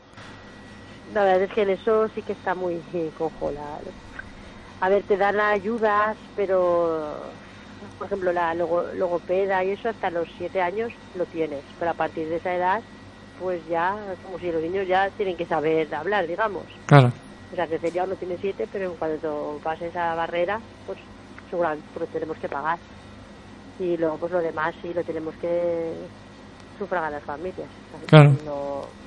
La 1.12 1.24
verdad 1.24 1.42
es 1.42 1.52
que 1.52 1.62
en 1.62 1.70
eso 1.70 2.08
sí 2.14 2.22
que 2.22 2.32
está 2.32 2.54
muy 2.54 2.80
cojo. 3.18 3.50
La... 3.50 3.78
A 4.80 4.88
ver, 4.88 5.04
te 5.04 5.16
dan 5.16 5.40
ayudas, 5.40 6.18
pero, 6.34 7.32
por 7.96 8.06
ejemplo, 8.06 8.32
la 8.32 8.54
logo- 8.54 8.92
logopeda 8.92 9.64
y 9.64 9.70
eso 9.72 9.88
hasta 9.88 10.10
los 10.10 10.28
siete 10.36 10.60
años 10.60 10.92
lo 11.14 11.26
tienes. 11.26 11.64
Pero 11.78 11.90
a 11.92 11.94
partir 11.94 12.28
de 12.28 12.36
esa 12.36 12.54
edad, 12.54 12.84
pues 13.38 13.64
ya, 13.66 14.16
como 14.22 14.38
si 14.38 14.50
los 14.50 14.62
niños 14.62 14.86
ya 14.86 15.10
tienen 15.10 15.36
que 15.36 15.46
saber 15.46 15.92
hablar, 15.94 16.26
digamos. 16.26 16.66
Claro. 16.86 17.12
O 17.52 17.54
sea, 17.54 17.66
que 17.68 17.78
Celia 17.78 18.06
no 18.06 18.16
tiene 18.16 18.38
siete, 18.38 18.66
pero 18.66 18.96
cuando 18.98 19.60
pase 19.62 19.86
esa 19.88 20.14
barrera, 20.14 20.60
pues 20.84 20.98
seguramente 21.48 21.88
lo 21.98 22.06
tenemos 22.06 22.38
que 22.38 22.48
pagar. 22.48 22.80
Y 23.78 23.96
luego, 23.96 24.18
pues 24.18 24.32
lo 24.32 24.40
demás 24.40 24.74
sí 24.80 24.92
lo 24.92 25.04
tenemos 25.04 25.36
que 25.36 26.10
sufragar 26.78 27.12
las 27.12 27.24
familias. 27.24 27.70
Claro. 28.08 28.32
No- 28.42 29.05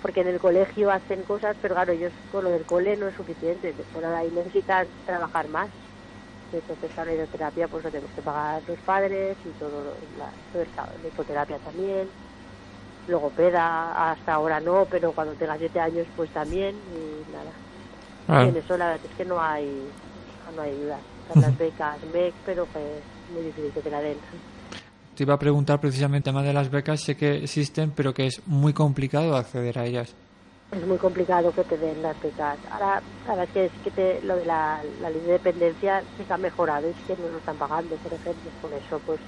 porque 0.00 0.20
en 0.20 0.28
el 0.28 0.38
colegio 0.38 0.90
hacen 0.90 1.22
cosas, 1.24 1.56
pero 1.60 1.74
claro, 1.74 1.92
ellos 1.92 2.12
con 2.30 2.44
lo 2.44 2.50
del 2.50 2.64
cole 2.64 2.96
no 2.96 3.08
es 3.08 3.14
suficiente. 3.14 3.74
Por 3.92 4.04
ahí 4.04 4.30
necesitan 4.30 4.86
trabajar 5.06 5.48
más. 5.48 5.68
Entonces, 6.52 6.98
a 6.98 7.04
la 7.04 7.12
hidroterapia, 7.12 7.68
pues 7.68 7.84
lo 7.84 7.90
tenemos 7.90 8.14
que 8.14 8.22
pagar 8.22 8.62
los 8.66 8.78
padres 8.78 9.36
y 9.44 9.48
todo, 9.58 9.94
la, 10.18 10.30
todo 10.52 10.62
el, 10.62 10.68
la 11.02 11.08
hipoterapia 11.08 11.58
también. 11.58 12.08
Logopeda, 13.06 14.12
hasta 14.12 14.34
ahora 14.34 14.60
no, 14.60 14.86
pero 14.90 15.12
cuando 15.12 15.34
tenga 15.34 15.58
siete 15.58 15.80
años, 15.80 16.06
pues 16.16 16.30
también. 16.30 16.74
Y 16.76 17.32
nada. 17.32 17.50
Claro. 18.26 18.44
Y 18.44 18.48
en 18.48 18.56
eso 18.56 18.76
la 18.76 18.86
verdad 18.88 19.06
es 19.10 19.16
que 19.16 19.24
no 19.24 19.40
hay, 19.40 19.88
no 20.54 20.62
hay 20.62 20.70
ayuda. 20.70 20.98
Están 21.26 21.42
las 21.42 21.58
becas 21.58 21.96
MEC, 22.12 22.34
pero 22.46 22.66
que 22.72 22.78
es 22.78 23.34
muy 23.34 23.42
difícil 23.42 23.72
que 23.72 23.80
te 23.80 23.90
la 23.90 24.00
den. 24.00 24.18
Te 25.18 25.24
iba 25.24 25.34
a 25.34 25.38
preguntar 25.40 25.80
precisamente 25.80 26.30
más 26.30 26.44
de 26.44 26.52
las 26.52 26.70
becas, 26.70 27.00
sé 27.00 27.16
que 27.16 27.38
existen, 27.38 27.90
pero 27.90 28.14
que 28.14 28.28
es 28.28 28.40
muy 28.46 28.72
complicado 28.72 29.34
acceder 29.36 29.76
a 29.76 29.84
ellas. 29.84 30.14
Es 30.70 30.86
muy 30.86 30.96
complicado 30.96 31.50
que 31.50 31.64
te 31.64 31.76
den 31.76 32.00
las 32.02 32.14
becas. 32.22 32.56
Ahora, 32.70 33.02
es 33.42 33.50
que, 33.50 33.64
es 33.64 33.72
que 33.82 33.90
te- 33.90 34.20
lo 34.22 34.36
de 34.36 34.44
la, 34.46 34.80
la 35.02 35.10
ley 35.10 35.20
de 35.22 35.32
dependencia 35.32 36.04
sí 36.16 36.22
que 36.22 36.32
ha 36.32 36.38
mejorado, 36.38 36.86
es 36.86 36.94
que 37.04 37.20
no 37.20 37.30
lo 37.32 37.38
están 37.38 37.56
pagando, 37.56 37.96
por 37.96 38.12
ejemplo. 38.12 38.48
Por 38.62 38.72
eso, 38.72 39.00
pues, 39.04 39.18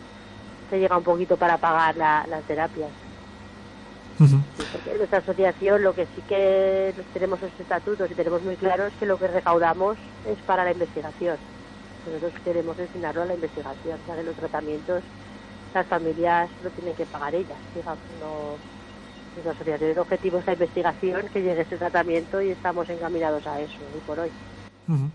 te 0.70 0.78
llega 0.78 0.96
un 0.96 1.02
poquito 1.02 1.36
para 1.36 1.58
pagar 1.58 1.96
la- 1.96 2.24
las 2.30 2.44
terapias. 2.44 2.90
Sí, 4.20 4.64
porque 4.70 4.92
en 4.92 4.98
nuestra 4.98 5.18
asociación 5.18 5.82
lo 5.82 5.92
que 5.92 6.04
sí 6.14 6.22
que 6.28 6.94
tenemos 7.12 7.42
los 7.42 7.50
estatutos 7.58 8.08
y 8.08 8.14
tenemos 8.14 8.42
muy 8.42 8.54
claro 8.54 8.86
es 8.86 8.92
que 8.94 9.06
lo 9.06 9.18
que 9.18 9.26
recaudamos 9.26 9.98
es 10.24 10.38
para 10.46 10.62
la 10.62 10.70
investigación. 10.70 11.36
Nosotros 12.06 12.32
queremos 12.44 12.76
destinarlo 12.76 13.22
a 13.22 13.26
la 13.26 13.34
investigación, 13.34 13.98
que 14.06 14.22
los 14.22 14.36
tratamientos 14.36 15.02
las 15.74 15.86
familias 15.86 16.48
lo 16.62 16.70
tienen 16.70 16.94
que 16.94 17.06
pagar 17.06 17.34
ellas, 17.34 17.58
digamos, 17.74 17.98
no 18.20 18.56
nuestra 19.34 19.52
asociación 19.52 19.90
el 19.92 19.98
objetivo 19.98 20.38
es 20.40 20.46
la 20.46 20.52
investigación, 20.54 21.22
que 21.32 21.40
llegue 21.42 21.60
ese 21.62 21.76
tratamiento 21.76 22.42
y 22.42 22.50
estamos 22.50 22.88
encaminados 22.90 23.46
a 23.46 23.60
eso 23.60 23.74
hoy 23.94 24.00
por 24.06 24.18
hoy. 24.18 24.30
Ujú. 24.88 25.08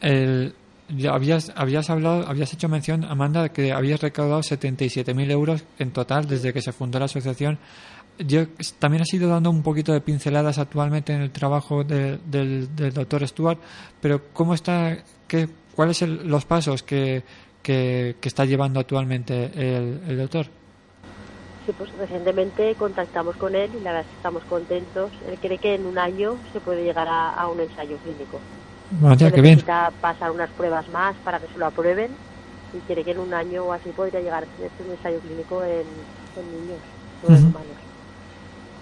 El- 0.00 0.54
ya 0.90 1.12
habías, 1.12 1.52
habías 1.54 1.90
hablado, 1.90 2.26
habías 2.26 2.52
hecho 2.54 2.66
mención, 2.68 3.04
Amanda, 3.04 3.50
que 3.50 3.72
habías 3.72 4.00
recaudado 4.00 4.42
77.000 4.42 5.30
euros 5.30 5.64
en 5.78 5.90
total 5.92 6.26
desde 6.26 6.52
que 6.54 6.62
se 6.62 6.72
fundó 6.72 6.98
la 6.98 7.04
asociación. 7.04 7.58
Yo 8.18 8.46
también 8.78 9.02
has 9.02 9.12
ido 9.12 9.28
dando 9.28 9.50
un 9.50 9.62
poquito 9.62 9.92
de 9.92 10.00
pinceladas 10.00 10.58
actualmente 10.58 11.12
en 11.12 11.20
el 11.20 11.30
trabajo 11.30 11.84
de- 11.84 12.18
del, 12.26 12.74
del 12.74 12.92
doctor 12.94 13.26
Stuart, 13.28 13.60
pero 14.00 14.22
¿cómo 14.32 14.54
está, 14.54 14.96
qué, 15.28 15.48
cuáles 15.76 15.98
son 15.98 16.28
los 16.28 16.44
pasos 16.46 16.82
que, 16.82 17.22
que, 17.62 18.16
que 18.20 18.28
está 18.28 18.44
llevando 18.44 18.80
actualmente 18.80 19.50
el, 19.54 20.00
el 20.08 20.18
doctor? 20.18 20.46
Sí, 21.66 21.72
pues 21.72 21.90
recientemente 21.92 22.74
contactamos 22.76 23.36
con 23.36 23.54
él 23.54 23.74
y 23.74 23.80
la 23.80 23.92
verdad 23.92 24.06
es 24.06 24.08
que 24.08 24.16
estamos 24.16 24.44
contentos. 24.46 25.12
Él 25.26 25.38
cree 25.38 25.58
que 25.58 25.74
en 25.74 25.86
un 25.86 25.98
año 25.98 26.40
se 26.52 26.60
puede 26.60 26.82
llegar 26.82 27.08
a, 27.08 27.30
a 27.30 27.48
un 27.48 27.60
ensayo 27.60 27.98
clínico. 27.98 28.40
Vaya, 28.90 29.30
que 29.30 29.34
qué 29.34 29.40
bien. 29.40 29.58
necesita 29.58 29.92
pasar 30.00 30.30
unas 30.30 30.50
pruebas 30.52 30.88
más 30.88 31.16
para 31.24 31.40
que 31.40 31.48
se 31.48 31.58
lo 31.58 31.66
aprueben 31.66 32.16
y 32.72 32.80
quiere 32.82 33.04
que 33.04 33.10
en 33.12 33.18
un 33.18 33.34
año 33.34 33.64
o 33.66 33.72
así 33.72 33.92
podría 33.92 34.20
llegar 34.20 34.44
a 34.44 34.46
hacer 34.46 34.86
un 34.86 34.92
ensayo 34.92 35.20
clínico 35.20 35.62
en, 35.64 35.86
en 36.36 36.50
niños, 36.52 36.82
no 37.22 37.28
en 37.34 37.34
Ujú. 37.34 37.50
humanos. 37.50 37.78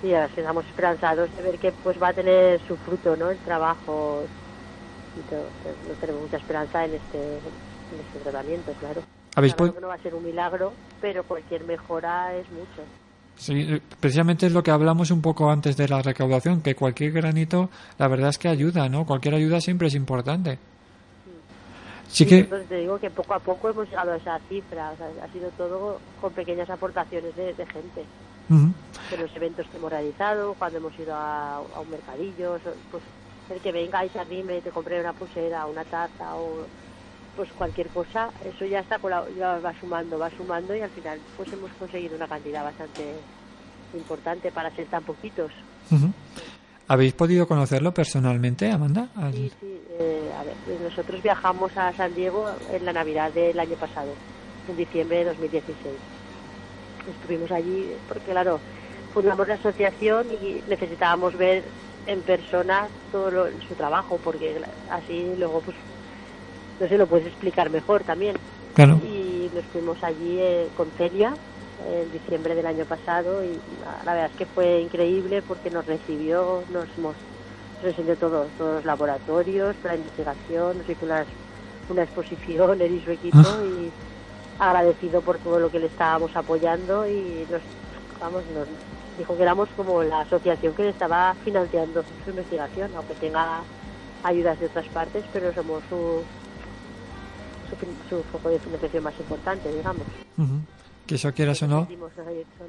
Y 0.03 0.13
ahora 0.15 0.29
sí 0.35 0.41
estamos 0.41 0.67
esperanzados 0.67 1.35
de 1.35 1.43
ver 1.43 1.59
que 1.59 1.73
pues 1.73 1.97
va 2.01 2.09
a 2.09 2.15
tener 2.15 2.61
su 2.67 2.77
fruto, 2.79 3.17
¿no? 3.17 3.31
El 3.31 3.39
trabajo 3.41 4.25
y 5.17 5.23
todo. 5.23 5.51
No 5.89 5.95
tenemos 5.97 6.23
mucha 6.23 6.37
esperanza 6.39 6.85
en 6.85 6.95
este, 6.95 7.41
este 7.95 8.19
tratamiento, 8.21 8.73
claro. 8.81 9.03
¿Habéis 9.35 9.55
Claro 9.55 9.81
no 9.81 9.89
va 9.89 9.95
a 9.95 9.99
ser 9.99 10.15
un 10.15 10.25
milagro, 10.25 10.73
pero 11.01 11.23
cualquier 11.25 11.65
mejora 11.65 12.35
es 12.35 12.51
mucho. 12.51 12.83
Sí, 13.37 13.81
precisamente 14.01 14.47
es 14.47 14.53
lo 14.53 14.63
que 14.63 14.71
hablamos 14.71 15.11
un 15.11 15.21
poco 15.21 15.51
antes 15.51 15.77
de 15.77 15.89
la 15.89 16.01
recaudación, 16.01 16.63
que 16.63 16.75
cualquier 16.75 17.13
granito, 17.13 17.69
la 17.99 18.09
verdad 18.09 18.31
es 18.31 18.39
que 18.39 18.49
ayuda, 18.49 18.89
¿no? 18.89 19.05
Cualquier 19.05 19.35
ayuda 19.35 19.61
siempre 19.61 19.89
es 19.89 19.95
importante. 19.95 20.59
Sí 22.09 22.25
Y 22.25 22.27
que, 22.27 22.39
Entonces 22.39 22.69
te 22.69 22.77
digo 22.77 22.99
que 22.99 23.11
poco 23.11 23.35
a 23.35 23.39
poco 23.39 23.69
hemos 23.69 23.89
llegado 23.89 24.13
a 24.13 24.17
esa 24.17 24.39
cifra. 24.49 24.93
O 24.93 24.97
sea, 24.97 25.09
ha 25.23 25.33
sido 25.33 25.51
todo 25.51 26.01
con 26.21 26.33
pequeñas 26.33 26.71
aportaciones 26.71 27.37
de, 27.37 27.53
de 27.53 27.67
gente. 27.67 28.05
Ujú. 28.49 28.73
De 29.11 29.19
los 29.19 29.37
eventos 29.37 29.67
que 29.67 29.77
hemos 29.77 29.91
realizado, 29.91 30.55
cuando 30.55 30.79
hemos 30.79 30.99
ido 30.99 31.15
a, 31.15 31.57
a 31.57 31.81
un 31.81 31.91
mercadillo, 31.91 32.59
pues 32.91 33.03
el 33.51 33.61
que 33.61 33.73
venga 33.73 34.05
y 34.05 34.09
se 34.09 34.19
anime, 34.19 34.61
te 34.61 34.71
compre 34.71 35.01
una 35.01 35.13
pulsera, 35.13 35.67
una 35.67 35.85
taza 35.85 36.35
o 36.37 36.67
pues 37.37 37.53
cualquier 37.53 37.91
cosa, 37.91 38.31
eso 38.45 38.65
ya 38.65 38.81
está 38.81 38.99
ya 39.37 39.59
va 39.61 39.73
sumando, 39.79 40.19
va 40.19 40.31
sumando 40.31 40.75
y 40.75 40.81
al 40.81 40.91
final 40.91 41.21
pues 41.37 41.53
hemos 41.53 41.71
conseguido 41.75 42.17
una 42.17 42.27
cantidad 42.27 42.65
bastante 42.65 43.15
importante 43.93 44.51
para 44.51 44.71
ser 44.75 44.89
tan 44.89 45.05
poquitos. 45.05 45.53
¿Habéis 46.89 47.13
podido 47.15 47.47
conocerlo 47.47 47.93
personalmente, 47.93 48.71
Amanda? 48.71 49.11
Al- 49.17 49.33
Sí, 49.35 49.53
sí. 49.61 49.83
eh, 49.91 50.33
a 50.35 50.43
ver, 50.45 50.57
pues 50.65 50.81
nosotros 50.81 51.21
viajamos 51.23 51.73
a 51.77 51.93
San 51.95 52.15
Diego 52.15 52.49
en 52.71 52.85
la 52.85 52.93
Navidad 52.93 53.33
del 53.33 53.59
año 53.61 53.77
pasado, 53.77 54.17
en 54.67 54.77
diciembre 54.77 55.19
de 55.19 55.25
2016. 55.27 56.01
Estuvimos 57.07 57.51
allí 57.53 57.93
porque, 58.09 58.31
claro, 58.33 58.63
fundamos 59.13 59.47
la 59.47 59.55
asociación 59.55 60.31
y 60.31 60.63
necesitábamos 60.67 61.37
ver 61.37 61.73
en 62.07 62.23
persona 62.23 62.89
todo 63.11 63.31
lo- 63.31 63.61
su 63.63 63.75
trabajo, 63.75 64.19
porque 64.19 64.61
así 64.91 65.35
luego, 65.37 65.61
pues, 65.63 65.77
no 66.81 66.89
sé, 66.89 66.99
lo 66.99 67.07
puedes 67.07 67.27
explicar 67.27 67.71
mejor 67.71 68.05
también. 68.05 68.37
Claro. 68.75 69.01
Y 69.05 69.51
nos 69.55 69.65
fuimos 69.67 70.03
allí 70.03 70.39
eh, 70.39 70.69
con 70.77 70.91
Celia 70.99 71.35
en 71.89 72.11
diciembre 72.13 72.55
del 72.55 72.67
año 72.67 72.85
pasado 72.85 73.45
y 73.45 73.59
la, 74.05 74.13
verdad 74.13 74.31
es 74.31 74.37
que 74.37 74.47
fue 74.47 74.81
increíble 74.81 75.43
porque 75.43 75.71
nos 75.71 75.87
recibió, 75.87 76.63
nos, 76.73 76.87
nos 76.99 77.15
enseñó 77.85 78.17
todo, 78.17 78.47
todos 78.59 78.77
los 78.77 78.85
laboratorios, 78.85 79.77
la 79.85 79.95
investigación, 79.95 80.79
nos 80.79 80.89
hizo 80.89 81.07
una 81.89 82.03
exposición 82.03 82.81
él 82.81 82.95
y 82.95 83.05
su 83.05 83.11
equipo 83.11 83.39
y 83.39 83.91
agradecido 84.59 85.21
por 85.21 85.39
todo 85.39 85.61
lo 85.61 85.71
que 85.71 85.79
le 85.79 85.87
estábamos 85.87 86.35
apoyando 86.35 87.07
y 87.07 87.47
nos, 87.51 87.63
vamos, 88.21 88.43
nos 88.55 88.67
dijo 89.19 89.37
que 89.37 89.43
éramos 89.43 89.69
como 89.77 90.03
la 90.03 90.21
asociación 90.21 90.75
que 90.75 90.85
le 90.85 90.91
estaba 90.91 91.35
financiando 91.45 92.03
su 92.25 92.31
investigación, 92.31 92.91
aunque 92.97 93.15
tenga 93.15 93.61
ayudas 94.23 94.59
de 94.59 94.67
otras 94.67 94.87
partes, 94.89 95.25
pero 95.33 95.53
somos 95.53 95.83
su, 95.89 96.23
su, 97.69 97.77
su 98.17 98.23
foco 98.25 98.49
de 98.51 98.59
financiación 98.59 99.03
más 99.05 99.15
importante, 99.19 99.73
digamos. 99.73 100.03
Ujú. 100.39 100.61
Que 101.07 101.15
eso 101.15 101.33
quieras 101.33 101.63
o 101.63 101.69
no, 101.69 101.87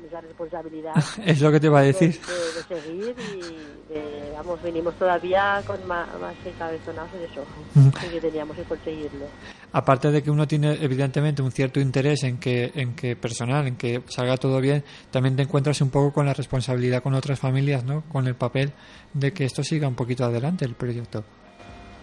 esa 0.07 0.21
responsabilidad 0.21 0.93
es 1.25 1.41
lo 1.41 1.51
que 1.51 1.59
te 1.59 1.65
iba 1.65 1.79
a 1.79 1.81
de, 1.81 1.87
decir. 1.87 2.19
de- 2.21 2.75
de 2.75 2.81
seguir 2.81 3.15
y 3.35 3.91
de, 3.93 4.31
vamos, 4.35 4.61
venimos 4.61 4.93
todavía 4.95 5.63
con 5.65 5.87
más, 5.87 6.07
más 6.21 6.35
encabezonados 6.45 7.09
en 7.15 7.31
eso, 7.31 7.41
Ujú. 7.75 7.91
en 8.05 8.11
que 8.11 8.21
teníamos 8.21 8.55
que 8.55 8.61
conseguirlo. 8.63 9.25
Aparte 9.71 10.11
de 10.11 10.21
que 10.21 10.29
uno 10.29 10.47
tiene 10.47 10.73
evidentemente 10.83 11.41
un 11.41 11.51
cierto 11.51 11.79
interés 11.79 12.23
en 12.25 12.37
que, 12.37 12.71
en 12.75 12.93
que 12.95 13.15
personal, 13.15 13.65
en 13.65 13.75
que 13.75 14.03
salga 14.07 14.37
todo 14.37 14.61
bien, 14.61 14.83
también 15.09 15.35
te 15.35 15.41
encuentras 15.41 15.81
un 15.81 15.89
poco 15.89 16.13
con 16.13 16.27
la 16.27 16.33
responsabilidad 16.35 17.01
con 17.01 17.15
otras 17.15 17.39
familias, 17.39 17.83
¿no? 17.85 18.03
Con 18.07 18.27
el 18.27 18.35
papel 18.35 18.71
de 19.13 19.33
que 19.33 19.45
esto 19.45 19.63
siga 19.63 19.87
un 19.87 19.95
poquito 19.95 20.23
adelante 20.25 20.63
el 20.63 20.75
proyecto. 20.75 21.23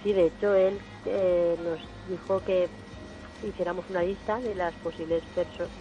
Sí, 0.03 0.13
de 0.13 0.27
hecho, 0.27 0.53
él 0.53 0.79
eh, 1.07 1.57
nos 1.65 1.79
dijo 2.11 2.43
que 2.45 2.69
hiciéramos 3.49 3.89
una 3.91 4.03
lista 4.03 4.41
de 4.41 4.55
las 4.55 4.77
posibles 4.79 5.25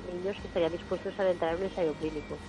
niños 0.03 0.37
que 0.41 0.47
estarían 0.47 0.71
dispuestos 0.71 1.17
a 1.19 1.29
entrar 1.29 1.53
en 1.53 1.59
un 1.59 1.63
ensayo 1.65 1.95
clínico. 1.95 2.41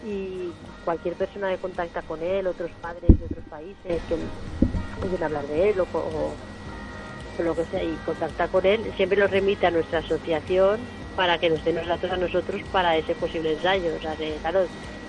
Y 0.00 0.56
cualquier 0.80 1.16
persona 1.16 1.50
que 1.50 1.58
contacta 1.58 2.02
con 2.02 2.22
él, 2.22 2.46
otros 2.46 2.72
padres 2.80 3.18
de 3.18 3.26
otros 3.26 3.44
países 3.46 4.04
que 4.06 4.30
pueden 5.00 5.22
hablar 5.22 5.46
de 5.48 5.70
él 5.70 5.80
o, 5.80 5.88
o- 5.92 6.40
o 7.36 7.42
lo 7.42 7.54
que 7.56 7.66
sea, 7.66 7.82
y 7.84 7.98
contacta 8.00 8.48
con 8.48 8.66
él, 8.66 8.92
siempre 8.96 9.18
los 9.18 9.30
remite 9.30 9.66
a 9.66 9.70
nuestra 9.70 10.00
asociación 10.00 10.90
para 11.14 11.38
que 11.38 11.50
nos 11.50 11.62
den 11.64 11.76
los 11.76 11.86
datos 11.86 12.10
a 12.10 12.16
nosotros 12.16 12.62
para 12.70 12.96
ese 12.98 13.16
posible 13.16 13.52
ensayo. 13.52 13.96
O 13.96 14.00
sea, 14.00 14.16
que, 14.16 14.40
claro, 14.40 14.68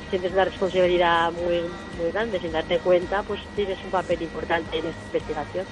sientes 0.09 0.31
una 0.33 0.45
responsabilidad 0.45 1.31
muy, 1.33 1.69
muy 1.91 2.11
grande. 2.11 2.39
Sin 2.41 2.51
darte 2.51 2.81
cuenta, 2.81 3.23
pues 3.23 3.41
tienes 3.53 3.83
un 3.83 3.91
papel 3.91 4.21
importante 4.23 4.77
en 4.79 4.87
esta 4.87 5.03
investigación. 5.05 5.69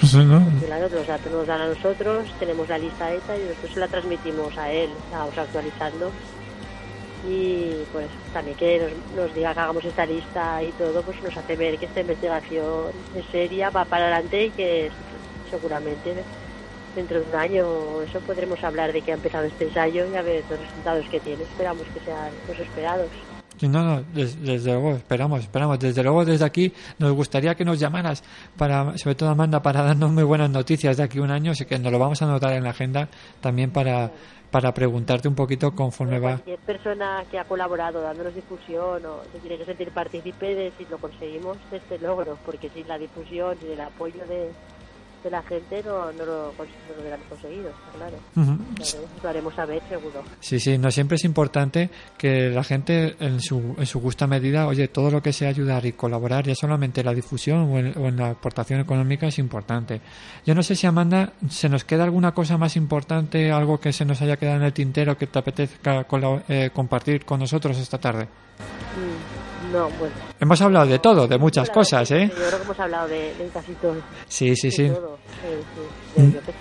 Pues, 0.00 0.14
¿no? 0.14 0.42
Claro, 0.64 0.88
datos 0.88 1.32
nos 1.32 1.46
dan 1.46 1.60
a 1.60 1.68
nosotros, 1.68 2.26
tenemos 2.38 2.68
la 2.68 2.78
lista 2.78 3.12
hecha 3.12 3.36
y 3.36 3.44
nosotros 3.48 3.76
la 3.76 3.88
transmitimos 3.88 4.56
a 4.56 4.70
él, 4.70 4.90
la 5.10 5.18
vamos 5.18 5.38
actualizando. 5.38 6.12
Y 7.28 7.82
pues 7.92 8.06
también 8.32 8.56
que 8.56 8.78
nos, 8.78 9.16
nos 9.16 9.34
diga 9.34 9.52
que 9.52 9.60
hagamos 9.60 9.84
esta 9.84 10.06
lista 10.06 10.62
y 10.62 10.70
todo, 10.72 11.02
pues 11.02 11.20
nos 11.22 11.36
hace 11.36 11.56
ver 11.56 11.78
que 11.78 11.86
esta 11.86 12.00
investigación 12.00 12.92
es 13.16 13.24
seria, 13.32 13.70
va 13.70 13.84
para 13.84 14.04
adelante 14.04 14.46
y 14.46 14.50
que 14.50 14.90
seguramente 15.50 16.14
dentro 16.94 17.20
de 17.20 17.26
un 17.28 17.36
año 17.36 18.02
eso 18.02 18.20
podremos 18.20 18.62
hablar 18.62 18.92
de 18.92 19.02
que 19.02 19.12
ha 19.12 19.14
empezado 19.14 19.44
este 19.44 19.64
ensayo 19.64 20.06
y 20.12 20.16
a 20.16 20.22
ver 20.22 20.44
los 20.48 20.60
resultados 20.60 21.06
que 21.08 21.20
tiene. 21.20 21.42
Esperamos 21.42 21.84
que 21.92 22.00
sean 22.04 22.30
los 22.48 22.58
esperados. 22.58 23.08
No, 23.62 23.82
no, 23.82 24.02
des- 24.14 24.40
desde, 24.42 24.72
luego, 24.72 24.92
esperamos, 24.96 25.40
esperamos. 25.40 25.78
Desde 25.78 26.02
luego, 26.02 26.24
desde 26.24 26.44
aquí, 26.44 26.72
nos 26.98 27.12
gustaría 27.12 27.54
que 27.54 27.64
nos 27.64 27.78
llamaras, 27.80 28.22
para, 28.56 28.96
sobre 28.98 29.14
todo 29.14 29.30
Amanda, 29.30 29.60
para 29.62 29.82
darnos 29.82 30.10
muy 30.10 30.22
buenas 30.24 30.50
noticias 30.50 30.96
de 30.96 31.02
aquí 31.02 31.18
a 31.18 31.22
un 31.22 31.30
año, 31.30 31.52
así 31.52 31.64
que 31.64 31.78
nos 31.78 31.90
lo 31.92 31.98
vamos 31.98 32.20
a 32.22 32.26
anotar 32.26 32.52
en 32.52 32.64
la 32.64 32.70
agenda 32.70 33.08
también 33.40 33.70
para, 33.70 34.10
para 34.50 34.72
preguntarte 34.72 35.28
un 35.28 35.34
poquito 35.34 35.72
conforme 35.74 36.18
va. 36.18 36.32
Cualquier 36.38 36.58
persona 36.60 37.24
que 37.30 37.38
ha 37.38 37.44
colaborado 37.44 38.00
dándonos 38.00 38.34
difusión 38.34 39.04
o 39.06 39.22
se 39.32 39.38
tiene 39.40 39.58
que 39.58 39.64
sentir 39.64 39.90
partícipe 39.90 40.54
de 40.54 40.72
si 40.78 40.84
lo 40.86 40.98
conseguimos 40.98 41.56
este 41.72 41.98
logro, 41.98 42.38
porque 42.46 42.68
sin 42.70 42.86
la 42.88 42.96
difusión 42.98 43.56
y 43.68 43.72
el 43.72 43.80
apoyo 43.80 44.20
de, 44.26 44.50
de 45.22 45.30
la 45.30 45.42
gente 45.42 45.82
no, 45.84 46.12
no, 46.12 46.24
lo, 46.24 46.52
no 46.58 46.64
lo 46.94 47.00
hubiéramos 47.00 47.26
conseguido, 47.28 47.70
claro. 47.96 48.16
Lo 48.36 48.42
haremos- 48.42 48.96
Lo 49.22 49.28
haremos 49.28 49.54
saber 49.54 49.82
seguro. 49.88 50.22
Sí, 50.40 50.60
sí, 50.60 50.78
no 50.78 50.90
siempre 50.90 51.16
es 51.16 51.24
importante 51.24 51.90
que 52.16 52.50
la 52.50 52.62
gente 52.64 53.16
en 53.20 53.40
su, 53.40 53.74
en 53.78 53.86
su 53.86 54.00
justa 54.00 54.26
medida, 54.26 54.66
oye, 54.66 54.88
todo 54.88 55.10
lo 55.10 55.22
que 55.22 55.32
sea 55.32 55.48
ayudar 55.48 55.84
y 55.86 55.92
colaborar, 55.92 56.44
ya 56.46 56.54
solamente 56.54 57.02
la 57.02 57.14
difusión 57.14 57.70
o 57.72 57.78
en, 57.78 57.98
o 57.98 58.06
en 58.08 58.16
la 58.16 58.30
aportación 58.30 58.80
económica 58.80 59.26
es 59.26 59.38
importante. 59.38 60.00
Yo 60.46 60.54
no 60.54 60.62
sé 60.62 60.76
si 60.76 60.86
Amanda, 60.86 61.32
¿se 61.48 61.68
nos 61.68 61.84
queda 61.84 62.04
alguna 62.04 62.32
cosa 62.32 62.56
más 62.56 62.76
importante, 62.76 63.50
algo 63.50 63.80
que 63.80 63.92
se 63.92 64.04
nos 64.04 64.20
haya 64.22 64.36
quedado 64.36 64.56
en 64.58 64.62
el 64.64 64.72
tintero 64.72 65.16
que 65.18 65.26
te 65.26 65.38
apetezca 65.38 66.06
eh, 66.48 66.70
compartir 66.72 67.24
con 67.24 67.40
nosotros 67.40 67.76
esta 67.78 67.98
tarde? 67.98 68.24
Mm, 68.24 69.37
No, 69.72 69.88
bueno. 69.98 70.14
Hemos 70.40 70.60
hablado 70.62 70.86
de 70.86 70.98
todo, 70.98 71.26
de 71.26 71.38
muchas 71.38 71.68
cosas, 71.70 72.10
¿eh? 72.10 72.28
Yo 72.28 72.34
creo 72.34 72.58
que 72.58 72.64
hemos 72.64 72.80
hablado 72.80 73.08
de, 73.08 73.34
de 73.34 73.48
casi 73.52 73.72
todo. 73.74 73.96
Sí, 74.26 74.54
sí, 74.56 74.68
de 74.68 74.72
sí. 74.72 74.88
todo. 74.88 75.18
Sí, 75.42 75.48
sí. 75.74 76.22
Yo, 76.22 76.24
yo 76.26 76.40
que 76.40 76.52
sí, 76.52 76.58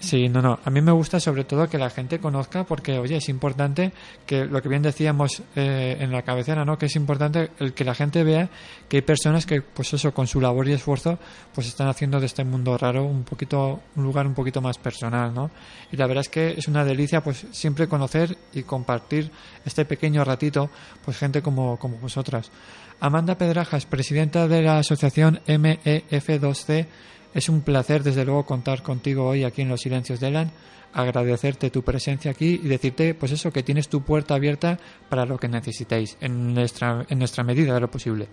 Sí, 0.00 0.28
no, 0.28 0.40
no. 0.40 0.60
A 0.64 0.70
mí 0.70 0.80
me 0.80 0.92
gusta 0.92 1.18
sobre 1.18 1.42
todo 1.42 1.68
que 1.68 1.76
la 1.76 1.90
gente 1.90 2.20
conozca 2.20 2.62
porque, 2.64 2.98
oye, 2.98 3.16
es 3.16 3.28
importante 3.28 3.92
que 4.26 4.44
lo 4.44 4.62
que 4.62 4.68
bien 4.68 4.82
decíamos 4.82 5.42
eh, 5.56 5.96
en 5.98 6.12
la 6.12 6.22
cabecera, 6.22 6.64
¿no? 6.64 6.78
Que 6.78 6.86
es 6.86 6.94
importante 6.94 7.50
el 7.58 7.74
que 7.74 7.84
la 7.84 7.94
gente 7.94 8.22
vea 8.22 8.48
que 8.88 8.98
hay 8.98 9.02
personas 9.02 9.44
que, 9.44 9.60
pues 9.60 9.92
eso, 9.92 10.14
con 10.14 10.28
su 10.28 10.40
labor 10.40 10.68
y 10.68 10.72
esfuerzo, 10.72 11.18
pues 11.52 11.66
están 11.66 11.88
haciendo 11.88 12.20
de 12.20 12.26
este 12.26 12.44
mundo 12.44 12.78
raro 12.78 13.04
un 13.04 13.24
poquito, 13.24 13.80
un 13.96 14.04
lugar 14.04 14.26
un 14.26 14.34
poquito 14.34 14.60
más 14.60 14.78
personal, 14.78 15.34
¿no? 15.34 15.50
Y 15.90 15.96
la 15.96 16.06
verdad 16.06 16.22
es 16.22 16.28
que 16.28 16.54
es 16.56 16.68
una 16.68 16.84
delicia, 16.84 17.20
pues 17.20 17.46
siempre 17.50 17.88
conocer 17.88 18.38
y 18.52 18.62
compartir 18.62 19.32
este 19.64 19.84
pequeño 19.84 20.22
ratito, 20.24 20.70
pues 21.04 21.18
gente 21.18 21.42
como, 21.42 21.76
como 21.76 21.98
vosotras. 21.98 22.52
Amanda 23.00 23.36
Pedrajas, 23.36 23.86
presidenta 23.86 24.46
de 24.46 24.62
la 24.62 24.78
asociación 24.78 25.40
MEF2C, 25.46 26.86
Es 27.34 27.48
un 27.48 27.60
placer, 27.60 28.02
desde 28.02 28.24
luego, 28.24 28.46
contar 28.46 28.82
contigo 28.82 29.26
hoy 29.26 29.44
aquí 29.44 29.62
en 29.62 29.68
Los 29.68 29.82
Silencios 29.82 30.20
de 30.20 30.28
Elan, 30.28 30.50
agradecerte 30.92 31.70
tu 31.70 31.82
presencia 31.82 32.30
aquí 32.30 32.60
y 32.62 32.68
decirte, 32.68 33.14
pues 33.14 33.32
eso, 33.32 33.52
que 33.52 33.62
tienes 33.62 33.88
tu 33.88 34.02
puerta 34.02 34.34
abierta 34.34 34.78
para 35.08 35.26
lo 35.26 35.38
que 35.38 35.48
necesitéis, 35.48 36.16
en 36.20 36.54
nuestra, 36.54 37.04
en 37.08 37.18
nuestra 37.18 37.44
medida 37.44 37.74
de 37.74 37.80
lo 37.80 37.90
posible. 37.90 38.28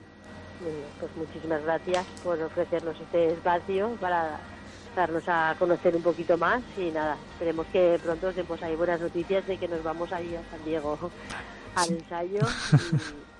Pues 0.99 1.11
muchísimas 1.17 1.61
gracias 1.63 2.05
por 2.23 2.41
ofrecernos 2.41 2.95
este 2.99 3.33
espacio 3.33 3.95
para 3.99 4.39
darnos 4.95 5.23
a 5.27 5.55
conocer 5.59 5.95
un 5.95 6.01
poquito 6.01 6.37
más 6.37 6.63
y 6.77 6.89
nada, 6.89 7.17
esperemos 7.33 7.67
que 7.67 7.99
pronto 8.01 8.27
os 8.27 8.35
demos 8.35 8.63
ahí 8.63 8.75
buenas 8.75 9.01
noticias 9.01 9.45
de 9.45 9.57
que 9.57 9.67
nos 9.67 9.83
vamos 9.83 10.11
ahí 10.13 10.35
a 10.35 10.49
San 10.49 10.63
Diego 10.63 10.97
al 11.75 11.91
ensayo 11.91 12.39
y, 12.39 12.95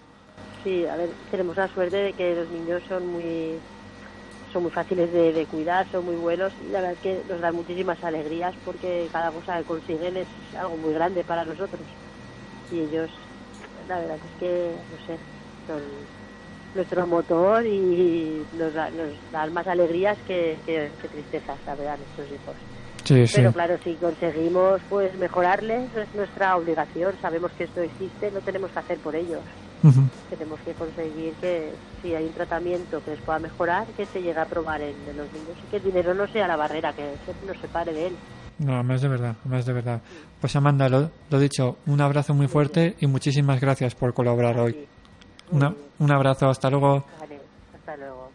Sí, 0.66 0.84
a 0.84 0.96
ver, 0.96 1.14
tenemos 1.30 1.56
la 1.56 1.68
suerte 1.68 1.96
de 1.96 2.12
que 2.12 2.34
los 2.34 2.50
niños 2.50 2.82
son 2.88 3.06
muy 3.06 3.62
son 4.52 4.64
muy 4.64 4.72
fáciles 4.72 5.12
de, 5.12 5.32
de 5.32 5.46
cuidar, 5.46 5.88
son 5.92 6.04
muy 6.04 6.16
buenos 6.16 6.52
y 6.58 6.64
la 6.64 6.80
verdad 6.80 6.94
es 6.94 7.00
que 7.00 7.22
nos 7.28 7.40
dan 7.40 7.54
muchísimas 7.54 8.02
alegrías 8.02 8.52
porque 8.64 9.08
cada 9.12 9.30
cosa 9.30 9.58
que 9.58 9.64
consiguen 9.64 10.16
es 10.16 10.28
algo 10.58 10.76
muy 10.76 10.92
grande 10.92 11.22
para 11.22 11.44
nosotros 11.44 11.86
y 12.68 12.80
ellos, 12.80 13.12
la 13.86 14.00
verdad 14.00 14.18
es 14.24 14.34
que, 14.38 14.76
no 14.90 14.98
sé, 14.98 15.20
son 15.68 16.08
nuestro 16.74 17.06
motor 17.06 17.64
y 17.64 18.44
nos, 18.50 18.74
da- 18.74 18.90
nos 18.90 19.14
dan 19.30 19.52
más 19.52 19.68
alegrías 19.68 20.18
que, 20.24 20.60
que, 20.66 20.94
que 21.00 21.08
tristezas, 21.08 21.60
la 21.64 21.76
verdad, 21.76 21.98
nuestros 21.98 22.28
hijos. 22.28 22.56
Sí, 23.04 23.24
sí. 23.28 23.36
Pero 23.36 23.52
claro, 23.52 23.78
si 23.84 23.96
conseguimos 23.98 24.82
pues 24.88 25.16
mejorarles, 25.16 25.94
es 25.94 26.12
nuestra 26.12 26.56
obligación. 26.56 27.16
Sabemos 27.20 27.52
que 27.54 27.64
esto 27.64 27.82
existe, 27.82 28.32
no 28.32 28.40
tenemos 28.42 28.72
que 28.72 28.80
hacer 28.80 28.98
por 28.98 29.14
ellos. 29.14 29.44
Ujú. 29.82 30.00
Tenemos 30.30 30.58
que 30.60 30.72
conseguir 30.74 31.34
que 31.34 31.72
si 32.02 32.14
hay 32.14 32.24
un 32.24 32.32
tratamiento 32.32 33.00
que 33.04 33.12
les 33.12 33.20
pueda 33.22 33.38
mejorar, 33.38 33.86
que 33.88 34.06
se 34.06 34.20
llegue 34.20 34.40
a 34.40 34.44
probar 34.46 34.80
en, 34.82 34.96
en 35.08 35.16
los 35.16 35.32
niños 35.32 35.56
y 35.62 35.66
que 35.70 35.76
el 35.76 35.84
dinero 35.84 36.14
no 36.14 36.26
sea 36.28 36.48
la 36.48 36.56
barrera, 36.56 36.92
que 36.92 37.14
se- 37.24 37.46
nos 37.46 37.56
separe 37.58 37.92
de 37.92 38.08
él. 38.08 38.16
No, 38.58 38.82
más 38.82 39.02
de 39.02 39.08
verdad, 39.08 39.36
más 39.44 39.66
de 39.66 39.72
verdad. 39.72 40.00
Pues 40.40 40.56
Amanda, 40.56 40.88
lo, 40.88 41.10
lo 41.30 41.38
dicho, 41.38 41.76
un 41.86 42.00
abrazo 42.00 42.32
muy 42.34 42.48
fuerte 42.48 42.96
y 43.00 43.06
muchísimas 43.06 43.60
gracias 43.60 43.94
por 43.94 44.14
colaborar 44.14 44.58
hoy. 44.58 44.88
Una- 45.52 45.74
un 45.98 46.10
abrazo, 46.10 46.48
hasta 46.48 46.70
luego. 46.70 47.04
Vale, 47.20 47.38
hasta 47.74 47.96
luego. 47.96 48.25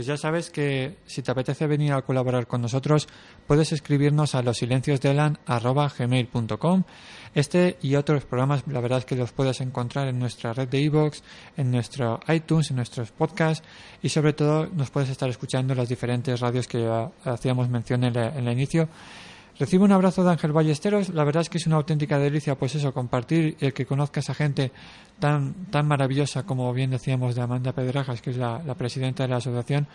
Pues 0.00 0.06
ya 0.06 0.16
sabes 0.16 0.48
que 0.48 0.96
si 1.04 1.20
te 1.20 1.30
apetece 1.30 1.66
venir 1.66 1.92
a 1.92 2.00
colaborar 2.00 2.46
con 2.46 2.62
nosotros, 2.62 3.06
puedes 3.46 3.70
escribirnos 3.70 4.34
a 4.34 4.40
losilenciosdelan.gmail.com 4.40 6.84
Este 7.34 7.76
y 7.82 7.96
otros 7.96 8.24
programas, 8.24 8.66
la 8.66 8.80
verdad 8.80 9.00
es 9.00 9.04
que 9.04 9.14
los 9.14 9.32
puedes 9.32 9.60
encontrar 9.60 10.08
en 10.08 10.18
nuestra 10.18 10.54
red 10.54 10.68
de 10.68 10.80
iVoox, 10.80 11.20
en 11.58 11.70
nuestro 11.70 12.18
iTunes, 12.28 12.70
en 12.70 12.76
nuestros 12.76 13.10
podcasts 13.10 13.62
y 14.00 14.08
sobre 14.08 14.32
todo 14.32 14.68
nos 14.68 14.90
puedes 14.90 15.10
estar 15.10 15.28
escuchando 15.28 15.74
las 15.74 15.90
diferentes 15.90 16.40
radios 16.40 16.66
que 16.66 16.88
hacíamos 17.24 17.68
mención 17.68 18.02
en, 18.04 18.16
en 18.16 18.48
el 18.48 18.54
inicio. 18.54 18.88
Recibo 19.60 19.84
un 19.84 19.92
abrazo 19.92 20.24
de 20.24 20.30
Ángel 20.30 20.52
Ballesteros. 20.52 21.10
La 21.10 21.22
verdad 21.22 21.42
es 21.42 21.50
que 21.50 21.58
es 21.58 21.66
una 21.66 21.76
auténtica 21.76 22.18
delicia, 22.18 22.54
pues 22.54 22.74
eso, 22.76 22.94
compartir 22.94 23.58
el 23.60 23.74
que 23.74 23.84
conozcas 23.84 24.30
a 24.30 24.34
gente 24.34 24.72
tan, 25.18 25.66
tan 25.66 25.86
maravillosa 25.86 26.44
como 26.44 26.72
bien 26.72 26.88
decíamos 26.88 27.34
de 27.34 27.42
Amanda 27.42 27.72
Pedrajas, 27.72 28.22
que 28.22 28.30
es 28.30 28.38
la, 28.38 28.62
la 28.64 28.74
presidenta 28.74 29.24
de 29.24 29.28
la 29.28 29.36
asociación. 29.36 29.86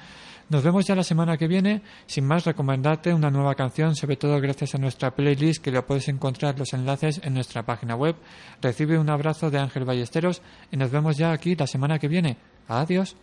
Nos 0.50 0.62
vemos 0.64 0.86
ya 0.86 0.94
la 0.94 1.02
semana 1.02 1.36
que 1.36 1.48
viene. 1.48 1.82
Sin 2.06 2.28
más, 2.28 2.46
recomendarte 2.46 3.12
una 3.12 3.32
nueva 3.32 3.56
canción, 3.56 3.96
sobre 3.96 4.18
todo 4.18 4.40
gracias 4.40 4.76
a 4.76 4.78
nuestra 4.78 5.16
playlist, 5.16 5.64
que 5.64 5.72
lo 5.72 5.84
puedes 5.84 6.10
encontrar 6.10 6.60
los 6.60 6.72
enlaces 6.74 7.20
en 7.24 7.34
nuestra 7.34 7.64
página 7.64 7.96
web. 7.96 8.16
Recibe 8.62 9.00
un 9.00 9.10
abrazo 9.10 9.50
de 9.50 9.58
Ángel 9.58 9.84
Ballesteros 9.84 10.44
y 10.72 10.78
nos 10.78 10.92
vemos 10.92 11.18
ya 11.18 11.32
aquí 11.32 11.56
la 11.56 11.66
semana 11.66 11.98
que 11.98 12.08
viene. 12.08 12.38
Adiós. 12.68 13.16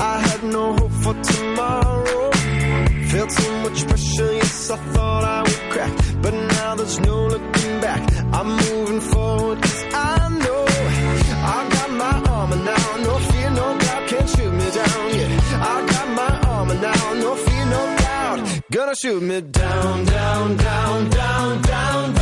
I 0.00 0.18
had 0.18 0.42
no 0.44 0.72
hope 0.72 0.92
for 1.04 1.14
tomorrow. 1.14 2.30
Felt 3.10 3.30
so 3.30 3.58
much 3.64 3.86
pressure, 3.86 4.32
yes, 4.32 4.70
I 4.70 4.76
thought 4.92 5.24
I 5.24 5.42
would 5.42 5.62
crack. 5.72 5.92
But 6.22 6.32
now 6.32 6.74
there's 6.76 6.98
no 7.00 7.26
looking 7.26 7.80
back. 7.80 8.02
I'm 8.32 8.48
moving 8.56 9.00
forward, 9.00 9.60
cause 9.62 9.84
I 9.92 10.28
know 10.44 10.64
I 11.56 11.68
got 11.76 11.90
my 11.90 12.30
armor 12.30 12.56
now. 12.56 12.96
No 13.08 13.18
fear, 13.30 13.50
no 13.50 13.78
doubt, 13.78 14.08
can't 14.08 14.28
shoot 14.28 14.52
me 14.52 14.70
down. 14.70 15.04
Yeah, 15.18 15.72
I 15.72 15.86
got 15.92 16.08
my 16.20 16.32
armor 16.48 16.74
now. 16.74 17.14
No 17.14 17.34
fear, 17.34 17.64
no 17.66 17.96
doubt, 17.96 18.60
gonna 18.70 18.94
shoot 18.94 19.22
me 19.22 19.40
down, 19.40 20.04
down, 20.04 20.56
down, 20.56 21.10
down, 21.10 21.62
down, 21.62 22.14
down. 22.14 22.19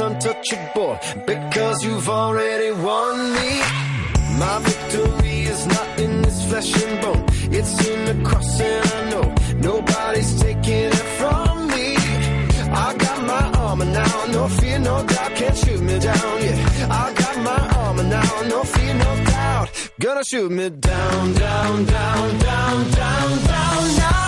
Untouchable 0.00 0.98
because 1.26 1.82
you've 1.84 2.08
already 2.08 2.70
won 2.70 3.32
me. 3.32 3.60
My 4.38 4.58
victory 4.62 5.40
is 5.42 5.66
not 5.66 6.00
in 6.00 6.22
this 6.22 6.48
flesh 6.48 6.70
and 6.84 7.00
bone. 7.00 7.24
It's 7.50 7.88
in 7.88 8.04
the 8.04 8.28
cross 8.28 8.60
and 8.60 8.86
I 8.98 9.10
know 9.10 9.34
nobody's 9.70 10.40
taking 10.40 10.90
it 10.92 11.04
from 11.18 11.66
me. 11.68 11.96
I 12.70 12.94
got 12.96 13.18
my 13.26 13.44
armor 13.60 13.86
now, 13.86 14.24
no 14.26 14.48
fear, 14.48 14.78
no 14.78 15.04
doubt, 15.04 15.34
can't 15.34 15.56
shoot 15.56 15.80
me 15.80 15.98
down. 15.98 16.42
Yeah, 16.44 16.88
I 16.90 17.12
got 17.14 17.36
my 17.42 17.60
armor 17.82 18.02
now, 18.04 18.42
no 18.42 18.62
fear, 18.64 18.94
no 18.94 19.24
doubt, 19.24 19.90
gonna 19.98 20.24
shoot 20.24 20.50
me 20.50 20.70
down, 20.70 21.34
down, 21.34 21.84
down, 21.84 22.38
down, 22.38 22.90
down, 22.90 23.38
down. 23.46 23.96
Now 23.96 24.27